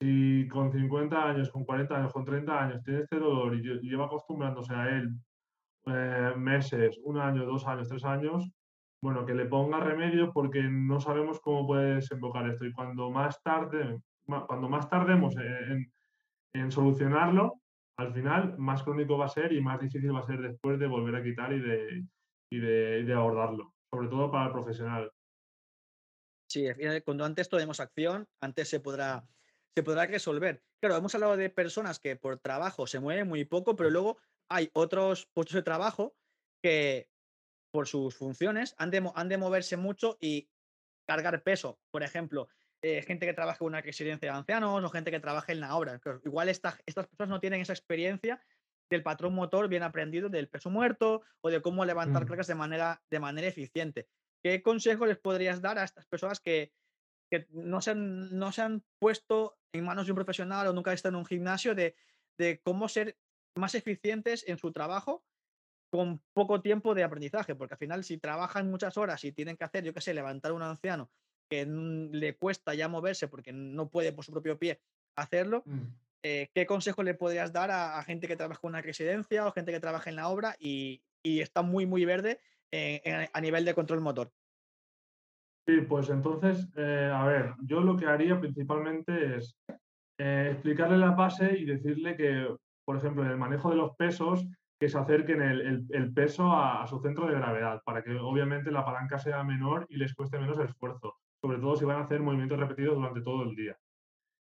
si 0.00 0.46
con 0.48 0.72
50 0.72 1.28
años, 1.30 1.50
con 1.50 1.64
40 1.64 1.96
años, 1.96 2.12
con 2.12 2.24
30 2.24 2.62
años 2.62 2.82
tiene 2.84 3.00
este 3.00 3.18
dolor 3.18 3.54
y 3.54 3.62
lleva 3.88 4.06
acostumbrándose 4.06 4.74
a 4.74 4.88
él 4.90 5.14
eh, 5.86 6.34
meses, 6.36 6.98
un 7.04 7.18
año, 7.18 7.46
dos 7.46 7.66
años, 7.66 7.88
tres 7.88 8.04
años, 8.04 8.50
bueno, 9.02 9.26
que 9.26 9.34
le 9.34 9.46
ponga 9.46 9.80
remedio 9.80 10.32
porque 10.32 10.62
no 10.62 11.00
sabemos 11.00 11.40
cómo 11.40 11.66
puede 11.66 11.96
desembocar 11.96 12.48
esto. 12.48 12.64
Y 12.64 12.72
cuando 12.72 13.10
más 13.10 13.42
tarde, 13.42 14.00
cuando 14.24 14.68
más 14.68 14.88
tardemos 14.88 15.36
en, 15.36 15.92
en 16.54 16.72
solucionarlo, 16.72 17.60
al 17.98 18.12
final 18.12 18.56
más 18.58 18.82
crónico 18.82 19.16
va 19.16 19.26
a 19.26 19.30
ser 19.30 19.52
y 19.52 19.60
más 19.60 19.80
difícil 19.80 20.14
va 20.14 20.20
a 20.20 20.26
ser 20.26 20.40
después 20.40 20.78
de 20.78 20.86
volver 20.86 21.16
a 21.16 21.22
quitar 21.22 21.52
y 21.52 21.60
de, 21.60 22.04
y 22.50 22.58
de, 22.60 23.12
abordarlo, 23.14 23.74
sobre 23.90 24.08
todo 24.08 24.30
para 24.30 24.46
el 24.46 24.52
profesional. 24.52 25.10
Sí, 26.48 26.66
cuando 27.04 27.24
antes 27.24 27.48
tomemos 27.48 27.80
acción, 27.80 28.28
antes 28.40 28.68
se 28.68 28.80
podrá, 28.80 29.26
se 29.74 29.82
podrá 29.82 30.06
resolver. 30.06 30.62
Claro, 30.80 30.96
hemos 30.96 31.14
hablado 31.14 31.36
de 31.36 31.50
personas 31.50 31.98
que 31.98 32.16
por 32.16 32.38
trabajo 32.38 32.86
se 32.86 33.00
mueven 33.00 33.28
muy 33.28 33.44
poco, 33.44 33.74
pero 33.74 33.90
luego 33.90 34.18
hay 34.48 34.70
otros 34.74 35.26
puestos 35.34 35.54
de 35.54 35.62
trabajo 35.62 36.14
que 36.62 37.08
por 37.76 37.86
sus 37.86 38.14
funciones 38.14 38.74
han 38.78 38.90
de, 38.90 39.06
han 39.14 39.28
de 39.28 39.36
moverse 39.36 39.76
mucho 39.76 40.16
y 40.18 40.48
cargar 41.06 41.42
peso. 41.42 41.78
Por 41.90 42.02
ejemplo, 42.02 42.48
eh, 42.80 43.02
gente 43.02 43.26
que 43.26 43.34
trabaja 43.34 43.58
en 43.60 43.66
una 43.66 43.82
residencia 43.82 44.32
de 44.32 44.34
ancianos 44.34 44.82
o 44.82 44.88
gente 44.88 45.10
que 45.10 45.20
trabaja 45.20 45.52
en 45.52 45.60
la 45.60 45.76
obra. 45.76 46.00
igual 46.24 46.48
estas 46.48 46.80
personas 46.80 47.28
no 47.28 47.38
tienen 47.38 47.60
esa 47.60 47.74
experiencia 47.74 48.40
del 48.88 49.02
patrón 49.02 49.34
motor 49.34 49.68
bien 49.68 49.82
aprendido 49.82 50.30
del 50.30 50.48
peso 50.48 50.70
muerto 50.70 51.20
o 51.42 51.50
de 51.50 51.60
cómo 51.60 51.84
levantar 51.84 52.24
mm. 52.24 52.28
cargas 52.28 52.46
de 52.46 52.54
manera, 52.54 53.02
de 53.10 53.20
manera 53.20 53.46
eficiente. 53.46 54.08
¿Qué 54.42 54.62
consejo 54.62 55.04
les 55.04 55.18
podrías 55.18 55.60
dar 55.60 55.78
a 55.78 55.84
estas 55.84 56.06
personas 56.06 56.40
que, 56.40 56.72
que 57.30 57.46
no, 57.50 57.82
se 57.82 57.90
han, 57.90 58.38
no 58.38 58.52
se 58.52 58.62
han 58.62 58.82
puesto 58.98 59.58
en 59.74 59.84
manos 59.84 60.06
de 60.06 60.12
un 60.12 60.16
profesional 60.16 60.66
o 60.66 60.72
nunca 60.72 60.94
están 60.94 61.12
en 61.12 61.18
un 61.18 61.26
gimnasio 61.26 61.74
de, 61.74 61.94
de 62.38 62.58
cómo 62.62 62.88
ser 62.88 63.18
más 63.54 63.74
eficientes 63.74 64.48
en 64.48 64.56
su 64.56 64.72
trabajo 64.72 65.22
con 65.90 66.20
poco 66.32 66.60
tiempo 66.60 66.94
de 66.94 67.04
aprendizaje? 67.04 67.54
Porque 67.54 67.74
al 67.74 67.78
final, 67.78 68.04
si 68.04 68.18
trabajan 68.18 68.70
muchas 68.70 68.96
horas 68.96 69.24
y 69.24 69.32
tienen 69.32 69.56
que 69.56 69.64
hacer, 69.64 69.84
yo 69.84 69.94
qué 69.94 70.00
sé, 70.00 70.14
levantar 70.14 70.52
a 70.52 70.54
un 70.54 70.62
anciano 70.62 71.10
que 71.48 71.66
le 71.66 72.36
cuesta 72.36 72.74
ya 72.74 72.88
moverse 72.88 73.28
porque 73.28 73.52
no 73.52 73.88
puede 73.88 74.12
por 74.12 74.24
su 74.24 74.32
propio 74.32 74.58
pie 74.58 74.80
hacerlo, 75.16 75.62
mm. 75.64 75.80
eh, 76.22 76.50
¿qué 76.54 76.66
consejo 76.66 77.02
le 77.02 77.14
podrías 77.14 77.52
dar 77.52 77.70
a, 77.70 78.02
gente 78.02 78.28
que 78.28 78.36
trabaja 78.36 78.60
en 78.62 78.68
una 78.68 78.82
residencia 78.82 79.46
o 79.46 79.52
gente 79.52 79.72
que 79.72 79.80
trabaja 79.80 80.10
en 80.10 80.16
la 80.16 80.28
obra 80.28 80.56
y, 80.58 81.02
está 81.24 81.62
muy, 81.62 81.86
muy 81.86 82.04
verde 82.04 82.38
eh, 82.70 83.28
a 83.32 83.40
nivel 83.40 83.64
de 83.64 83.74
control 83.74 84.00
motor? 84.00 84.30
Sí, 85.66 85.80
pues 85.80 86.08
entonces, 86.08 86.68
eh, 86.76 87.10
a 87.12 87.26
ver, 87.26 87.54
yo 87.64 87.80
lo 87.80 87.96
que 87.96 88.06
haría 88.06 88.38
principalmente 88.38 89.36
es 89.36 89.56
explicarle 90.18 90.98
la 90.98 91.10
base 91.10 91.58
y 91.58 91.64
decirle 91.64 92.16
que, 92.16 92.46
por 92.84 92.96
ejemplo, 92.96 93.24
en 93.24 93.32
el 93.32 93.36
manejo 93.36 93.70
de 93.70 93.76
los 93.76 93.96
pesos, 93.96 94.46
que 94.78 94.88
se 94.88 94.98
acerquen 94.98 95.42
el, 95.42 96.12
peso 96.12 96.52
a, 96.52 96.86
su 96.86 97.00
centro 97.00 97.26
de 97.26 97.34
gravedad, 97.34 97.82
para 97.84 98.02
que 98.02 98.14
obviamente 98.16 98.70
la 98.70 98.84
palanca 98.84 99.18
sea 99.18 99.42
menor 99.42 99.86
y 99.88 99.96
les 99.96 100.14
cueste 100.14 100.38
menos 100.38 100.58
esfuerzo 100.58 101.16
sobre 101.46 101.58
todo 101.58 101.76
si 101.76 101.84
van 101.84 101.98
a 101.98 102.04
hacer 102.04 102.20
movimientos 102.20 102.58
repetidos 102.58 102.96
durante 102.96 103.20
todo 103.22 103.44
el 103.44 103.54
día. 103.54 103.76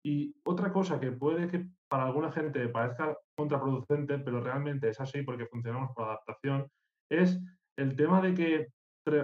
Y 0.04 0.36
otra 0.46 0.72
cosa 0.72 1.00
que 1.00 1.12
puede 1.12 1.48
que 1.48 1.68
para 1.90 2.06
alguna 2.06 2.32
gente 2.32 2.68
parezca 2.70 3.18
contraproducente, 3.36 4.20
pero 4.20 4.40
realmente 4.40 4.90
es 4.90 5.00
así 5.00 5.24
porque 5.24 5.48
funcionamos 5.48 5.92
por 5.94 6.06
adaptación, 6.06 6.68
es 7.12 7.40
el 7.78 7.96
tema 7.96 8.22
de 8.22 8.34
que 8.34 8.68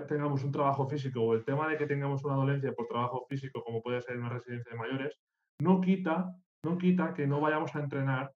tengamos 0.07 0.43
un 0.43 0.51
trabajo 0.51 0.87
físico 0.87 1.21
o 1.21 1.33
el 1.33 1.45
tema 1.45 1.67
de 1.67 1.77
que 1.77 1.87
tengamos 1.87 2.23
una 2.23 2.35
dolencia 2.35 2.73
por 2.73 2.87
trabajo 2.87 3.25
físico, 3.29 3.63
como 3.63 3.81
puede 3.81 4.01
ser 4.01 4.17
una 4.17 4.29
residencia 4.29 4.71
de 4.71 4.77
mayores, 4.77 5.17
no 5.61 5.81
quita, 5.81 6.35
no 6.63 6.77
quita 6.77 7.13
que 7.13 7.25
no 7.25 7.39
vayamos 7.39 7.75
a 7.75 7.79
entrenar 7.79 8.31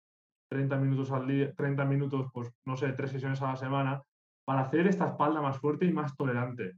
30 0.56 0.78
minutos 0.78 1.12
al 1.12 1.28
día, 1.28 1.54
30 1.54 1.84
minutos, 1.84 2.28
pues 2.34 2.50
no 2.66 2.78
sé, 2.78 2.94
tres 2.94 3.12
sesiones 3.12 3.42
a 3.42 3.48
la 3.48 3.56
semana, 3.58 4.02
para 4.46 4.62
hacer 4.62 4.88
esta 4.88 5.08
espalda 5.08 5.42
más 5.42 5.60
fuerte 5.60 5.86
y 5.86 5.92
más 5.92 6.16
tolerante. 6.16 6.78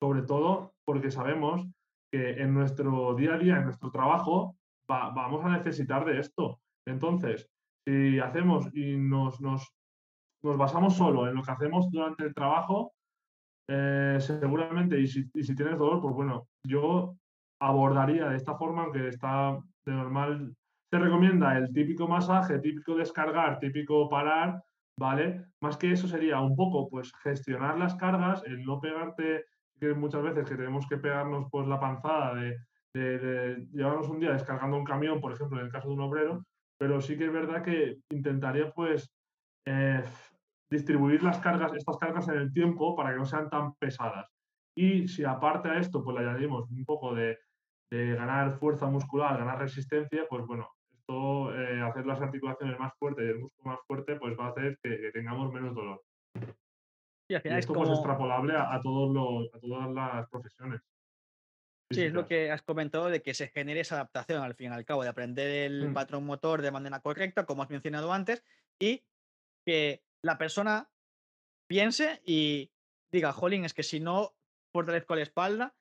Sobre 0.00 0.22
todo 0.22 0.74
porque 0.84 1.10
sabemos 1.10 1.66
que 2.12 2.40
en 2.40 2.54
nuestro 2.54 3.14
día 3.14 3.34
a 3.34 3.38
día, 3.38 3.56
en 3.56 3.64
nuestro 3.64 3.90
trabajo, 3.90 4.56
vamos 4.88 5.44
a 5.44 5.56
necesitar 5.56 6.04
de 6.04 6.20
esto. 6.20 6.60
Entonces, 6.86 7.48
si 7.84 8.20
hacemos 8.20 8.72
y 8.72 8.96
nos, 8.96 9.40
nos, 9.40 9.74
nos, 10.44 10.56
basamos 10.56 10.94
solo 10.94 11.26
en 11.26 11.34
lo 11.34 11.42
que 11.42 11.50
hacemos 11.50 11.90
durante 11.90 12.24
el 12.24 12.34
trabajo, 12.34 12.92
eh, 13.68 14.18
seguramente, 14.20 15.00
y 15.00 15.08
si, 15.08 15.28
y 15.34 15.42
si, 15.42 15.56
tienes 15.56 15.78
dolor, 15.78 16.00
pues 16.00 16.14
bueno, 16.14 16.46
yo 16.64 17.16
abordaría 17.60 18.28
de 18.28 18.36
esta 18.36 18.54
forma, 18.54 18.84
aunque 18.84 19.08
está 19.08 19.58
de 19.84 19.92
normal, 19.92 20.54
se 20.90 20.98
recomienda 20.98 21.56
el 21.58 21.72
típico 21.72 22.06
masaje, 22.06 22.58
típico 22.58 22.94
descargar, 22.96 23.58
típico 23.58 24.08
parar, 24.08 24.62
¿vale? 24.98 25.46
Más 25.60 25.76
que 25.76 25.92
eso 25.92 26.06
sería 26.06 26.40
un 26.40 26.54
poco, 26.56 26.88
pues, 26.88 27.12
gestionar 27.22 27.78
las 27.78 27.94
cargas, 27.96 28.42
el 28.44 28.64
no 28.64 28.80
pegarte 28.80 29.44
que 29.78 29.94
muchas 29.94 30.22
veces 30.22 30.48
que 30.48 30.56
tenemos 30.56 30.86
que 30.88 30.96
pegarnos 30.96 31.48
pues 31.50 31.66
la 31.66 31.78
panzada 31.78 32.34
de, 32.34 32.56
llevarnos 33.72 34.08
un 34.08 34.20
día 34.20 34.32
descargando 34.32 34.78
un 34.78 34.84
camión, 34.84 35.20
por 35.20 35.32
ejemplo, 35.32 35.58
en 35.58 35.66
el 35.66 35.72
caso 35.72 35.88
de 35.88 35.94
un 35.94 36.00
obrero, 36.00 36.46
pero 36.78 37.00
sí 37.00 37.18
que 37.18 37.26
es 37.26 37.32
verdad 37.32 37.62
que 37.62 37.98
intentaría 38.10 38.70
pues 38.72 39.12
eh, 39.66 40.02
distribuir 40.70 41.22
las 41.22 41.38
cargas, 41.38 41.74
estas 41.74 41.98
cargas 41.98 42.26
en 42.28 42.36
el 42.36 42.52
tiempo 42.54 42.96
para 42.96 43.10
que 43.12 43.18
no 43.18 43.26
sean 43.26 43.50
tan 43.50 43.74
pesadas. 43.74 44.26
Y 44.74 45.08
si 45.08 45.24
aparte 45.24 45.68
a 45.68 45.78
esto 45.78 46.02
pues 46.02 46.16
le 46.16 46.26
añadimos 46.26 46.70
un 46.70 46.84
poco 46.84 47.14
de, 47.14 47.38
ganar 47.90 48.58
fuerza 48.58 48.86
muscular, 48.86 49.38
ganar 49.38 49.58
resistencia, 49.58 50.24
pues 50.28 50.44
bueno, 50.44 50.68
esto, 51.06 51.54
eh, 51.54 51.80
hacer 51.80 52.06
las 52.06 52.20
articulaciones 52.20 52.78
más 52.78 52.92
fuertes 52.98 53.24
y 53.24 53.30
el 53.30 53.38
músculo 53.38 53.70
más 53.70 53.80
fuerte, 53.86 54.16
pues 54.16 54.38
va 54.38 54.46
a 54.46 54.50
hacer 54.50 54.78
que 54.82 55.10
tengamos 55.12 55.52
menos 55.52 55.74
dolor. 55.74 56.02
Y 57.28 57.34
esto 57.34 57.48
es 57.48 57.66
pues 57.66 57.90
extrapolable 57.90 58.54
a, 58.56 58.80
todos 58.82 59.12
los, 59.12 59.52
a 59.54 59.58
todas 59.58 59.90
las 59.92 60.28
profesiones. 60.28 60.80
Sí, 61.90 62.02
es 62.02 62.12
lo 62.12 62.26
que 62.26 62.50
has 62.50 62.62
comentado 62.62 63.08
de 63.08 63.22
que 63.22 63.34
se 63.34 63.48
genere 63.48 63.80
esa 63.80 63.96
adaptación 63.96 64.42
al 64.42 64.54
fin 64.54 64.72
y 64.72 64.74
al 64.74 64.84
cabo, 64.84 65.02
de 65.02 65.08
aprender 65.08 65.48
el 65.48 65.90
mm. 65.90 65.94
patrón 65.94 66.24
motor 66.24 66.62
de 66.62 66.72
manera 66.72 67.00
correcta, 67.00 67.46
como 67.46 67.62
has 67.62 67.70
mencionado 67.70 68.12
antes, 68.12 68.44
y 68.80 69.04
que 69.64 70.02
la 70.22 70.38
persona 70.38 70.88
piense 71.68 72.20
y 72.24 72.72
diga, 73.12 73.32
jolín, 73.32 73.64
es 73.64 73.74
que 73.74 73.84
si 73.84 74.00
no 74.00 74.34
fortalezco 74.72 75.14
la 75.14 75.22
espalda 75.22 75.74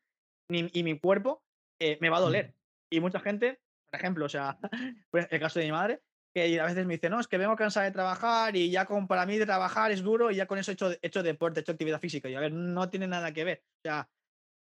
y 0.48 0.84
mi 0.84 1.00
cuerpo, 1.00 1.44
eh, 1.80 1.98
me 2.02 2.10
va 2.10 2.18
a 2.18 2.20
mm. 2.22 2.24
doler. 2.24 2.54
Y 2.92 3.00
mucha 3.00 3.20
gente, 3.20 3.60
por 3.90 4.00
ejemplo, 4.00 4.26
o 4.26 4.30
sea, 4.30 4.58
el 5.14 5.40
caso 5.40 5.60
de 5.60 5.66
mi 5.66 5.72
madre, 5.72 6.02
que 6.34 6.60
a 6.60 6.66
veces 6.66 6.86
me 6.86 6.96
dice, 6.96 7.10
no, 7.10 7.20
es 7.20 7.28
que 7.28 7.38
vengo 7.38 7.56
cansado 7.56 7.86
de 7.86 7.92
trabajar 7.92 8.56
y 8.56 8.70
ya 8.70 8.86
con, 8.86 9.08
para 9.08 9.26
mí 9.26 9.38
de 9.38 9.46
trabajar 9.46 9.92
es 9.92 10.02
duro 10.02 10.32
y 10.32 10.36
ya 10.36 10.48
con 10.48 10.58
eso 10.58 10.72
he 10.72 10.74
hecho, 10.74 10.92
hecho 11.02 11.24
deporte, 11.24 11.60
he 11.60 11.62
hecho 11.62 11.72
actividad 11.72 12.02
física. 12.02 12.28
Y 12.28 12.36
a 12.36 12.42
ver, 12.42 12.52
no 12.52 12.90
tiene 12.90 13.08
nada 13.08 13.32
que 13.32 13.46
ver. 13.46 13.64
O 13.66 13.82
sea, 13.84 14.10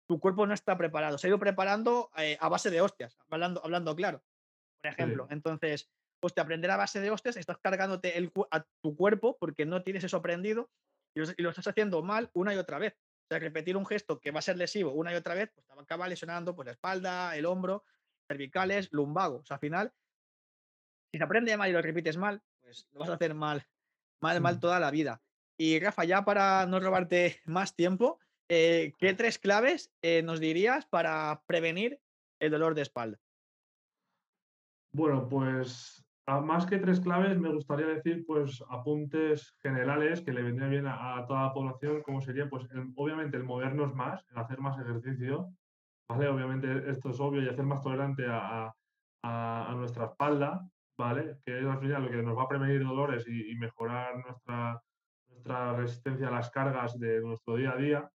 tu 0.07 0.21
cuerpo 0.21 0.47
no 0.47 0.55
está 0.55 0.79
preparado. 0.79 1.19
Se 1.19 1.27
ha 1.27 1.31
ido 1.31 1.39
preparando 1.39 2.11
eh, 2.17 2.37
a 2.41 2.49
base 2.49 2.71
de 2.71 2.81
hostias, 2.81 3.19
hablando, 3.29 3.61
hablando 3.65 3.97
claro, 3.97 4.23
por 4.81 4.93
ejemplo. 4.93 5.27
Entonces, 5.31 5.91
pues 6.21 6.33
te 6.33 6.41
aprender 6.41 6.71
a 6.71 6.77
base 6.77 7.01
de 7.01 7.11
hostias, 7.11 7.37
estás 7.37 7.59
cargándote 7.59 8.17
el, 8.17 8.33
a 8.51 8.65
tu 8.83 8.97
cuerpo 8.97 9.37
porque 9.39 9.67
no 9.67 9.83
tienes 9.83 10.05
eso 10.05 10.17
aprendido 10.17 10.71
y 11.15 11.43
lo, 11.43 11.51
estás 11.51 11.67
haciendo 11.67 12.03
mal 12.03 12.31
una 12.35 12.55
y 12.55 12.57
otra 12.57 12.79
vez. 12.79 12.95
O 12.95 13.27
sea, 13.29 13.39
repetir 13.39 13.77
un 13.77 13.87
gesto 13.87 14.21
que 14.21 14.31
va 14.31 14.39
a 14.39 14.43
ser 14.43 14.57
lesivo 14.57 14.93
una 14.93 15.13
y 15.13 15.17
otra 15.17 15.35
vez, 15.35 15.51
pues 15.55 15.67
te 15.67 15.73
acaba 15.83 16.09
lesionando 16.09 16.55
pues, 16.55 16.67
la 16.67 16.73
espalda, 16.73 17.37
el 17.37 17.47
hombro, 17.47 17.85
cervicales, 18.27 18.93
lumbago. 18.93 19.39
O 19.39 19.45
sea, 19.45 19.57
al 19.57 19.61
final 19.61 19.93
si 21.15 21.19
se 21.19 21.23
aprende 21.23 21.57
mal 21.57 21.71
y 21.71 21.73
lo 21.73 21.81
repites 21.81 22.17
mal, 22.17 22.43
pues 22.61 22.89
lo 22.93 22.99
vas 22.99 23.09
a 23.09 23.15
hacer 23.15 23.35
mal, 23.35 23.65
mal, 24.21 24.41
mal 24.41 24.57
mm. 24.57 24.59
toda 24.59 24.81
la 24.81 24.91
vida. 24.91 25.23
Y 25.57 25.79
Rafa, 25.79 26.03
ya 26.03 26.25
para 26.25 26.67
no 26.67 26.81
robarte 26.81 27.41
más 27.47 27.77
tiempo, 27.77 28.19
eh, 28.49 28.93
¿qué 28.99 29.15
tres 29.15 29.39
claves 29.39 29.93
eh, 30.03 30.23
nos 30.23 30.41
dirías 30.41 30.87
para 30.87 31.41
prevenir 31.47 32.01
el 32.41 32.51
dolor 32.51 32.75
de 32.75 32.83
espalda? 32.83 33.21
Bueno, 34.93 35.29
pues 35.29 36.05
más 36.27 36.67
que 36.67 36.79
tres 36.79 36.99
claves, 36.99 37.39
me 37.39 37.53
gustaría 37.53 37.87
decir 37.87 38.25
pues 38.27 38.65
apuntes 38.69 39.55
generales 39.61 40.21
que 40.21 40.33
le 40.33 40.43
vendrían 40.43 40.71
bien 40.71 40.87
a, 40.89 41.25
toda 41.29 41.45
la 41.45 41.53
población, 41.53 42.03
como 42.03 42.23
sería 42.23 42.49
pues 42.51 42.65
obviamente 42.97 43.37
el 43.37 43.45
movernos 43.45 43.95
más, 43.95 44.25
el 44.31 44.39
hacer 44.39 44.59
más 44.59 44.81
ejercicio, 44.81 45.49
Obviamente 46.09 46.91
esto 46.91 47.11
es 47.11 47.21
obvio 47.21 47.43
y 47.43 47.49
hacer 47.49 47.65
más 47.65 47.83
tolerante 47.83 48.27
a, 48.29 48.73
a 49.25 49.75
nuestra 49.77 50.07
espalda, 50.07 50.67
¿vale? 50.99 51.39
Que 51.45 51.61
es 51.61 51.67
al 51.67 51.81
final 51.81 52.05
lo 52.05 52.11
que 52.11 52.23
nos 52.23 52.37
va 52.37 52.43
a 52.43 52.49
prevenir 52.49 52.85
dolores 52.85 53.27
y, 53.27 53.55
mejorar 53.57 54.17
nuestra, 54.25 54.81
nuestra 55.29 55.75
resistencia 55.75 56.29
a 56.29 56.33
las 56.33 56.51
cargas 56.51 56.99
de 56.99 57.21
nuestro 57.21 57.57
día 57.57 57.73
a 57.73 57.77
día, 57.77 58.11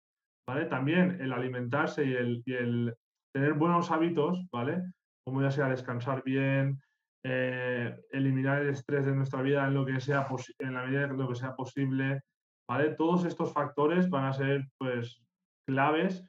¿vale? 0.49 0.67
También 0.67 1.21
el 1.21 1.33
alimentarse 1.33 2.05
y 2.05 2.15
el, 2.15 2.43
el 2.47 2.95
tener 3.35 3.55
buenos 3.55 3.91
hábitos, 3.91 4.47
¿vale? 4.53 4.83
Como 5.27 5.43
ya 5.43 5.51
sea 5.51 5.69
descansar 5.69 6.23
bien, 6.25 6.81
eh, 7.25 7.97
eliminar 8.11 8.63
el 8.63 8.71
estrés 8.71 9.07
de 9.07 9.15
nuestra 9.15 9.43
vida 9.43 9.67
en, 9.67 9.75
lo 9.75 9.87
que 9.87 10.01
sea 10.01 10.27
en 10.59 10.75
la 10.75 10.85
medida 10.85 11.07
de 11.07 11.15
lo 11.15 11.29
que 11.29 11.35
sea 11.35 11.55
posible, 11.55 12.23
¿vale? 12.69 12.95
Todos 12.95 13.25
estos 13.25 13.53
factores 13.53 14.09
van 14.11 14.25
a 14.25 14.33
ser, 14.33 14.67
pues, 14.79 15.23
claves 15.67 16.25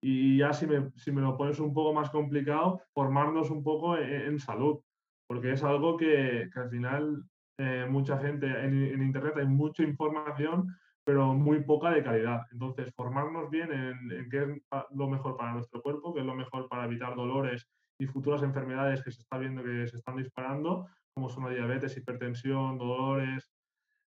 y 0.00 0.38
ya 0.38 0.52
si 0.52 0.66
me, 0.66 0.90
si 0.96 1.10
me 1.10 1.20
lo 1.20 1.36
pones 1.36 1.58
un 1.58 1.74
poco 1.74 1.92
más 1.92 2.10
complicado, 2.10 2.80
formarnos 2.94 3.50
un 3.50 3.62
poco 3.64 3.96
en 3.96 4.38
salud, 4.38 4.80
porque 5.28 5.52
es 5.52 5.62
algo 5.62 5.96
que, 5.96 6.48
al 6.54 6.70
final 6.70 7.24
eh, 7.58 7.86
mucha 7.88 8.18
gente, 8.18 8.46
en, 8.46 9.02
Internet 9.02 9.34
hay 9.36 9.46
mucha 9.46 9.82
información, 9.82 10.74
pero 11.04 11.34
muy 11.34 11.62
poca 11.64 11.90
de 11.90 12.02
calidad. 12.02 12.42
Entonces, 12.50 12.92
formarnos 12.94 13.50
bien 13.50 13.72
en, 13.72 14.28
qué 14.30 14.38
es 14.38 14.48
lo 14.94 15.08
mejor 15.08 15.36
para 15.36 15.52
nuestro 15.52 15.82
cuerpo, 15.82 16.14
qué 16.14 16.20
es 16.20 16.26
lo 16.26 16.34
mejor 16.34 16.68
para 16.68 16.84
evitar 16.84 17.14
dolores 17.14 17.68
y 18.00 18.06
futuras 18.06 18.42
enfermedades 18.42 19.02
que 19.02 19.10
se 19.10 19.20
está 19.20 19.38
viendo 19.38 19.62
que 19.62 19.86
se 19.88 19.96
están 19.96 20.16
disparando, 20.16 20.86
como 21.14 21.28
son 21.28 21.44
la 21.44 21.50
diabetes, 21.50 21.96
hipertensión, 21.96 22.78
dolores 22.78 23.50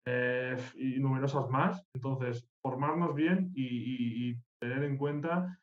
eh, 0.06 0.58
y 0.76 1.00
numerosas 1.00 1.50
más. 1.50 1.84
Entonces, 1.94 2.48
formarnos 2.62 3.16
bien 3.16 3.52
y, 3.56 4.36
tener 4.60 4.84
en 4.84 4.98
cuenta 4.98 5.56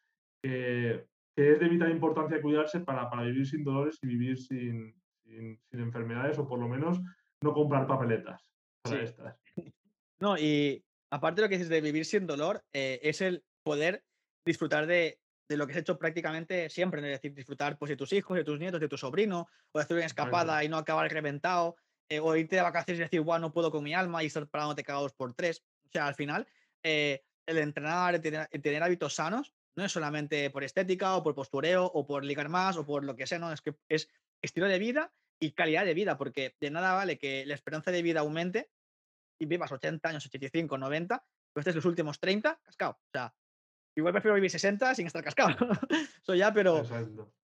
que, 0.45 1.07
es 1.37 1.59
de 1.59 1.69
vital 1.69 1.91
importancia 1.91 2.41
cuidarse 2.41 2.81
para, 2.81 3.11
vivir 3.23 3.47
sin 3.47 3.65
dolores 3.65 3.99
y 4.03 4.07
vivir 4.07 4.39
sin, 4.39 4.95
sin, 5.25 5.59
enfermedades 5.73 6.39
o 6.39 6.47
por 6.47 6.59
lo 6.59 6.69
menos 6.69 7.01
no 7.43 7.53
comprar 7.53 7.87
papeletas 7.87 8.51
para 8.83 9.03
estas. 9.03 9.37
No, 10.21 10.39
y 10.39 10.83
aparte 11.11 11.41
de 11.41 11.47
lo 11.47 11.49
que 11.51 11.57
dices 11.57 11.69
de 11.69 11.81
vivir 11.81 12.07
sin 12.07 12.27
dolor, 12.27 12.63
eh, 12.73 13.01
es 13.03 13.21
el 13.21 13.45
poder 13.65 14.05
disfrutar 14.47 14.87
de, 14.87 15.19
de, 15.49 15.57
lo 15.57 15.67
que 15.67 15.73
has 15.73 15.81
hecho 15.81 15.99
prácticamente 15.99 16.71
siempre, 16.71 17.01
es 17.01 17.21
decir, 17.21 17.35
disfrutar 17.35 17.77
pues, 17.77 17.91
de 17.91 17.97
tus 17.97 18.13
hijos, 18.13 18.37
de 18.37 18.45
tus 18.45 18.59
nietos, 18.59 18.81
de 18.81 18.89
tu 18.89 18.97
sobrino, 18.97 19.49
o 19.73 19.79
de 19.79 19.83
hacer 19.83 19.97
una 19.97 20.07
escapada 20.07 20.63
y 20.65 20.69
no 20.69 20.79
acabar 20.79 21.11
reventado, 21.13 21.77
eh, 22.09 22.21
o 22.21 22.37
irte 22.37 22.57
de 22.57 22.63
vacaciones 22.63 23.01
y 23.01 23.03
decir, 23.03 23.21
bueno, 23.21 23.49
no 23.49 23.53
puedo 23.53 23.71
con 23.71 23.83
mi 23.83 23.93
alma 23.93 24.23
y 24.23 24.27
estar 24.27 24.47
parándote 24.49 24.85
cada 24.85 25.01
dos 25.01 25.13
por 25.13 25.35
tres. 25.35 25.63
O 25.85 25.91
sea, 25.91 26.07
al 26.07 26.15
final, 26.15 26.47
eh, 26.83 27.23
el 27.45 27.59
entrenar, 27.59 28.15
el 28.15 28.21
tener, 28.21 28.47
tener, 28.49 28.83
hábitos 28.83 29.15
sanos, 29.15 29.53
no 29.77 29.85
es 29.85 29.93
solamente 29.93 30.51
por 30.51 30.65
estética 30.65 31.17
o 31.17 31.23
por 31.23 31.35
postureo 31.35 31.85
o 31.87 32.07
por 32.07 32.25
ligar 32.25 32.49
más 32.49 32.77
o 32.77 32.87
por 32.87 33.05
lo 33.05 33.17
que 33.17 33.27
sea, 33.27 33.39
no, 33.39 33.53
es 33.53 33.61
que 33.61 33.75
es 33.89 34.09
estilo 34.43 34.67
de 34.67 34.79
vida 34.79 35.13
y 35.41 35.53
calidad 35.53 35.85
de 35.85 35.95
vida, 35.95 36.17
porque 36.17 36.55
de 36.61 36.71
nada 36.71 36.95
vale 36.95 37.19
que 37.19 37.45
la 37.47 37.55
esperanza 37.55 37.91
de 37.91 38.03
vida 38.03 38.21
aumente 38.21 38.71
y 39.39 39.47
vivas 39.47 39.73
80 39.73 40.09
años, 40.09 40.27
85, 40.27 40.79
90, 40.79 41.25
pero 41.53 41.61
estés 41.61 41.75
los 41.75 41.85
últimos 41.85 42.21
30 42.21 42.61
cascado. 42.63 42.93
O 42.93 43.11
sea, 43.13 43.35
igual 43.97 44.13
prefiero 44.13 44.35
vivir 44.35 44.51
60 44.51 44.95
sin 44.95 45.07
estar 45.07 45.25
cascado. 45.25 45.57
Eso 46.23 46.35
ya, 46.35 46.53
pero 46.53 46.83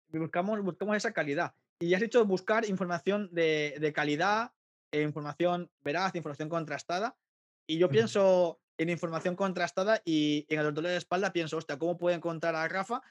buscamos, 0.09 0.61
buscamos 0.61 0.97
esa 0.97 1.13
calidad. 1.13 1.53
Y 1.79 1.93
has 1.93 2.01
dicho 2.01 2.25
buscar 2.25 2.65
información 2.65 3.29
de, 3.31 3.75
de 3.79 3.93
calidad, 3.93 4.51
eh, 4.91 5.01
información 5.01 5.71
veraz, 5.81 6.15
información 6.15 6.49
contrastada. 6.49 7.15
Y 7.67 7.77
yo 7.77 7.89
pienso 7.89 8.59
en 8.79 8.89
información 8.89 9.35
contrastada 9.35 10.01
y 10.05 10.45
en 10.49 10.59
el 10.59 10.73
dolor 10.73 10.91
de 10.91 10.97
espalda 10.97 11.33
pienso, 11.33 11.57
hostia, 11.57 11.77
¿cómo 11.77 11.97
puedo 11.97 12.15
encontrar 12.15 12.55
a 12.55 12.67
Rafa 12.67 13.01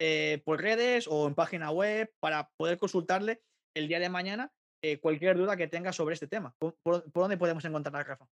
eh, 0.00 0.42
por 0.44 0.60
redes 0.60 1.06
o 1.08 1.28
en 1.28 1.36
página 1.36 1.70
web 1.70 2.12
para 2.18 2.50
poder 2.56 2.76
consultarle 2.76 3.40
el 3.74 3.86
día 3.86 4.00
de 4.00 4.10
mañana 4.10 4.52
eh, 4.82 4.98
cualquier 4.98 5.36
duda 5.36 5.56
que 5.56 5.68
tenga 5.68 5.92
sobre 5.92 6.14
este 6.14 6.26
tema? 6.26 6.54
¿Por, 6.58 6.74
dónde 7.14 7.38
podemos 7.38 7.64
encontrar 7.64 7.96
a 7.96 8.04
Rafa? 8.04 8.26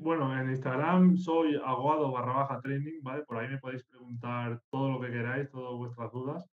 bueno, 0.00 0.38
en 0.38 0.50
Instagram 0.50 1.16
soy 1.16 1.58
aguado 1.64 2.12
barra 2.12 2.34
baja 2.34 2.60
training, 2.60 3.00
¿vale? 3.00 3.22
Por 3.22 3.38
ahí 3.38 3.48
me 3.48 3.56
podéis 3.56 3.82
preguntar 3.84 4.60
todo 4.70 4.90
lo 4.90 5.00
que 5.00 5.10
queráis, 5.10 5.48
todas 5.50 5.74
vuestras 5.74 6.12
dudas. 6.12 6.50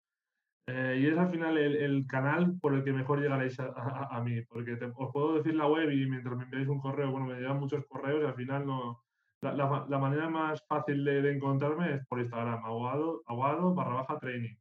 Eh, 0.70 1.00
y 1.02 1.08
es 1.08 1.18
al 1.18 1.30
final 1.30 1.58
el, 1.58 2.06
canal 2.08 2.58
por 2.62 2.74
el 2.74 2.84
que 2.84 2.94
mejor 2.94 3.20
llegaréis 3.20 3.60
a, 3.60 4.22
mí, 4.24 4.42
porque 4.44 4.78
os 4.96 5.12
puedo 5.12 5.36
decir 5.36 5.56
la 5.56 5.68
web 5.68 5.92
y 5.92 6.06
mientras 6.06 6.38
me 6.38 6.44
enviáis 6.44 6.70
un 6.70 6.80
correo, 6.80 7.12
bueno, 7.12 7.26
me 7.26 7.36
llegan 7.36 7.60
muchos 7.60 7.86
correos 7.88 8.22
y 8.24 8.28
al 8.28 8.36
final 8.36 8.66
no. 8.66 9.04
La, 9.42 10.00
manera 10.00 10.30
más 10.30 10.66
fácil 10.68 11.06
de, 11.06 11.32
encontrarme 11.32 11.96
es 11.96 12.06
por 12.08 12.20
Instagram, 12.20 12.66
aguado, 12.66 13.22
aguado 13.28 13.74
barra 13.74 13.96
baja 13.96 14.20
training. 14.20 14.56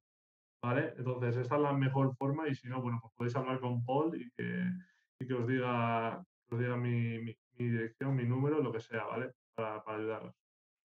¿Vale? 0.62 0.94
Entonces, 0.96 1.36
esta 1.36 1.56
es 1.56 1.62
la 1.62 1.72
mejor 1.72 2.14
forma 2.16 2.48
y 2.48 2.54
si 2.54 2.68
no, 2.68 2.82
bueno, 2.82 2.98
pues 3.00 3.12
podéis 3.14 3.36
hablar 3.36 3.60
con 3.60 3.84
Paul 3.84 4.20
y 4.20 4.30
que, 4.32 4.64
y 5.20 5.26
que 5.26 5.34
os 5.34 5.46
diga, 5.46 6.24
os 6.50 6.58
diga 6.58 6.76
mi, 6.76 7.18
mi, 7.18 7.36
dirección, 7.58 8.16
mi 8.16 8.24
número, 8.24 8.60
lo 8.60 8.72
que 8.72 8.80
sea, 8.80 9.04
¿vale? 9.04 9.32
Para, 9.54 9.82
para 9.84 9.98
ayudaros. 9.98 10.34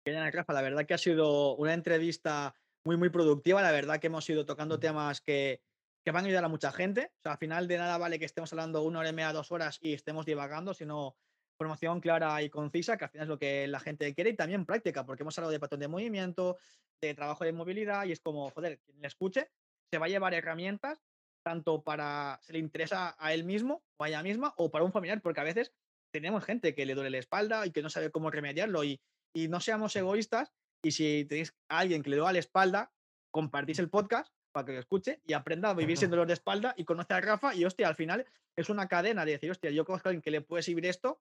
Rafa. 0.04 0.52
La 0.52 0.62
verdad 0.62 0.86
que 0.86 0.94
ha 0.94 0.98
sido 0.98 1.54
una 1.56 1.74
entrevista 1.74 2.54
muy, 2.84 2.96
muy 2.96 3.10
productiva. 3.10 3.62
La 3.62 3.72
verdad 3.72 4.00
que 4.00 4.08
hemos 4.08 4.28
ido 4.28 4.44
tocando 4.44 4.80
temas 4.80 5.20
que, 5.20 5.62
que 6.04 6.10
van 6.10 6.24
a 6.24 6.26
ayudar 6.28 6.44
a 6.44 6.48
mucha 6.48 6.72
gente. 6.72 7.12
O 7.18 7.22
sea, 7.22 7.32
al 7.32 7.38
final 7.38 7.68
de 7.68 7.78
nada 7.78 7.98
vale 7.98 8.18
que 8.18 8.24
estemos 8.24 8.52
hablando 8.52 8.82
una 8.82 9.00
hora 9.00 9.10
y 9.10 9.12
media, 9.12 9.32
dos 9.32 9.52
horas 9.52 9.78
y 9.80 9.92
estemos 9.92 10.26
divagando, 10.26 10.74
sino 10.74 11.16
formación 11.60 12.00
clara 12.00 12.42
y 12.42 12.48
concisa, 12.48 12.96
que 12.96 13.04
al 13.04 13.10
final 13.10 13.24
es 13.24 13.28
lo 13.28 13.38
que 13.38 13.68
la 13.68 13.80
gente 13.80 14.14
quiere, 14.14 14.30
y 14.30 14.34
también 14.34 14.64
práctica, 14.64 15.04
porque 15.04 15.24
hemos 15.24 15.36
hablado 15.36 15.52
de 15.52 15.60
patrón 15.60 15.80
de 15.80 15.88
movimiento, 15.88 16.56
de 17.02 17.12
trabajo 17.12 17.44
de 17.44 17.52
movilidad, 17.52 18.06
y 18.06 18.12
es 18.12 18.20
como, 18.20 18.48
joder, 18.48 18.78
quien 18.78 18.98
le 19.02 19.06
escuche 19.06 19.50
se 19.92 19.98
va 19.98 20.06
a 20.06 20.08
llevar 20.08 20.32
herramientas 20.32 21.02
tanto 21.44 21.82
para, 21.82 22.38
se 22.42 22.54
le 22.54 22.60
interesa 22.60 23.14
a 23.18 23.34
él 23.34 23.44
mismo 23.44 23.82
o 23.98 24.04
a 24.04 24.08
ella 24.08 24.22
misma, 24.22 24.54
o 24.56 24.70
para 24.70 24.86
un 24.86 24.92
familiar, 24.92 25.20
porque 25.20 25.40
a 25.40 25.44
veces 25.44 25.74
tenemos 26.10 26.42
gente 26.44 26.74
que 26.74 26.86
le 26.86 26.94
duele 26.94 27.10
la 27.10 27.18
espalda 27.18 27.66
y 27.66 27.72
que 27.72 27.82
no 27.82 27.90
sabe 27.90 28.10
cómo 28.10 28.30
remediarlo, 28.30 28.82
y, 28.82 28.98
y 29.34 29.48
no 29.48 29.60
seamos 29.60 29.94
egoístas 29.96 30.54
y 30.82 30.92
si 30.92 31.26
tenéis 31.26 31.54
a 31.68 31.80
alguien 31.80 32.02
que 32.02 32.08
le 32.08 32.16
duele 32.16 32.32
la 32.32 32.38
espalda, 32.38 32.90
compartís 33.30 33.78
el 33.80 33.90
podcast 33.90 34.32
para 34.52 34.64
que 34.64 34.72
lo 34.72 34.78
escuche 34.78 35.20
y 35.26 35.34
aprenda 35.34 35.68
a 35.68 35.74
vivir 35.74 35.98
sin 35.98 36.08
dolor 36.10 36.26
de 36.26 36.32
espalda 36.32 36.72
y 36.78 36.86
conoce 36.86 37.12
a 37.12 37.20
Rafa 37.20 37.54
y 37.54 37.66
hostia, 37.66 37.86
al 37.86 37.96
final 37.96 38.24
es 38.56 38.70
una 38.70 38.88
cadena 38.88 39.26
de 39.26 39.32
decir, 39.32 39.50
hostia, 39.50 39.70
yo 39.70 39.84
conozco 39.84 40.08
a 40.08 40.10
alguien 40.10 40.22
que 40.22 40.30
le 40.30 40.40
puede 40.40 40.62
servir 40.62 40.86
esto, 40.86 41.20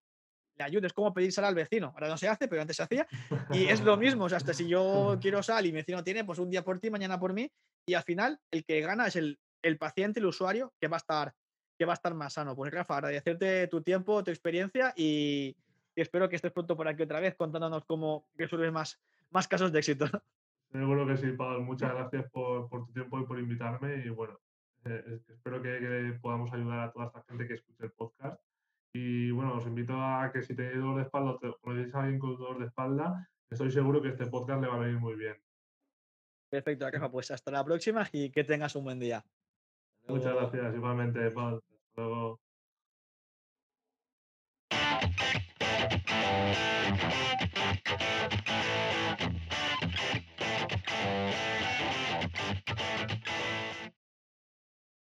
le 0.60 0.66
ayudo, 0.66 0.88
es 0.88 0.93
como 0.93 1.14
pedir 1.14 1.32
sal 1.32 1.45
al 1.45 1.55
vecino, 1.55 1.91
ahora 1.93 2.07
no 2.07 2.18
se 2.18 2.28
hace, 2.28 2.47
pero 2.47 2.62
antes 2.62 2.78
se 2.78 2.84
hacía 2.84 3.07
y 3.51 3.66
es 3.66 3.82
lo 3.82 3.97
mismo, 3.97 4.26
o 4.26 4.30
sea, 4.30 4.38
hasta 4.38 4.53
si 4.53 4.68
yo 4.68 5.18
quiero 5.22 5.41
sal 5.41 5.66
y 5.66 5.72
mi 5.72 5.78
vecino 5.78 6.03
tiene, 6.03 6.24
pues 6.24 6.39
un 6.39 6.49
día 6.49 6.64
por 6.64 6.80
ti, 6.80 6.89
mañana 6.89 7.20
por 7.20 7.34
mí 7.34 7.49
y 7.86 7.93
al 7.93 8.03
final 8.03 8.39
el 8.51 8.64
que 8.66 8.82
gana 8.82 9.07
es 9.07 9.16
el, 9.16 9.39
el 9.62 9.78
paciente, 9.78 10.20
el 10.20 10.26
usuario 10.26 10.74
que 10.80 10.88
va 10.88 10.97
a 10.97 10.99
estar 10.99 11.34
que 11.78 11.86
va 11.86 11.93
a 11.93 11.95
estar 11.95 12.14
más 12.14 12.34
sano. 12.34 12.57
Pues 12.57 12.74
Rafa, 12.74 12.97
agradecerte 12.97 13.66
tu 13.68 13.82
tiempo, 13.82 14.22
tu 14.22 14.32
experiencia 14.32 14.93
y, 14.97 15.55
y 15.95 16.01
espero 16.01 16.28
que 16.28 16.36
estés 16.36 16.51
pronto 16.51 16.76
por 16.76 16.89
aquí 16.89 17.03
otra 17.03 17.22
vez 17.22 17.36
contándonos 17.38 17.86
cómo 17.86 18.28
resuelves 18.36 18.74
más 18.74 18.99
más 19.32 19.47
casos 19.47 19.72
de 19.72 19.80
éxito. 19.80 20.05
Seguro 20.72 21.07
que 21.07 21.18
sí, 21.18 21.32
Pablo. 21.32 21.62
Muchas 21.62 21.93
gracias 21.93 22.30
por, 22.32 22.70
tu 22.70 22.93
tiempo 22.93 23.20
y 23.20 23.26
por 23.26 23.39
invitarme. 23.39 24.03
Y 24.05 24.10
bueno, 24.10 24.39
eh, 24.86 25.20
espero 25.28 25.62
que, 25.62 26.18
podamos 26.22 26.51
ayudar 26.53 26.80
a 26.80 26.91
toda 26.91 27.07
esta 27.07 27.24
gente 27.24 27.47
que 27.47 27.55
escuche 27.55 27.86
el 27.86 27.91
podcast. 27.91 28.39
Y 28.93 29.31
bueno, 29.31 29.55
os 29.55 29.67
invito 29.67 29.93
a 29.93 30.31
que 30.31 30.41
si 30.41 30.55
tenéis 30.55 30.77
dolor 30.77 30.97
de 30.97 31.03
espalda 31.03 31.31
o 31.31 31.57
conocéis 31.61 31.93
a 31.93 32.01
alguien 32.01 32.19
con 32.19 32.37
dolor 32.37 32.59
de 32.59 32.65
espalda, 32.65 33.29
estoy 33.49 33.71
seguro 33.71 34.01
que 34.01 34.09
este 34.09 34.25
podcast 34.25 34.61
le 34.61 34.67
va 34.67 34.75
a 34.75 34.79
venir 34.79 34.99
muy 34.99 35.15
bien. 35.15 35.35
Perfecto, 36.49 36.89
Rafa, 36.89 37.11
pues 37.11 37.29
hasta 37.29 37.51
la 37.51 37.63
próxima 37.63 38.07
y 38.11 38.31
que 38.31 38.43
tengas 38.43 38.75
un 38.75 38.83
buen 38.85 38.99
día. 38.99 39.23
Muchas 40.07 40.33
gracias, 40.33 40.75
igualmente, 40.75 41.29
Paul. 41.29 41.61
Hasta 41.89 42.01
luego. 42.01 42.39